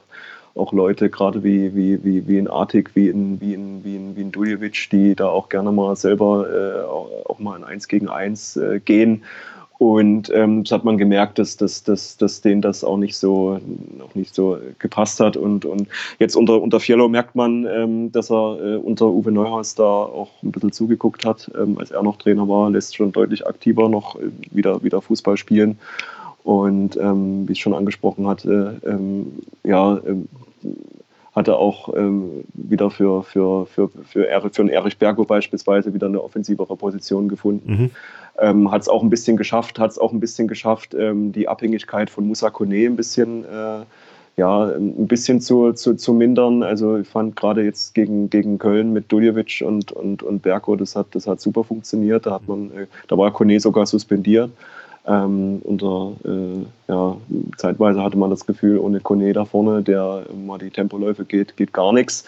auch 0.53 0.73
Leute, 0.73 1.09
gerade 1.09 1.43
wie, 1.43 1.73
wie, 1.75 2.03
wie, 2.03 2.27
wie 2.27 2.37
in 2.37 2.49
Artik, 2.49 2.91
wie 2.93 3.07
in, 3.07 3.39
wie 3.39 3.53
in, 3.53 3.83
wie 3.83 3.95
in, 3.95 4.15
wie 4.15 4.21
in 4.21 4.31
Duljevic, 4.31 4.89
die 4.91 5.15
da 5.15 5.29
auch 5.29 5.49
gerne 5.49 5.71
mal 5.71 5.95
selber 5.95 6.45
äh, 6.49 6.83
auch, 6.83 7.39
mal 7.39 7.57
in 7.57 7.63
Eins 7.63 7.87
gegen 7.87 8.09
Eins 8.09 8.57
äh, 8.57 8.79
gehen 8.83 9.23
und 9.81 10.31
ähm, 10.35 10.63
das 10.63 10.73
hat 10.73 10.83
man 10.83 10.99
gemerkt, 10.99 11.39
dass, 11.39 11.57
dass, 11.57 11.81
dass, 11.81 12.15
dass 12.15 12.41
denen 12.41 12.61
das 12.61 12.83
auch 12.83 12.97
nicht 12.97 13.15
so, 13.15 13.59
auch 13.99 14.13
nicht 14.13 14.35
so 14.35 14.59
gepasst 14.77 15.19
hat. 15.19 15.35
Und, 15.35 15.65
und 15.65 15.87
jetzt 16.19 16.35
unter, 16.35 16.61
unter 16.61 16.79
Fiello 16.79 17.09
merkt 17.09 17.33
man, 17.33 17.65
ähm, 17.65 18.11
dass 18.11 18.29
er 18.29 18.59
äh, 18.63 18.75
unter 18.75 19.07
Uwe 19.07 19.31
Neuhaus 19.31 19.73
da 19.73 19.83
auch 19.83 20.29
ein 20.43 20.51
bisschen 20.51 20.71
zugeguckt 20.71 21.25
hat. 21.25 21.49
Ähm, 21.59 21.79
als 21.79 21.89
er 21.89 22.03
noch 22.03 22.17
Trainer 22.17 22.47
war, 22.47 22.69
lässt 22.69 22.95
schon 22.95 23.11
deutlich 23.11 23.47
aktiver 23.47 23.89
noch 23.89 24.17
äh, 24.17 24.29
wieder, 24.51 24.83
wieder 24.83 25.01
Fußball 25.01 25.35
spielen. 25.35 25.79
Und 26.43 26.95
ähm, 26.97 27.47
wie 27.47 27.53
ich 27.53 27.61
schon 27.61 27.73
angesprochen 27.73 28.27
hatte, 28.27 28.79
ähm, 28.85 29.31
ja, 29.63 29.99
ähm, 30.05 30.27
hatte 31.33 31.57
auch 31.57 31.95
ähm, 31.95 32.43
wieder 32.53 32.91
für, 32.91 33.23
für, 33.23 33.65
für, 33.65 33.89
für, 33.89 34.27
Erich, 34.27 34.53
für 34.53 34.61
einen 34.61 34.69
Erich 34.69 34.97
Bergo 34.97 35.23
beispielsweise 35.23 35.93
wieder 35.93 36.07
eine 36.07 36.21
offensivere 36.21 36.75
Position 36.75 37.29
gefunden. 37.29 37.71
Mhm. 37.71 37.89
Ähm, 38.39 38.71
hat 38.71 38.81
es 38.81 38.89
auch 38.89 39.03
ein 39.03 39.09
bisschen 39.09 39.37
geschafft, 39.37 39.79
hat 39.79 39.91
es 39.91 39.99
auch 39.99 40.11
ein 40.11 40.19
bisschen 40.19 40.47
geschafft, 40.47 40.93
ähm, 40.93 41.31
die 41.31 41.47
Abhängigkeit 41.47 42.09
von 42.09 42.27
Musa 42.27 42.49
Kone 42.49 42.85
ein 42.85 42.95
bisschen, 42.95 43.45
äh, 43.45 43.85
ja, 44.37 44.63
ein 44.65 45.07
bisschen 45.07 45.39
zu, 45.41 45.73
zu, 45.73 45.95
zu 45.95 46.13
mindern. 46.13 46.63
Also 46.63 46.97
ich 46.97 47.07
fand 47.07 47.35
gerade 47.35 47.63
jetzt 47.63 47.93
gegen, 47.93 48.29
gegen 48.29 48.57
Köln 48.57 48.91
mit 48.91 49.11
Duljevic 49.11 49.63
und, 49.65 49.91
und, 49.91 50.23
und 50.23 50.41
Berko, 50.41 50.75
das 50.75 50.95
hat, 50.95 51.07
das 51.11 51.27
hat 51.27 51.39
super 51.39 51.63
funktioniert. 51.63 52.25
Da 52.25 52.31
hat 52.31 52.47
man, 52.47 52.71
äh, 52.71 52.87
da 53.07 53.17
war 53.17 53.31
Kone 53.31 53.59
sogar 53.59 53.85
suspendiert. 53.85 54.51
Ähm, 55.07 55.61
unter, 55.63 56.13
äh, 56.23 56.65
ja, 56.87 57.17
zeitweise 57.57 58.03
hatte 58.03 58.17
man 58.17 58.29
das 58.29 58.45
Gefühl, 58.45 58.77
ohne 58.77 58.99
Kone 58.99 59.33
da 59.33 59.45
vorne, 59.45 59.81
der 59.81 60.25
mal 60.45 60.59
die 60.59 60.69
Tempoläufe 60.69 61.25
geht, 61.25 61.57
geht 61.57 61.73
gar 61.73 61.91
nichts. 61.91 62.25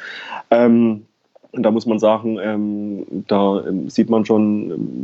Ähm, 0.50 1.04
da 1.52 1.70
muss 1.70 1.86
man 1.86 2.00
sagen, 2.00 2.40
ähm, 2.42 3.06
da 3.28 3.64
ähm, 3.68 3.90
sieht 3.90 4.10
man 4.10 4.26
schon, 4.26 5.04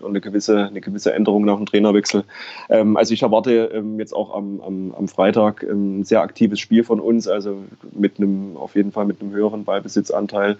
ja, 0.00 0.06
eine 0.06 0.20
gewisse, 0.20 0.66
eine 0.66 0.80
gewisse 0.80 1.12
Änderung 1.12 1.44
nach 1.44 1.56
dem 1.56 1.66
Trainerwechsel. 1.66 2.24
Ähm, 2.68 2.96
also 2.96 3.14
ich 3.14 3.22
erwarte 3.22 3.70
ähm, 3.74 3.98
jetzt 3.98 4.14
auch 4.14 4.34
am, 4.34 4.60
am, 4.60 4.94
am 4.96 5.08
Freitag 5.08 5.62
ähm, 5.62 6.00
ein 6.00 6.04
sehr 6.04 6.22
aktives 6.22 6.60
Spiel 6.60 6.84
von 6.84 7.00
uns, 7.00 7.28
also 7.28 7.58
mit 7.92 8.18
einem, 8.18 8.56
auf 8.56 8.74
jeden 8.74 8.92
Fall 8.92 9.06
mit 9.06 9.20
einem 9.20 9.32
höheren 9.32 9.64
Ballbesitzanteil. 9.64 10.56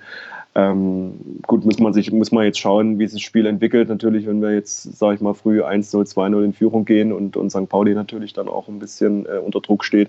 Ähm, 0.57 1.41
gut, 1.47 1.67
muss 1.67 1.79
man 1.79 1.93
sich, 1.93 2.11
muss 2.11 2.33
man 2.33 2.45
jetzt 2.45 2.59
schauen, 2.59 2.99
wie 2.99 3.07
sich 3.07 3.21
das 3.21 3.27
Spiel 3.27 3.45
entwickelt. 3.45 3.91
Natürlich, 3.91 4.27
wenn 4.27 4.41
wir 4.41 4.55
jetzt, 4.55 4.97
sage 4.97 5.17
ich 5.17 5.21
mal, 5.21 5.35
früh 5.35 5.63
1-0, 5.63 6.11
2-0 6.11 6.45
in 6.45 6.53
Führung 6.55 6.87
gehen 6.87 7.13
und, 7.13 7.37
und 7.37 7.51
St. 7.51 7.69
Pauli 7.69 7.95
natürlich 7.95 8.33
dann 8.33 8.49
auch 8.49 8.67
ein 8.67 8.79
bisschen 8.79 9.27
äh, 9.27 9.39
unter 9.39 9.61
Druck 9.61 9.85
steht, 9.85 10.09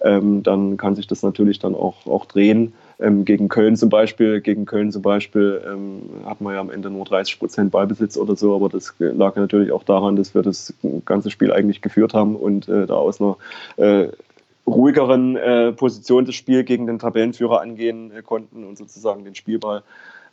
ähm, 0.00 0.44
dann 0.44 0.76
kann 0.76 0.94
sich 0.94 1.08
das 1.08 1.24
natürlich 1.24 1.58
dann 1.58 1.74
auch, 1.74 2.06
auch 2.06 2.26
drehen. 2.26 2.74
Ähm, 3.00 3.24
gegen 3.24 3.48
Köln 3.48 3.76
zum 3.76 3.90
Beispiel, 3.90 4.40
gegen 4.40 4.66
Köln 4.66 4.90
zum 4.90 5.02
Beispiel 5.02 5.62
ähm, 5.64 6.02
hat 6.26 6.40
man 6.40 6.54
ja 6.54 6.60
am 6.60 6.70
Ende 6.70 6.90
nur 6.90 7.04
30 7.04 7.38
Prozent 7.38 7.70
Ballbesitz 7.70 8.16
oder 8.16 8.34
so, 8.34 8.56
aber 8.56 8.68
das 8.68 8.94
lag 8.98 9.36
natürlich 9.36 9.70
auch 9.70 9.84
daran, 9.84 10.16
dass 10.16 10.34
wir 10.34 10.42
das 10.42 10.74
ganze 11.04 11.30
Spiel 11.30 11.52
eigentlich 11.52 11.80
geführt 11.80 12.12
haben 12.12 12.34
und 12.34 12.68
äh, 12.68 12.86
da 12.86 12.94
aus 12.94 13.20
einer 13.20 13.36
äh, 13.76 14.08
ruhigeren 14.66 15.36
äh, 15.36 15.72
Position 15.72 16.24
das 16.24 16.34
Spiel 16.34 16.64
gegen 16.64 16.86
den 16.86 16.98
Tabellenführer 16.98 17.60
angehen 17.60 18.10
äh, 18.12 18.22
konnten 18.22 18.64
und 18.64 18.76
sozusagen 18.76 19.24
den 19.24 19.34
Spielball 19.34 19.82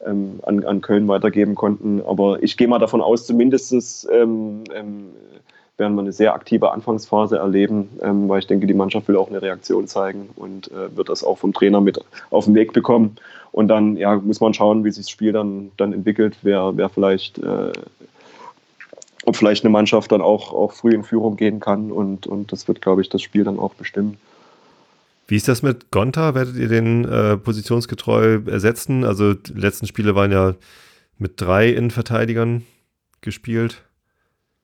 ähm, 0.05 0.39
an, 0.43 0.63
an, 0.63 0.81
Köln 0.81 1.07
weitergeben 1.07 1.55
konnten. 1.55 2.01
Aber 2.05 2.41
ich 2.43 2.57
gehe 2.57 2.67
mal 2.67 2.79
davon 2.79 3.01
aus, 3.01 3.25
zumindest 3.25 4.07
ähm, 4.11 4.63
ähm, 4.73 5.09
werden 5.77 5.95
wir 5.95 6.01
eine 6.01 6.13
sehr 6.13 6.33
aktive 6.33 6.71
Anfangsphase 6.71 7.37
erleben, 7.37 7.89
ähm, 8.01 8.29
weil 8.29 8.39
ich 8.39 8.47
denke, 8.47 8.67
die 8.67 8.73
Mannschaft 8.73 9.07
will 9.07 9.17
auch 9.17 9.29
eine 9.29 9.41
Reaktion 9.41 9.87
zeigen 9.87 10.29
und 10.35 10.71
äh, 10.71 10.95
wird 10.95 11.09
das 11.09 11.23
auch 11.23 11.37
vom 11.37 11.53
Trainer 11.53 11.81
mit 11.81 11.99
auf 12.29 12.45
den 12.45 12.55
Weg 12.55 12.73
bekommen. 12.73 13.17
Und 13.51 13.67
dann 13.67 13.97
ja, 13.97 14.15
muss 14.15 14.39
man 14.39 14.53
schauen, 14.53 14.83
wie 14.83 14.91
sich 14.91 15.05
das 15.05 15.09
Spiel 15.09 15.31
dann, 15.31 15.71
dann 15.77 15.93
entwickelt, 15.93 16.37
wer, 16.43 16.75
wer 16.75 16.89
vielleicht 16.89 17.37
äh, 17.39 17.71
ob 19.25 19.35
vielleicht 19.35 19.63
eine 19.63 19.71
Mannschaft 19.71 20.11
dann 20.11 20.21
auch, 20.21 20.53
auch 20.53 20.71
früh 20.71 20.93
in 20.93 21.03
Führung 21.03 21.35
gehen 21.35 21.59
kann 21.59 21.91
und, 21.91 22.27
und 22.27 22.51
das 22.51 22.67
wird, 22.67 22.81
glaube 22.81 23.01
ich, 23.01 23.09
das 23.09 23.21
Spiel 23.21 23.43
dann 23.43 23.59
auch 23.59 23.73
bestimmen. 23.73 24.17
Wie 25.27 25.35
ist 25.35 25.47
das 25.47 25.63
mit 25.63 25.89
Gonta? 25.89 26.35
Werdet 26.35 26.55
ihr 26.55 26.67
den 26.67 27.05
äh, 27.05 27.35
positionsgetreu 27.35 28.41
ersetzen? 28.45 29.03
Also 29.03 29.33
die 29.33 29.53
letzten 29.53 29.87
Spiele 29.87 30.13
waren 30.13 30.31
ja 30.31 30.53
mit 31.17 31.41
drei 31.41 31.69
Innenverteidigern 31.69 32.63
gespielt. 33.21 33.81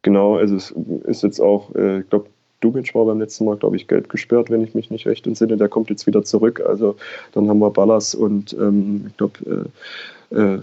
Genau, 0.01 0.37
also 0.37 0.55
es 0.55 0.71
ist 1.05 1.23
jetzt 1.23 1.39
auch, 1.39 1.73
äh, 1.75 1.99
ich 1.99 2.09
glaube, 2.09 2.27
Dubic 2.61 2.93
war 2.95 3.05
beim 3.05 3.19
letzten 3.19 3.45
Mal, 3.45 3.57
glaube 3.57 3.75
ich, 3.75 3.87
gelb 3.87 4.09
gesperrt, 4.09 4.49
wenn 4.49 4.63
ich 4.63 4.73
mich 4.75 4.91
nicht 4.91 5.07
recht 5.07 5.25
entsinne. 5.27 5.57
Der 5.57 5.67
kommt 5.67 5.89
jetzt 5.89 6.07
wieder 6.07 6.23
zurück. 6.23 6.61
Also 6.61 6.95
dann 7.33 7.49
haben 7.49 7.59
wir 7.59 7.71
Ballas 7.71 8.15
und 8.15 8.53
ähm, 8.53 9.07
ich 9.07 9.17
glaube, 9.17 9.69
äh, 10.31 10.35
äh, 10.35 10.59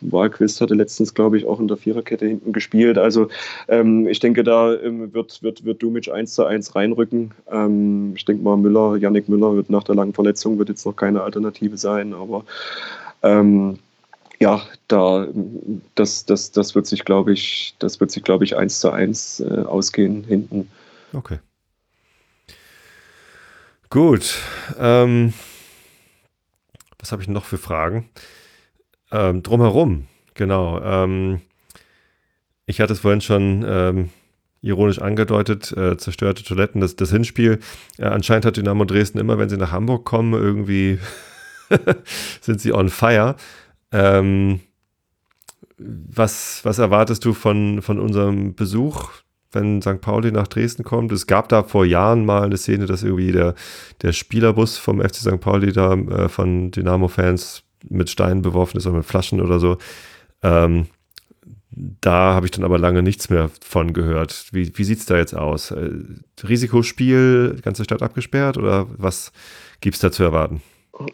Wahlquist 0.00 0.60
hatte 0.60 0.74
letztens, 0.74 1.14
glaube 1.14 1.38
ich, 1.38 1.46
auch 1.46 1.60
in 1.60 1.68
der 1.68 1.76
Viererkette 1.76 2.26
hinten 2.26 2.52
gespielt. 2.52 2.98
Also 2.98 3.28
ähm, 3.68 4.06
ich 4.06 4.20
denke, 4.20 4.44
da 4.44 4.74
ähm, 4.74 5.14
wird, 5.14 5.42
wird, 5.42 5.64
wird 5.64 5.82
Dumic 5.82 6.10
1 6.10 6.34
zu 6.34 6.44
1 6.44 6.74
reinrücken. 6.74 7.30
Ähm, 7.50 8.12
ich 8.16 8.24
denke 8.24 8.42
mal, 8.42 8.56
Müller, 8.56 8.96
Yannick 8.96 9.28
Müller 9.28 9.54
wird 9.56 9.70
nach 9.70 9.84
der 9.84 9.94
langen 9.94 10.12
Verletzung 10.12 10.58
wird 10.58 10.68
jetzt 10.68 10.84
noch 10.84 10.96
keine 10.96 11.22
Alternative 11.22 11.76
sein, 11.76 12.12
aber 12.12 12.44
ähm, 13.22 13.78
ja, 14.40 14.62
da 14.88 15.28
das, 15.94 16.24
das, 16.24 16.50
das 16.50 16.74
wird 16.74 16.86
sich, 16.86 17.04
glaube 17.04 17.32
ich, 17.32 17.74
das 17.78 18.00
wird 18.00 18.10
sich, 18.10 18.22
glaube 18.22 18.44
ich, 18.44 18.56
1 18.56 18.80
zu 18.80 18.90
1 18.90 19.40
äh, 19.40 19.62
ausgehen 19.66 20.24
hinten. 20.24 20.70
Okay. 21.12 21.38
Gut. 23.90 24.38
Ähm, 24.78 25.34
was 26.98 27.12
habe 27.12 27.22
ich 27.22 27.28
noch 27.28 27.44
für 27.44 27.58
Fragen? 27.58 28.08
Ähm, 29.10 29.42
drumherum, 29.42 30.06
genau. 30.34 30.80
Ähm, 30.80 31.40
ich 32.66 32.80
hatte 32.80 32.92
es 32.92 33.00
vorhin 33.00 33.20
schon 33.20 33.64
ähm, 33.66 34.10
ironisch 34.62 35.00
angedeutet, 35.00 35.72
äh, 35.72 35.96
zerstörte 35.96 36.44
Toiletten, 36.44 36.80
das, 36.80 36.96
das 36.96 37.10
Hinspiel. 37.10 37.58
Äh, 37.98 38.04
anscheinend 38.04 38.46
hat 38.46 38.56
Dynamo 38.56 38.84
Dresden 38.84 39.18
immer, 39.18 39.38
wenn 39.38 39.48
sie 39.48 39.56
nach 39.56 39.72
Hamburg 39.72 40.04
kommen, 40.04 40.32
irgendwie 40.32 40.98
sind 42.40 42.60
sie 42.60 42.72
on 42.72 42.88
fire. 42.88 43.36
Ähm, 43.92 44.60
was, 45.78 46.60
was 46.64 46.78
erwartest 46.78 47.24
du 47.24 47.32
von, 47.32 47.82
von 47.82 47.98
unserem 47.98 48.54
Besuch, 48.54 49.10
wenn 49.52 49.80
St. 49.82 50.00
Pauli 50.00 50.30
nach 50.30 50.46
Dresden 50.46 50.84
kommt? 50.84 51.10
Es 51.12 51.26
gab 51.26 51.48
da 51.48 51.62
vor 51.62 51.84
Jahren 51.84 52.24
mal 52.24 52.42
eine 52.42 52.56
Szene, 52.56 52.86
dass 52.86 53.02
irgendwie 53.02 53.32
der, 53.32 53.54
der 54.02 54.12
Spielerbus 54.12 54.78
vom 54.78 55.00
FC 55.00 55.16
St. 55.16 55.40
Pauli 55.40 55.72
da 55.72 55.94
äh, 55.94 56.28
von 56.28 56.70
Dynamo-Fans 56.70 57.62
mit 57.88 58.10
Steinen 58.10 58.42
beworfen 58.42 58.76
ist 58.76 58.86
oder 58.86 58.98
mit 58.98 59.06
Flaschen 59.06 59.40
oder 59.40 59.58
so. 59.58 59.78
Ähm, 60.42 60.86
da 61.72 62.34
habe 62.34 62.46
ich 62.46 62.52
dann 62.52 62.64
aber 62.64 62.78
lange 62.78 63.02
nichts 63.02 63.30
mehr 63.30 63.50
von 63.60 63.92
gehört. 63.92 64.48
Wie, 64.52 64.76
wie 64.76 64.84
sieht 64.84 64.98
es 64.98 65.06
da 65.06 65.16
jetzt 65.16 65.34
aus? 65.34 65.70
Äh, 65.70 65.90
Risikospiel, 66.46 67.60
ganze 67.62 67.84
Stadt 67.84 68.02
abgesperrt 68.02 68.58
oder 68.58 68.86
was 68.96 69.32
gibt 69.80 69.94
es 69.94 70.00
da 70.00 70.12
zu 70.12 70.22
erwarten? 70.22 70.62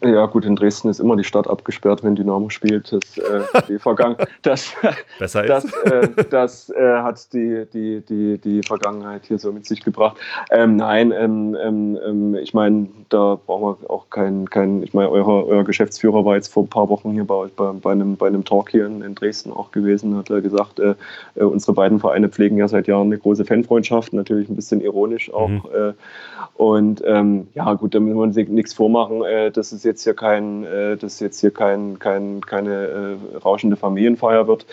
Ja, 0.03 0.25
gut, 0.25 0.45
in 0.45 0.55
Dresden 0.55 0.89
ist 0.89 0.99
immer 0.99 1.15
die 1.15 1.23
Stadt 1.23 1.49
abgesperrt, 1.49 2.03
wenn 2.03 2.15
Dynamo 2.15 2.49
spielt. 2.49 2.91
Das, 2.91 3.17
äh, 3.17 3.41
die 3.67 3.79
Vergangen 3.79 4.17
das, 4.41 4.73
Besser 5.19 5.43
das, 5.43 5.65
äh, 5.83 6.09
das 6.29 6.69
äh, 6.69 6.97
hat 6.97 7.33
die, 7.33 7.65
die, 7.73 8.01
die, 8.01 8.37
die 8.37 8.61
Vergangenheit 8.65 9.25
hier 9.25 9.39
so 9.39 9.51
mit 9.51 9.65
sich 9.65 9.83
gebracht. 9.83 10.17
Ähm, 10.51 10.75
nein, 10.75 11.11
ähm, 11.11 11.55
ähm, 11.59 11.97
ähm 12.05 12.35
ich 12.35 12.53
meine, 12.53 12.87
da 13.09 13.39
brauchen 13.45 13.81
wir 13.81 13.89
auch 13.89 14.09
keinen, 14.09 14.49
kein, 14.49 14.83
ich 14.83 14.93
meine, 14.93 15.09
euer, 15.09 15.47
euer 15.47 15.63
Geschäftsführer 15.63 16.25
war 16.25 16.35
jetzt 16.35 16.51
vor 16.51 16.63
ein 16.63 16.69
paar 16.69 16.89
Wochen 16.89 17.11
hier 17.11 17.25
bei 17.25 17.47
bei, 17.55 17.71
bei, 17.73 17.91
einem, 17.91 18.15
bei 18.17 18.27
einem 18.27 18.43
Talk 18.43 18.71
hier 18.71 18.85
in, 18.85 19.01
in 19.01 19.15
Dresden 19.15 19.51
auch 19.51 19.71
gewesen, 19.71 20.15
hat 20.15 20.29
er 20.29 20.41
gesagt, 20.41 20.79
äh, 20.79 20.95
äh, 21.35 21.43
unsere 21.43 21.73
beiden 21.73 21.99
Vereine 21.99 22.29
pflegen 22.29 22.57
ja 22.57 22.67
seit 22.67 22.87
Jahren 22.87 23.07
eine 23.07 23.17
große 23.17 23.45
Fanfreundschaft, 23.45 24.13
natürlich 24.13 24.49
ein 24.49 24.55
bisschen 24.55 24.81
ironisch 24.81 25.31
auch. 25.33 25.49
Mhm. 25.49 25.61
Äh, 25.73 25.93
und 26.55 27.03
ähm, 27.05 27.47
ja, 27.53 27.73
gut, 27.73 27.93
da 27.93 27.99
müssen 27.99 28.17
wir 28.17 28.23
uns 28.23 28.35
nichts 28.35 28.73
vormachen. 28.73 29.21
das 29.53 29.71
ist 29.71 29.76
es 29.77 29.83
jetzt 29.83 30.03
hier 30.03 30.13
kein, 30.13 30.63
äh, 30.63 30.97
dass 30.97 31.19
jetzt 31.19 31.39
hier 31.39 31.51
kein, 31.51 31.99
kein, 31.99 32.41
keine 32.41 33.17
äh, 33.33 33.37
rauschende 33.37 33.77
Familienfeier 33.77 34.47
wird. 34.47 34.65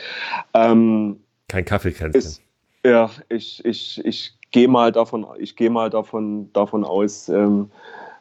Ähm, 0.52 1.20
kein 1.48 1.64
Kaffeekränzchen. 1.64 2.44
Ja, 2.84 3.10
ich, 3.28 3.64
ich, 3.64 4.04
ich 4.04 4.34
gehe 4.50 4.68
mal 4.68 4.92
davon, 4.92 5.26
ich 5.38 5.56
gehe 5.56 5.70
mal 5.70 5.90
davon, 5.90 6.52
davon 6.52 6.84
aus, 6.84 7.28
ähm, 7.28 7.70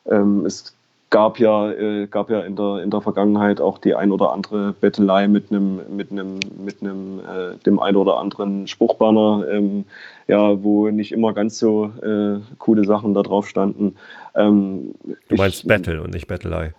ähm, 0.09 0.45
es 0.45 0.75
gab 1.13 1.37
ja, 1.37 1.71
äh, 1.71 2.07
gab 2.07 2.31
ja 2.31 2.39
in 2.39 2.55
der, 2.55 2.81
in 2.81 2.89
der 2.89 2.99
Vergangenheit 2.99 3.61
auch 3.61 3.77
die 3.77 3.93
ein 3.93 4.11
oder 4.11 4.33
andere 4.33 4.73
Bettelei 4.73 5.27
mit 5.27 5.51
einem, 5.51 5.81
mit 5.95 6.11
einem, 6.11 6.39
mit 6.57 6.81
einem, 6.81 7.19
äh, 7.19 7.55
dem 7.67 7.79
ein 7.79 7.95
oder 7.95 8.17
anderen 8.17 8.65
Spruchbanner, 8.65 9.45
ähm, 9.47 9.85
ja, 10.27 10.63
wo 10.63 10.89
nicht 10.89 11.11
immer 11.11 11.33
ganz 11.33 11.59
so 11.59 11.91
äh, 12.01 12.39
coole 12.57 12.83
Sachen 12.85 13.13
da 13.13 13.21
drauf 13.21 13.47
standen. 13.47 13.95
Ähm, 14.33 14.95
du 15.29 15.35
meinst 15.35 15.59
ich, 15.59 15.67
Battle 15.67 16.01
und 16.01 16.15
nicht 16.15 16.25
Bettelei. 16.25 16.73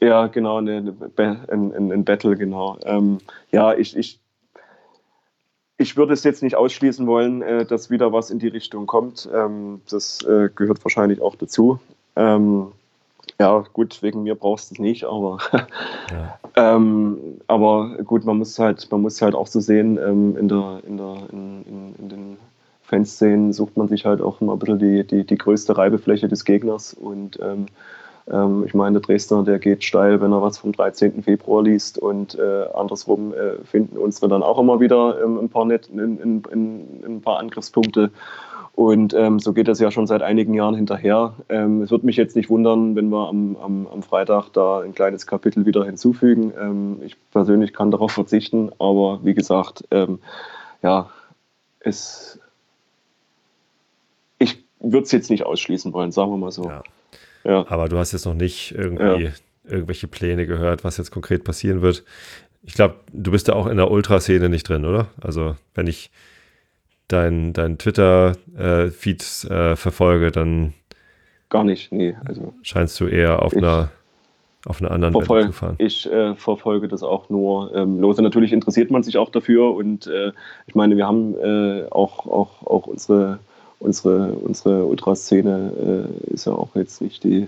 Ja, 0.00 0.26
genau, 0.26 0.58
ein, 0.58 0.92
ein, 1.46 1.92
ein 1.92 2.04
Battle, 2.04 2.36
genau. 2.36 2.76
Ähm, 2.84 3.18
ja, 3.52 3.72
ich, 3.72 3.96
ich, 3.96 4.18
ich 5.78 5.96
würde 5.96 6.12
es 6.12 6.24
jetzt 6.24 6.42
nicht 6.42 6.56
ausschließen 6.56 7.06
wollen, 7.06 7.40
äh, 7.42 7.64
dass 7.64 7.88
wieder 7.88 8.12
was 8.12 8.30
in 8.30 8.40
die 8.40 8.48
Richtung 8.48 8.86
kommt. 8.86 9.28
Ähm, 9.32 9.80
das 9.88 10.22
äh, 10.22 10.50
gehört 10.52 10.84
wahrscheinlich 10.84 11.22
auch 11.22 11.36
dazu. 11.36 11.78
Ähm, 12.16 12.72
ja, 13.40 13.64
gut, 13.72 14.02
wegen 14.02 14.22
mir 14.22 14.34
brauchst 14.34 14.70
du 14.70 14.74
es 14.74 14.78
nicht, 14.78 15.04
aber, 15.04 15.38
ja. 16.10 16.38
ähm, 16.76 17.18
aber 17.48 17.96
gut, 18.04 18.24
man 18.24 18.38
muss 18.38 18.58
halt, 18.58 18.86
man 18.90 19.02
muss 19.02 19.20
halt 19.20 19.34
auch 19.34 19.46
so 19.46 19.60
sehen, 19.60 19.98
ähm, 19.98 20.36
in, 20.36 20.48
der, 20.48 20.80
in, 20.86 20.96
der, 20.96 21.16
in, 21.32 21.64
in, 21.64 21.94
in 21.98 22.08
den 22.08 22.36
Fanszenen 22.82 23.52
sucht 23.52 23.76
man 23.76 23.88
sich 23.88 24.04
halt 24.04 24.20
auch 24.20 24.40
immer 24.40 24.52
ein 24.52 24.58
bisschen 24.58 24.78
die, 24.78 25.04
die, 25.04 25.24
die 25.24 25.38
größte 25.38 25.76
Reibefläche 25.76 26.28
des 26.28 26.44
Gegners 26.44 26.94
und 26.94 27.40
ähm, 27.42 27.66
ähm 28.30 28.64
ich 28.66 28.74
meine, 28.74 29.00
der 29.00 29.02
Dresdner, 29.02 29.42
der 29.42 29.58
geht 29.58 29.82
steil, 29.82 30.20
wenn 30.20 30.32
er 30.32 30.42
was 30.42 30.58
vom 30.58 30.72
13. 30.72 31.22
Februar 31.24 31.64
liest 31.64 31.98
und 31.98 32.38
äh, 32.38 32.66
andersrum 32.74 33.34
äh, 33.34 33.64
finden 33.64 33.98
unsere 33.98 34.28
dann 34.28 34.44
auch 34.44 34.60
immer 34.60 34.78
wieder 34.78 35.20
ähm, 35.24 35.38
ein, 35.38 35.48
paar 35.48 35.64
Net, 35.64 35.88
in, 35.88 36.18
in, 36.18 36.42
in, 36.52 37.04
ein 37.04 37.20
paar 37.20 37.38
Angriffspunkte 37.40 38.10
und 38.74 39.14
ähm, 39.14 39.38
so 39.38 39.52
geht 39.52 39.68
das 39.68 39.78
ja 39.78 39.90
schon 39.90 40.06
seit 40.06 40.22
einigen 40.22 40.52
Jahren 40.52 40.74
hinterher. 40.74 41.34
Ähm, 41.48 41.82
es 41.82 41.90
würde 41.90 42.06
mich 42.06 42.16
jetzt 42.16 42.34
nicht 42.34 42.50
wundern, 42.50 42.96
wenn 42.96 43.08
wir 43.08 43.28
am, 43.28 43.56
am, 43.56 43.86
am 43.86 44.02
Freitag 44.02 44.50
da 44.52 44.80
ein 44.80 44.94
kleines 44.94 45.26
Kapitel 45.26 45.64
wieder 45.64 45.84
hinzufügen. 45.84 46.52
Ähm, 46.58 46.96
ich 47.04 47.16
persönlich 47.30 47.72
kann 47.72 47.92
darauf 47.92 48.12
verzichten, 48.12 48.72
aber 48.80 49.20
wie 49.22 49.34
gesagt, 49.34 49.84
ähm, 49.92 50.18
ja, 50.82 51.08
es, 51.78 52.40
ich 54.38 54.64
würde 54.80 55.04
es 55.04 55.12
jetzt 55.12 55.30
nicht 55.30 55.46
ausschließen 55.46 55.92
wollen, 55.92 56.10
sagen 56.10 56.32
wir 56.32 56.38
mal 56.38 56.50
so. 56.50 56.64
Ja. 56.64 56.82
Ja. 57.44 57.64
Aber 57.68 57.88
du 57.88 57.98
hast 57.98 58.12
jetzt 58.12 58.26
noch 58.26 58.34
nicht 58.34 58.72
irgendwie 58.72 59.24
ja. 59.24 59.30
irgendwelche 59.64 60.08
Pläne 60.08 60.46
gehört, 60.46 60.82
was 60.82 60.96
jetzt 60.96 61.10
konkret 61.12 61.44
passieren 61.44 61.82
wird. 61.82 62.04
Ich 62.62 62.74
glaube, 62.74 62.96
du 63.12 63.30
bist 63.30 63.48
ja 63.48 63.54
auch 63.54 63.66
in 63.66 63.76
der 63.76 63.90
Ultraszene 63.90 64.48
nicht 64.48 64.68
drin, 64.68 64.84
oder? 64.84 65.08
Also, 65.20 65.54
wenn 65.74 65.86
ich 65.86 66.10
dein, 67.08 67.52
dein 67.52 67.78
Twitter-Feed 67.78 69.44
äh, 69.50 69.76
verfolge, 69.76 70.30
dann 70.30 70.74
gar 71.50 71.64
nicht, 71.64 71.92
nee. 71.92 72.16
Also 72.24 72.54
scheinst 72.62 72.98
du 73.00 73.06
eher 73.06 73.42
auf 73.42 73.56
einer 73.56 73.90
auf 74.66 74.80
einer 74.80 74.90
anderen 74.90 75.12
verfolge, 75.12 75.48
zu 75.48 75.52
fahren. 75.52 75.74
Ich 75.78 76.10
äh, 76.10 76.34
verfolge 76.36 76.88
das 76.88 77.02
auch 77.02 77.28
nur 77.28 77.74
ähm, 77.74 78.00
lose. 78.00 78.22
Natürlich 78.22 78.52
interessiert 78.52 78.90
man 78.90 79.02
sich 79.02 79.18
auch 79.18 79.28
dafür 79.28 79.74
und 79.74 80.06
äh, 80.06 80.32
ich 80.66 80.74
meine, 80.74 80.96
wir 80.96 81.06
haben 81.06 81.34
äh, 81.34 81.84
auch, 81.90 82.26
auch, 82.26 82.66
auch 82.66 82.86
unsere, 82.86 83.40
unsere, 83.78 84.32
unsere 84.32 84.86
Ultraszene 84.86 86.08
äh, 86.30 86.32
ist 86.32 86.46
ja 86.46 86.52
auch 86.52 86.74
jetzt 86.74 87.02
nicht 87.02 87.24
die 87.24 87.46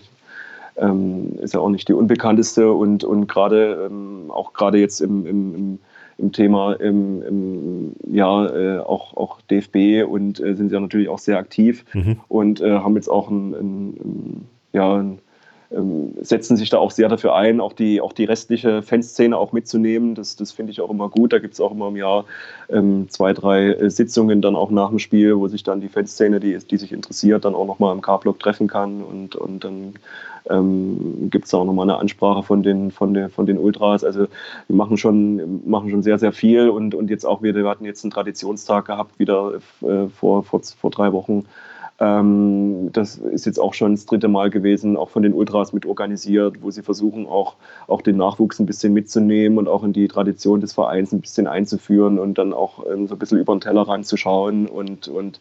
ähm, 0.76 1.38
ist 1.40 1.54
ja 1.54 1.60
auch 1.60 1.70
nicht 1.70 1.88
die 1.88 1.94
unbekannteste 1.94 2.70
und, 2.70 3.02
und 3.02 3.28
gerade 3.28 3.88
ähm, 3.90 4.30
auch 4.30 4.52
gerade 4.52 4.78
jetzt 4.78 5.00
im, 5.00 5.26
im, 5.26 5.54
im 5.54 5.78
im 6.18 6.32
Thema 6.32 6.74
im, 6.74 7.22
im 7.22 7.92
ja 8.10 8.46
äh, 8.46 8.78
auch, 8.78 9.16
auch 9.16 9.40
DFB 9.42 10.08
und 10.08 10.40
äh, 10.40 10.54
sind 10.54 10.72
ja 10.72 10.80
natürlich 10.80 11.08
auch 11.08 11.18
sehr 11.18 11.38
aktiv 11.38 11.84
mhm. 11.92 12.20
und 12.28 12.60
äh, 12.60 12.78
haben 12.78 12.96
jetzt 12.96 13.08
auch 13.08 13.28
ein, 13.28 13.54
ein, 13.54 13.88
ein 13.88 14.46
ja, 14.72 14.96
ein, 14.96 15.18
ähm, 15.72 16.14
setzen 16.20 16.56
sich 16.56 16.70
da 16.70 16.78
auch 16.78 16.90
sehr 16.90 17.08
dafür 17.08 17.34
ein, 17.34 17.60
auch 17.60 17.72
die, 17.72 18.00
auch 18.00 18.12
die 18.12 18.24
restliche 18.24 18.82
Fanszene 18.82 19.36
auch 19.36 19.52
mitzunehmen. 19.52 20.14
Das, 20.14 20.36
das 20.36 20.52
finde 20.52 20.70
ich 20.72 20.80
auch 20.80 20.90
immer 20.90 21.08
gut. 21.08 21.32
Da 21.32 21.38
gibt 21.38 21.54
es 21.54 21.60
auch 21.60 21.72
immer 21.72 21.88
im 21.88 21.96
Jahr 21.96 22.24
ähm, 22.68 23.08
zwei, 23.08 23.32
drei 23.32 23.72
äh, 23.72 23.90
Sitzungen 23.90 24.42
dann 24.42 24.54
auch 24.54 24.70
nach 24.70 24.90
dem 24.90 24.98
Spiel, 24.98 25.36
wo 25.36 25.48
sich 25.48 25.64
dann 25.64 25.80
die 25.80 25.88
Fanszene, 25.88 26.40
die, 26.40 26.56
die 26.58 26.76
sich 26.76 26.92
interessiert, 26.92 27.44
dann 27.44 27.54
auch 27.54 27.66
nochmal 27.66 27.94
im 27.94 28.00
K-Block 28.00 28.38
treffen 28.38 28.68
kann 28.68 29.02
und, 29.02 29.34
und 29.34 29.64
dann 29.64 29.94
ähm, 30.50 31.28
gibt 31.30 31.46
es 31.46 31.54
auch 31.54 31.64
nochmal 31.64 31.88
eine 31.88 31.98
Ansprache 31.98 32.42
von 32.42 32.62
den, 32.62 32.90
von, 32.90 33.14
der, 33.14 33.30
von 33.30 33.46
den 33.46 33.58
Ultras. 33.58 34.04
Also 34.04 34.26
wir 34.68 34.76
machen 34.76 34.96
schon, 34.96 35.68
machen 35.68 35.90
schon 35.90 36.02
sehr, 36.02 36.18
sehr 36.18 36.32
viel 36.32 36.68
und, 36.68 36.94
und 36.94 37.10
jetzt 37.10 37.24
auch 37.24 37.42
wieder, 37.42 37.62
wir 37.62 37.68
hatten 37.68 37.84
jetzt 37.84 38.04
einen 38.04 38.10
Traditionstag 38.10 38.86
gehabt, 38.86 39.18
wieder 39.18 39.54
äh, 39.82 40.08
vor, 40.08 40.42
vor, 40.42 40.60
vor 40.62 40.90
drei 40.90 41.12
Wochen 41.12 41.44
ähm, 41.98 42.90
das 42.92 43.16
ist 43.16 43.46
jetzt 43.46 43.58
auch 43.58 43.72
schon 43.72 43.94
das 43.94 44.04
dritte 44.04 44.28
Mal 44.28 44.50
gewesen, 44.50 44.96
auch 44.96 45.08
von 45.08 45.22
den 45.22 45.32
Ultras 45.32 45.72
mit 45.72 45.86
organisiert, 45.86 46.62
wo 46.62 46.70
sie 46.70 46.82
versuchen, 46.82 47.26
auch, 47.26 47.56
auch 47.86 48.02
den 48.02 48.18
Nachwuchs 48.18 48.58
ein 48.58 48.66
bisschen 48.66 48.92
mitzunehmen 48.92 49.58
und 49.58 49.68
auch 49.68 49.82
in 49.82 49.92
die 49.92 50.08
Tradition 50.08 50.60
des 50.60 50.74
Vereins 50.74 51.12
ein 51.12 51.22
bisschen 51.22 51.46
einzuführen 51.46 52.18
und 52.18 52.36
dann 52.36 52.52
auch 52.52 52.84
ähm, 52.86 53.06
so 53.06 53.14
ein 53.14 53.18
bisschen 53.18 53.38
über 53.38 53.54
den 53.54 53.62
Tellerrand 53.62 54.06
zu 54.06 54.16
schauen 54.18 54.66
und, 54.66 55.08
und 55.08 55.40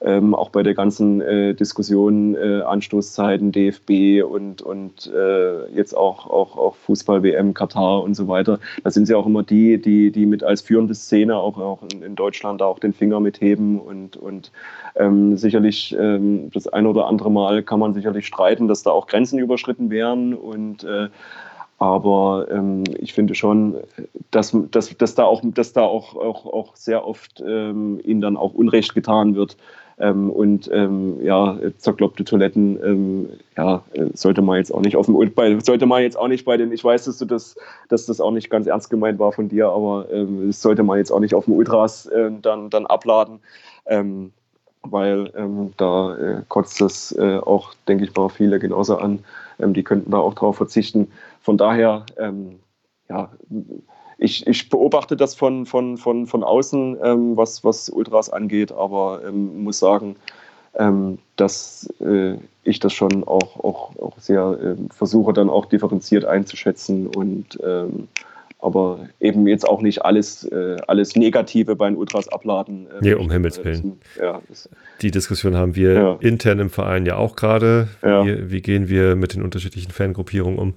ähm, 0.00 0.34
auch 0.34 0.50
bei 0.50 0.62
der 0.62 0.74
ganzen 0.74 1.20
äh, 1.20 1.54
Diskussion 1.54 2.34
äh, 2.36 2.62
Anstoßzeiten, 2.62 3.52
DFB 3.52 4.22
und, 4.22 4.62
und 4.62 5.12
äh, 5.12 5.68
jetzt 5.74 5.96
auch, 5.96 6.28
auch, 6.28 6.56
auch 6.56 6.76
Fußball-WM, 6.76 7.54
Katar 7.54 8.02
und 8.02 8.14
so 8.14 8.28
weiter. 8.28 8.60
Da 8.84 8.90
sind 8.90 9.06
sie 9.06 9.14
auch 9.14 9.26
immer 9.26 9.42
die, 9.42 9.80
die, 9.80 10.10
die 10.10 10.26
mit 10.26 10.44
als 10.44 10.62
führende 10.62 10.94
Szene 10.94 11.36
auch, 11.36 11.58
auch 11.58 11.82
in, 11.92 12.02
in 12.02 12.14
Deutschland 12.14 12.60
da 12.60 12.66
auch 12.66 12.78
den 12.78 12.92
Finger 12.92 13.20
mitheben 13.20 13.80
und, 13.80 14.16
und 14.16 14.52
ähm, 14.96 15.36
sicherlich 15.36 15.96
ähm, 15.98 16.50
das 16.52 16.68
ein 16.68 16.86
oder 16.86 17.06
andere 17.06 17.30
Mal 17.30 17.62
kann 17.62 17.80
man 17.80 17.94
sicherlich 17.94 18.26
streiten, 18.26 18.68
dass 18.68 18.82
da 18.82 18.90
auch 18.90 19.06
Grenzen 19.06 19.38
überschritten 19.38 19.90
werden 19.90 20.34
und 20.34 20.84
äh, 20.84 21.08
aber 21.78 22.48
ähm, 22.50 22.82
ich 22.98 23.14
finde 23.14 23.36
schon, 23.36 23.76
dass, 24.32 24.56
dass, 24.72 24.96
dass 24.96 25.14
da 25.14 25.24
auch, 25.24 25.42
dass 25.44 25.72
da 25.72 25.82
auch, 25.82 26.16
auch, 26.16 26.46
auch 26.46 26.74
sehr 26.74 27.06
oft 27.06 27.42
ähm, 27.46 28.00
ihnen 28.02 28.20
dann 28.20 28.36
auch 28.36 28.52
Unrecht 28.52 28.94
getan 28.94 29.36
wird. 29.36 29.56
Ähm, 30.00 30.30
und 30.30 30.70
ähm, 30.72 31.18
ja, 31.22 31.58
zerkloppte 31.76 32.24
Toiletten, 32.24 32.78
ähm, 32.84 33.28
ja, 33.56 33.82
sollte 34.14 34.42
man 34.42 34.58
jetzt 34.58 34.72
auch 34.72 34.80
nicht 34.80 34.96
auf 34.96 35.06
dem 35.06 35.34
bei, 35.34 35.58
sollte 35.58 35.86
man 35.86 36.02
jetzt 36.02 36.16
auch 36.16 36.28
nicht 36.28 36.44
bei 36.44 36.56
den, 36.56 36.70
ich 36.70 36.84
weiß, 36.84 37.06
dass 37.06 37.18
du 37.18 37.24
das, 37.24 37.56
dass 37.88 38.06
das 38.06 38.20
auch 38.20 38.30
nicht 38.30 38.48
ganz 38.48 38.66
ernst 38.66 38.90
gemeint 38.90 39.18
war 39.18 39.32
von 39.32 39.48
dir, 39.48 39.68
aber 39.68 40.06
ähm, 40.12 40.46
das 40.46 40.62
sollte 40.62 40.84
man 40.84 40.98
jetzt 40.98 41.10
auch 41.10 41.20
nicht 41.20 41.34
auf 41.34 41.46
dem 41.46 41.54
Ultras 41.54 42.06
äh, 42.06 42.30
dann, 42.40 42.70
dann 42.70 42.86
abladen. 42.86 43.40
Ähm, 43.86 44.32
weil 44.82 45.32
ähm, 45.36 45.72
da 45.76 46.16
äh, 46.16 46.42
kotzt 46.48 46.80
das 46.80 47.12
äh, 47.18 47.38
auch, 47.38 47.74
denke 47.88 48.04
ich 48.04 48.14
mal, 48.14 48.28
viele 48.28 48.58
genauso 48.60 48.96
an. 48.98 49.24
die 49.58 49.82
könnten 49.82 50.12
da 50.12 50.18
auch 50.18 50.34
drauf 50.34 50.56
verzichten. 50.56 51.10
Von 51.42 51.58
daher, 51.58 52.06
ja, 53.08 53.30
ich, 54.18 54.46
ich 54.46 54.68
beobachte 54.68 55.16
das 55.16 55.34
von, 55.34 55.64
von, 55.64 55.96
von, 55.96 56.26
von 56.26 56.42
außen, 56.42 56.98
ähm, 57.02 57.36
was, 57.36 57.64
was 57.64 57.88
Ultras 57.88 58.28
angeht, 58.28 58.72
aber 58.72 59.22
ähm, 59.26 59.62
muss 59.62 59.78
sagen, 59.78 60.16
ähm, 60.74 61.18
dass 61.36 61.88
äh, 62.00 62.34
ich 62.64 62.80
das 62.80 62.92
schon 62.92 63.24
auch, 63.24 63.62
auch, 63.62 63.96
auch 63.96 64.18
sehr 64.18 64.58
äh, 64.60 64.76
versuche, 64.92 65.32
dann 65.32 65.48
auch 65.48 65.66
differenziert 65.66 66.24
einzuschätzen 66.24 67.06
und 67.06 67.58
ähm, 67.64 68.08
aber 68.60 69.08
eben 69.20 69.46
jetzt 69.46 69.68
auch 69.68 69.82
nicht 69.82 70.04
alles, 70.04 70.42
äh, 70.44 70.76
alles 70.88 71.14
Negative 71.14 71.76
bei 71.76 71.88
den 71.88 71.96
Ultras 71.96 72.26
abladen. 72.28 72.88
Äh, 72.90 72.98
nee, 73.02 73.14
um 73.14 73.30
Himmels 73.30 73.62
Willen. 73.64 74.00
Ja, 74.20 74.42
Die 75.00 75.12
Diskussion 75.12 75.56
haben 75.56 75.76
wir 75.76 75.92
ja. 75.92 76.16
intern 76.18 76.58
im 76.58 76.70
Verein 76.70 77.06
ja 77.06 77.16
auch 77.16 77.36
gerade. 77.36 77.88
Ja. 78.02 78.26
Wie, 78.26 78.50
wie, 78.50 78.60
gehen 78.60 78.88
wir 78.88 79.14
mit 79.14 79.34
den 79.34 79.42
unterschiedlichen 79.42 79.92
Fangruppierungen 79.92 80.58
um? 80.58 80.74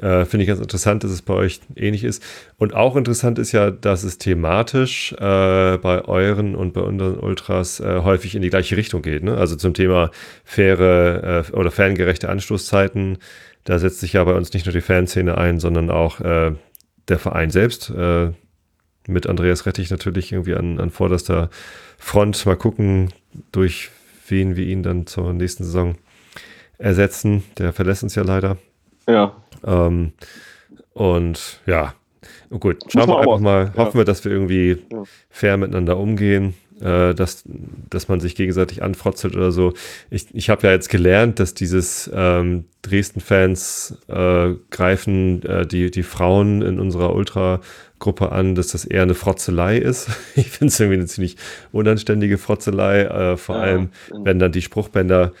Äh, 0.00 0.24
Finde 0.24 0.42
ich 0.42 0.48
ganz 0.48 0.60
interessant, 0.60 1.04
dass 1.04 1.10
es 1.10 1.22
bei 1.22 1.34
euch 1.34 1.60
ähnlich 1.76 2.04
ist. 2.04 2.22
Und 2.58 2.74
auch 2.74 2.96
interessant 2.96 3.38
ist 3.38 3.52
ja, 3.52 3.70
dass 3.70 4.02
es 4.02 4.18
thematisch 4.18 5.12
äh, 5.12 5.78
bei 5.78 6.04
euren 6.04 6.54
und 6.54 6.72
bei 6.72 6.80
unseren 6.80 7.18
Ultras 7.18 7.80
äh, 7.80 8.00
häufig 8.02 8.34
in 8.34 8.42
die 8.42 8.50
gleiche 8.50 8.76
Richtung 8.76 9.02
geht. 9.02 9.22
Ne? 9.22 9.36
Also 9.36 9.56
zum 9.56 9.74
Thema 9.74 10.10
faire 10.44 11.44
äh, 11.48 11.52
oder 11.52 11.70
fangerechte 11.70 12.28
Anstoßzeiten. 12.28 13.18
Da 13.64 13.78
setzt 13.78 14.00
sich 14.00 14.14
ja 14.14 14.24
bei 14.24 14.34
uns 14.34 14.52
nicht 14.52 14.66
nur 14.66 14.72
die 14.72 14.80
Fanszene 14.80 15.38
ein, 15.38 15.58
sondern 15.58 15.90
auch 15.90 16.20
äh, 16.20 16.52
der 17.08 17.18
Verein 17.18 17.50
selbst. 17.50 17.90
Äh, 17.90 18.32
mit 19.06 19.26
Andreas 19.26 19.66
Rettich 19.66 19.90
natürlich 19.90 20.32
irgendwie 20.32 20.54
an, 20.54 20.80
an 20.80 20.90
vorderster 20.90 21.50
Front. 21.98 22.44
Mal 22.46 22.56
gucken, 22.56 23.12
durch 23.52 23.90
wen 24.28 24.56
wir 24.56 24.66
ihn 24.66 24.82
dann 24.82 25.06
zur 25.06 25.32
nächsten 25.32 25.64
Saison 25.64 25.96
ersetzen. 26.78 27.44
Der 27.58 27.72
verlässt 27.72 28.02
uns 28.02 28.14
ja 28.14 28.22
leider. 28.22 28.56
Ja. 29.06 29.36
Ähm, 29.64 30.12
und 30.92 31.60
ja, 31.66 31.94
gut, 32.50 32.78
schauen 32.88 33.08
wir 33.08 33.18
einfach 33.18 33.40
mal, 33.40 33.72
ja. 33.74 33.84
hoffen 33.84 33.98
wir, 33.98 34.04
dass 34.04 34.24
wir 34.24 34.32
irgendwie 34.32 34.78
ja. 34.92 35.02
fair 35.28 35.56
miteinander 35.56 35.98
umgehen, 35.98 36.54
äh, 36.80 37.14
dass, 37.14 37.44
dass 37.90 38.08
man 38.08 38.20
sich 38.20 38.34
gegenseitig 38.34 38.82
anfrotzelt 38.82 39.36
oder 39.36 39.52
so. 39.52 39.72
Ich, 40.10 40.26
ich 40.32 40.50
habe 40.50 40.66
ja 40.66 40.72
jetzt 40.72 40.88
gelernt, 40.88 41.40
dass 41.40 41.54
dieses 41.54 42.10
ähm, 42.14 42.64
Dresden-Fans 42.82 43.98
äh, 44.08 44.54
greifen 44.70 45.42
äh, 45.42 45.66
die, 45.66 45.90
die 45.90 46.02
Frauen 46.02 46.62
in 46.62 46.78
unserer 46.78 47.14
Ultra-Gruppe 47.14 48.32
an, 48.32 48.54
dass 48.54 48.68
das 48.68 48.84
eher 48.84 49.02
eine 49.02 49.14
Frotzelei 49.14 49.78
ist. 49.78 50.08
Ich 50.36 50.50
finde 50.50 50.72
es 50.72 50.80
irgendwie 50.80 50.98
eine 50.98 51.06
ziemlich 51.06 51.36
unanständige 51.72 52.38
Frotzelei, 52.38 53.02
äh, 53.02 53.36
vor 53.36 53.56
ja. 53.56 53.62
allem 53.62 53.88
wenn 54.10 54.38
dann 54.38 54.52
die 54.52 54.62
Spruchbänder 54.62 55.32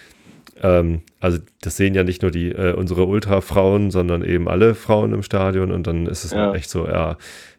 ähm, 0.62 1.02
also 1.20 1.38
das 1.60 1.76
sehen 1.76 1.94
ja 1.94 2.04
nicht 2.04 2.22
nur 2.22 2.30
die 2.30 2.50
äh, 2.50 2.72
unsere 2.72 3.06
Ultra-Frauen, 3.06 3.90
sondern 3.90 4.24
eben 4.24 4.48
alle 4.48 4.74
Frauen 4.74 5.12
im 5.12 5.22
Stadion 5.22 5.72
und 5.72 5.86
dann 5.86 6.06
ist 6.06 6.24
es 6.24 6.32
ja. 6.32 6.54
echt 6.54 6.70
so, 6.70 6.86
ja, 6.86 7.16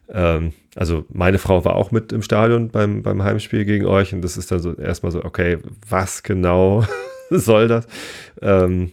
ähm, 0.08 0.52
also 0.74 1.04
meine 1.08 1.38
Frau 1.38 1.64
war 1.64 1.76
auch 1.76 1.90
mit 1.90 2.12
im 2.12 2.22
Stadion 2.22 2.68
beim, 2.68 3.02
beim 3.02 3.22
Heimspiel 3.22 3.64
gegen 3.64 3.86
euch 3.86 4.12
und 4.12 4.22
das 4.22 4.36
ist 4.36 4.50
dann 4.52 4.60
so 4.60 4.74
erstmal 4.74 5.12
so, 5.12 5.24
okay, 5.24 5.58
was 5.88 6.22
genau 6.22 6.84
soll 7.30 7.68
das? 7.68 7.86
Ähm, 8.40 8.92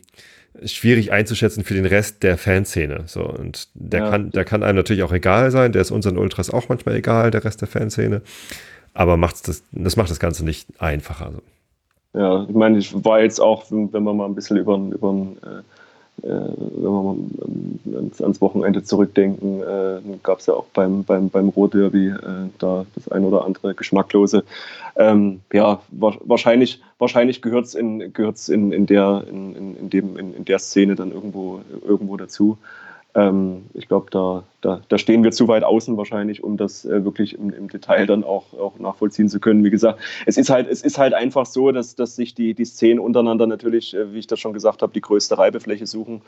schwierig 0.65 1.11
einzuschätzen 1.11 1.63
für 1.63 1.73
den 1.73 1.85
Rest 1.85 2.23
der 2.23 2.37
Fanszene. 2.37 3.03
So, 3.07 3.25
und 3.25 3.67
der 3.73 4.01
ja. 4.01 4.09
kann, 4.09 4.31
der 4.31 4.45
kann 4.45 4.63
einem 4.63 4.77
natürlich 4.77 5.03
auch 5.03 5.11
egal 5.11 5.51
sein, 5.51 5.71
der 5.71 5.81
ist 5.81 5.91
unseren 5.91 6.17
Ultras 6.17 6.49
auch 6.49 6.69
manchmal 6.69 6.95
egal, 6.95 7.31
der 7.31 7.43
Rest 7.43 7.61
der 7.61 7.67
Fanszene. 7.67 8.21
Aber 8.93 9.17
macht's 9.17 9.41
das, 9.41 9.63
das 9.71 9.95
macht 9.95 10.11
das 10.11 10.19
Ganze 10.19 10.45
nicht 10.45 10.69
einfacher. 10.79 11.31
So. 11.33 11.41
Ja, 12.13 12.43
ich 12.47 12.55
meine, 12.55 12.77
ich 12.77 13.03
war 13.03 13.21
jetzt 13.21 13.39
auch, 13.39 13.65
wenn 13.69 14.03
wir 14.03 14.13
mal 14.13 14.25
ein 14.25 14.35
bisschen 14.35 14.57
über, 14.57 14.77
über 14.77 15.25
äh, 15.41 15.61
äh, 16.21 16.27
wenn 16.27 16.83
wir 16.83 16.91
mal 16.91 17.17
ans, 17.95 18.21
ans 18.21 18.39
Wochenende 18.39 18.83
zurückdenken, 18.83 19.61
äh, 19.61 19.99
gab 20.21 20.39
es 20.39 20.45
ja 20.45 20.53
auch 20.53 20.65
beim, 20.73 21.03
beim, 21.03 21.29
beim 21.29 21.49
Rohderby 21.49 22.09
äh, 22.09 22.49
da 22.59 22.85
das 22.93 23.07
ein 23.07 23.25
oder 23.25 23.45
andere 23.45 23.73
Geschmacklose. 23.73 24.43
Ähm, 24.95 25.41
ja, 25.51 25.81
wa 25.89 26.13
wahrscheinlich, 26.23 26.81
wahrscheinlich 26.99 27.41
gehört 27.41 27.65
es 27.65 27.73
in, 27.73 28.13
gehört's 28.13 28.47
in, 28.47 28.71
in, 28.71 28.85
der, 28.85 29.23
in, 29.27 29.55
in, 29.55 29.89
in, 29.89 30.33
in 30.35 30.45
der 30.45 30.59
Szene 30.59 30.93
dann 30.95 31.11
irgendwo, 31.11 31.61
irgendwo 31.83 32.15
dazu. 32.15 32.57
Ähm, 33.15 33.65
ich 33.73 33.87
glaube, 33.87 34.07
da, 34.09 34.43
da, 34.61 34.81
da, 34.87 34.97
stehen 34.97 35.23
wir 35.23 35.31
zu 35.31 35.47
weit 35.47 35.63
außen 35.63 35.97
wahrscheinlich, 35.97 36.43
um 36.43 36.57
das 36.57 36.83
äh, 36.83 37.05
wirklich 37.05 37.37
im, 37.37 37.51
im, 37.51 37.69
Detail 37.69 38.07
dann 38.07 38.23
auch, 38.23 38.53
auch 38.53 38.79
nachvollziehen 38.79 39.29
zu 39.29 39.39
können. 39.39 39.63
Wie 39.63 39.69
gesagt, 39.69 39.99
es 40.25 40.37
ist 40.37 40.49
halt, 40.49 40.67
es 40.67 40.81
ist 40.81 40.97
halt 40.97 41.13
einfach 41.13 41.45
so, 41.45 41.71
dass, 41.71 41.95
dass 41.95 42.15
sich 42.15 42.33
die, 42.33 42.55
die 42.55 42.65
Szenen 42.65 42.99
untereinander 42.99 43.45
natürlich, 43.45 43.93
äh, 43.93 44.13
wie 44.13 44.19
ich 44.19 44.27
das 44.27 44.39
schon 44.39 44.53
gesagt 44.53 44.81
habe, 44.81 44.93
die 44.93 45.01
größte 45.01 45.37
Reibefläche 45.37 45.85
suchen. 45.85 46.21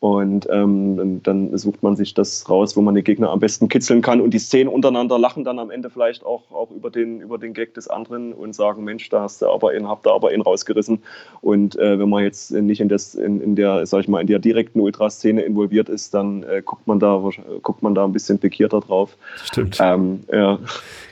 Und 0.00 0.46
ähm, 0.48 1.20
dann 1.24 1.56
sucht 1.58 1.82
man 1.82 1.96
sich 1.96 2.14
das 2.14 2.48
raus, 2.48 2.76
wo 2.76 2.82
man 2.82 2.94
den 2.94 3.02
Gegner 3.02 3.30
am 3.30 3.40
besten 3.40 3.68
kitzeln 3.68 4.00
kann. 4.00 4.20
Und 4.20 4.30
die 4.30 4.38
Szenen 4.38 4.68
untereinander 4.68 5.18
lachen 5.18 5.42
dann 5.42 5.58
am 5.58 5.72
Ende 5.72 5.90
vielleicht 5.90 6.24
auch, 6.24 6.48
auch 6.52 6.70
über, 6.70 6.88
den, 6.88 7.20
über 7.20 7.36
den 7.36 7.52
Gag 7.52 7.74
des 7.74 7.88
anderen 7.88 8.32
und 8.32 8.54
sagen, 8.54 8.84
Mensch, 8.84 9.08
da 9.08 9.22
hast 9.22 9.42
du 9.42 9.48
aber 9.48 9.74
ihn, 9.74 9.88
habt 9.88 10.06
ihr 10.06 10.12
aber 10.12 10.32
ihn 10.32 10.40
rausgerissen. 10.40 11.02
Und 11.40 11.76
äh, 11.76 11.98
wenn 11.98 12.08
man 12.08 12.22
jetzt 12.22 12.52
nicht 12.52 12.80
in, 12.80 12.88
das, 12.88 13.16
in, 13.16 13.40
in 13.40 13.56
der, 13.56 13.86
sag 13.86 14.00
ich 14.02 14.08
mal, 14.08 14.20
in 14.20 14.28
der 14.28 14.38
direkten 14.38 14.78
Ultraszene 14.78 15.42
involviert 15.42 15.88
ist, 15.88 16.14
dann 16.14 16.44
äh, 16.44 16.62
guckt, 16.64 16.86
man 16.86 17.00
da, 17.00 17.20
guckt 17.62 17.82
man 17.82 17.96
da 17.96 18.04
ein 18.04 18.12
bisschen 18.12 18.38
pikierter 18.38 18.80
drauf. 18.80 19.16
Stimmt. 19.44 19.78
Ähm, 19.80 20.20
ja. 20.32 20.60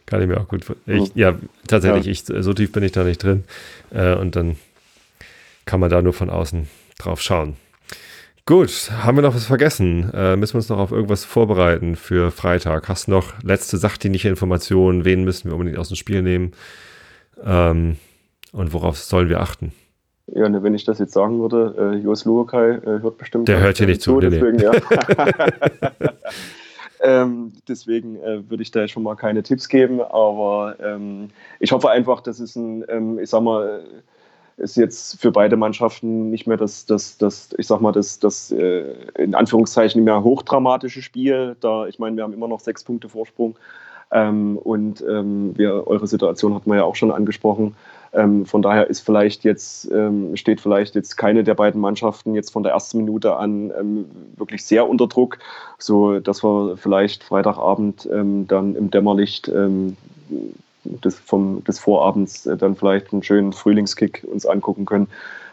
Kann 0.07 0.23
ich 0.23 0.29
mir 0.29 0.41
auch 0.41 0.47
gut 0.47 0.65
ich, 0.87 1.13
Ja, 1.17 1.35
tatsächlich, 1.67 2.07
ja. 2.07 2.13
Ich, 2.13 2.45
so 2.45 2.55
tief 2.55 2.71
bin 2.71 2.85
ich 2.85 2.93
da 2.93 3.03
nicht 3.03 3.21
drin. 3.21 3.43
Äh, 3.93 4.15
und 4.15 4.37
dann 4.37 4.55
kann 5.65 5.81
man 5.81 5.91
da 5.91 6.01
nur 6.03 6.13
von 6.13 6.31
außen 6.31 6.69
drauf 6.99 7.21
schauen. 7.21 7.57
Gut, 8.49 8.93
haben 8.93 9.19
wir 9.19 9.23
noch 9.23 9.35
was 9.35 9.45
vergessen? 9.45 10.09
Äh, 10.15 10.37
müssen 10.37 10.55
wir 10.55 10.59
uns 10.59 10.69
noch 10.69 10.79
auf 10.79 10.93
irgendwas 10.93 11.25
vorbereiten 11.25 11.97
für 11.97 12.31
Freitag? 12.31 12.89
Hast 12.89 13.09
du 13.09 13.11
noch 13.11 13.43
letzte 13.43 13.77
sachdienliche 13.77 14.29
Informationen? 14.29 15.05
Wen 15.05 15.25
müssen 15.25 15.51
wir 15.51 15.55
unbedingt 15.55 15.79
aus 15.79 15.89
dem 15.89 15.97
Spiel 15.97 16.23
nehmen? 16.23 16.53
Ähm, 17.45 17.97
und 18.53 18.73
worauf 18.73 18.99
sollen 18.99 19.29
wir 19.29 19.41
achten? 19.41 19.73
Ja, 20.29 20.49
ne, 20.49 20.63
wenn 20.63 20.75
ich 20.75 20.85
das 20.85 21.01
jetzt 21.01 21.13
sagen 21.13 21.41
würde, 21.41 21.75
äh, 21.77 21.97
Jos 21.97 22.25
Luokai 22.25 22.75
äh, 22.75 23.01
hört 23.03 23.19
bestimmt. 23.19 23.49
Der 23.49 23.59
hört 23.59 23.79
hier 23.79 23.89
nicht 23.89 24.01
zu, 24.01 24.21
deswegen, 24.21 24.61
ja. 24.61 24.71
ähm, 27.01 27.53
deswegen 27.67 28.15
äh, 28.23 28.49
würde 28.49 28.63
ich 28.63 28.71
da 28.71 28.87
schon 28.87 29.03
mal 29.03 29.17
keine 29.17 29.43
Tipps 29.43 29.69
geben, 29.69 30.01
aber 30.01 30.77
ähm, 30.79 31.31
ich 31.59 31.73
hoffe 31.73 31.91
einfach, 31.91 32.21
dass 32.21 32.39
es 32.39 32.55
ein, 32.55 32.85
ähm, 32.89 33.19
ich 33.19 33.29
sag 33.29 33.43
mal, 33.43 33.83
ist 34.57 34.77
jetzt 34.77 35.21
für 35.21 35.33
beide 35.33 35.57
Mannschaften 35.57 36.31
nicht 36.31 36.47
mehr 36.47 36.57
das, 36.57 36.87
das, 36.87 37.19
das 37.19 37.51
ich 37.59 37.67
sag 37.67 37.81
mal, 37.81 37.93
das, 37.93 38.19
das 38.19 38.51
äh, 38.53 38.95
in 39.19 39.35
Anführungszeichen 39.35 40.03
mehr 40.03 40.23
hochdramatische 40.23 41.03
Spiel. 41.03 41.57
Da, 41.61 41.87
ich 41.87 41.99
meine, 41.99 42.17
wir 42.17 42.25
haben 42.25 42.33
immer 42.33 42.49
noch 42.49 42.61
sechs 42.61 42.83
Punkte 42.83 43.09
Vorsprung. 43.09 43.57
Ähm, 44.11 44.57
und 44.57 45.05
ähm, 45.07 45.53
wir, 45.57 45.87
eure 45.87 46.07
Situation 46.07 46.55
hat 46.55 46.67
man 46.67 46.79
ja 46.79 46.85
auch 46.85 46.97
schon 46.97 47.11
angesprochen. 47.11 47.75
Ähm, 48.13 48.47
von 48.47 48.63
daher 48.63 48.89
ist 48.89 49.01
vielleicht 49.01 49.45
jetzt, 49.45 49.91
ähm, 49.91 50.37
steht 50.37 50.61
vielleicht 50.61 50.95
jetzt 50.95 51.17
keine 51.17 51.45
der 51.45 51.55
beiden 51.55 51.81
Mannschaften 51.81 52.35
jetzt 52.35 52.51
von 52.51 52.63
der 52.63 52.73
ersten 52.73 52.99
Minute 52.99 53.37
an 53.37 53.73
ähm, 53.79 54.07
wirklich 54.37 54.65
sehr 54.65 54.89
unter 54.89 55.07
Druck, 55.09 55.39
so 55.79 56.21
dass 56.21 56.43
wir 56.43 56.77
vielleicht 56.77 57.25
Freitagabend 57.25 58.09
ähm, 58.11 58.47
dann 58.47 58.75
im 58.77 58.91
Dämmerlicht 58.91 59.51
des, 61.05 61.19
vom, 61.19 61.63
des 61.65 61.79
Vorabends 61.79 62.47
äh, 62.47 62.57
dann 62.57 62.77
vielleicht 62.77 63.13
einen 63.13 63.23
schönen 63.23 63.53
Frühlingskick 63.53 64.25
uns 64.31 64.47
angucken 64.47 64.85
können. 64.87 65.09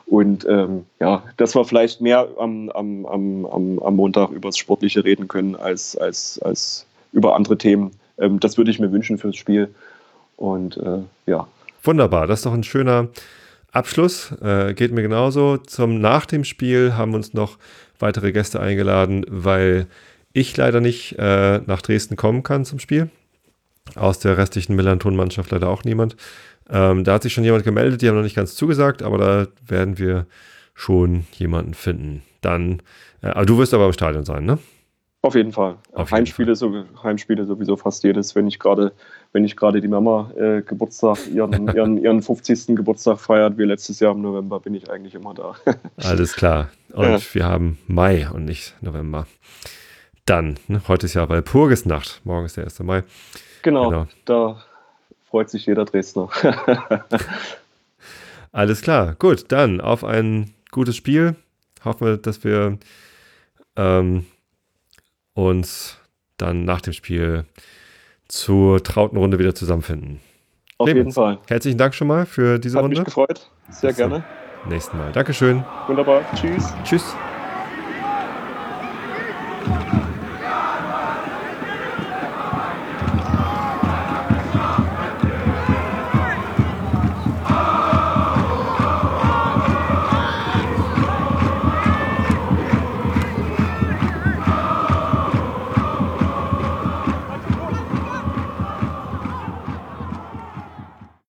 Und 0.05 0.45
ähm, 0.49 0.85
ja, 0.99 1.23
dass 1.37 1.55
wir 1.55 1.63
vielleicht 1.65 2.01
mehr 2.01 2.27
am, 2.37 2.69
am, 2.69 3.05
am, 3.05 3.79
am 3.79 3.95
Montag 3.95 4.31
über 4.31 4.49
das 4.49 4.57
Sportliche 4.57 5.03
reden 5.03 5.27
können 5.27 5.55
als, 5.55 5.95
als, 5.95 6.39
als 6.41 6.85
über 7.13 7.35
andere 7.35 7.57
Themen. 7.57 7.91
Ähm, 8.17 8.39
das 8.39 8.57
würde 8.57 8.71
ich 8.71 8.79
mir 8.79 8.91
wünschen 8.91 9.17
fürs 9.17 9.37
Spiel. 9.37 9.73
Und 10.35 10.77
äh, 10.77 10.99
ja. 11.25 11.47
Wunderbar, 11.83 12.27
das 12.27 12.39
ist 12.39 12.45
doch 12.45 12.53
ein 12.53 12.63
schöner 12.63 13.09
Abschluss. 13.71 14.31
Äh, 14.41 14.73
geht 14.73 14.91
mir 14.91 15.01
genauso. 15.01 15.57
Zum 15.57 15.99
nach 15.99 16.25
dem 16.25 16.43
Spiel 16.43 16.95
haben 16.95 17.13
uns 17.13 17.33
noch 17.33 17.57
weitere 17.99 18.31
Gäste 18.31 18.59
eingeladen, 18.59 19.25
weil 19.29 19.87
ich 20.33 20.55
leider 20.57 20.81
nicht 20.81 21.15
äh, 21.17 21.59
nach 21.65 21.81
Dresden 21.81 22.15
kommen 22.15 22.43
kann 22.43 22.65
zum 22.65 22.79
Spiel. 22.79 23.09
Aus 23.95 24.19
der 24.19 24.37
restlichen 24.37 24.75
Millanton-Mannschaft 24.75 25.51
leider 25.51 25.69
auch 25.69 25.83
niemand. 25.83 26.15
Ähm, 26.69 27.03
da 27.03 27.13
hat 27.13 27.23
sich 27.23 27.33
schon 27.33 27.43
jemand 27.43 27.63
gemeldet, 27.63 28.01
die 28.01 28.07
haben 28.07 28.15
noch 28.15 28.23
nicht 28.23 28.35
ganz 28.35 28.55
zugesagt, 28.55 29.03
aber 29.03 29.17
da 29.17 29.47
werden 29.67 29.97
wir 29.97 30.25
schon 30.73 31.25
jemanden 31.33 31.73
finden. 31.73 32.23
Dann, 32.41 32.81
äh, 33.21 33.27
aber 33.27 33.45
du 33.45 33.57
wirst 33.57 33.73
aber 33.73 33.85
im 33.85 33.93
Stadion 33.93 34.25
sein, 34.25 34.45
ne? 34.45 34.57
Auf 35.25 35.35
jeden 35.35 35.53
Fall. 35.53 35.77
Auf 35.93 36.09
jeden 36.09 36.17
Heimspiele, 36.17 36.47
Fall. 36.47 36.55
So, 36.55 36.83
Heimspiele 37.01 37.45
sowieso 37.45 37.77
fast 37.77 38.03
jedes, 38.03 38.35
wenn 38.35 38.45
ich 38.45 38.59
gerade, 38.59 38.91
wenn 39.31 39.45
ich 39.45 39.55
gerade 39.55 39.79
die 39.79 39.87
Mama 39.87 40.31
äh, 40.35 40.61
Geburtstag, 40.61 41.17
ihren, 41.33 41.67
ihren, 41.75 41.97
ihren 41.97 42.21
50. 42.21 42.75
Geburtstag 42.75 43.21
feiert, 43.21 43.57
wie 43.57 43.63
letztes 43.63 44.01
Jahr 44.01 44.13
im 44.13 44.21
November, 44.21 44.59
bin 44.59 44.73
ich 44.73 44.89
eigentlich 44.89 45.15
immer 45.15 45.33
da. 45.33 45.55
Alles 46.03 46.35
klar. 46.35 46.71
Und 46.91 47.05
ja. 47.05 47.19
wir 47.31 47.45
haben 47.45 47.77
Mai 47.87 48.29
und 48.29 48.43
nicht 48.43 48.75
November. 48.81 49.25
Dann, 50.25 50.55
ne, 50.67 50.81
heute 50.89 51.05
ist 51.05 51.13
ja 51.13 51.29
Walpurgisnacht, 51.29 52.19
morgen 52.25 52.45
ist 52.45 52.57
der 52.57 52.65
1. 52.65 52.79
Mai. 52.79 53.03
Genau, 53.63 53.89
genau. 53.89 54.07
da 54.25 54.63
freut 55.29 55.49
sich 55.49 55.65
jeder 55.65 55.85
Dresdner. 55.85 56.29
Alles 58.51 58.81
klar, 58.81 59.15
gut, 59.15 59.51
dann 59.51 59.81
auf 59.81 60.03
ein 60.03 60.53
gutes 60.69 60.95
Spiel. 60.95 61.35
Hoffen 61.83 62.05
wir, 62.05 62.17
dass 62.17 62.43
wir 62.43 62.77
ähm, 63.75 64.25
uns 65.33 65.97
dann 66.37 66.65
nach 66.65 66.81
dem 66.81 66.93
Spiel 66.93 67.45
zur 68.27 68.83
trauten 68.83 69.17
Runde 69.17 69.39
wieder 69.39 69.55
zusammenfinden. 69.55 70.19
Auf 70.77 70.85
Clemens, 70.85 71.15
jeden 71.15 71.25
Fall. 71.25 71.39
Herzlichen 71.47 71.77
Dank 71.77 71.95
schon 71.95 72.07
mal 72.07 72.25
für 72.25 72.59
diese 72.59 72.77
Hat 72.77 72.83
Runde. 72.83 72.99
Hat 72.99 73.07
mich 73.07 73.15
gefreut. 73.15 73.49
Sehr 73.69 73.89
Bis 73.89 73.97
gerne. 73.97 74.23
Nächsten 74.67 74.97
Mal. 74.97 75.11
Dankeschön. 75.11 75.63
Wunderbar. 75.87 76.21
Tschüss. 76.35 76.73
Tschüss. 76.83 77.15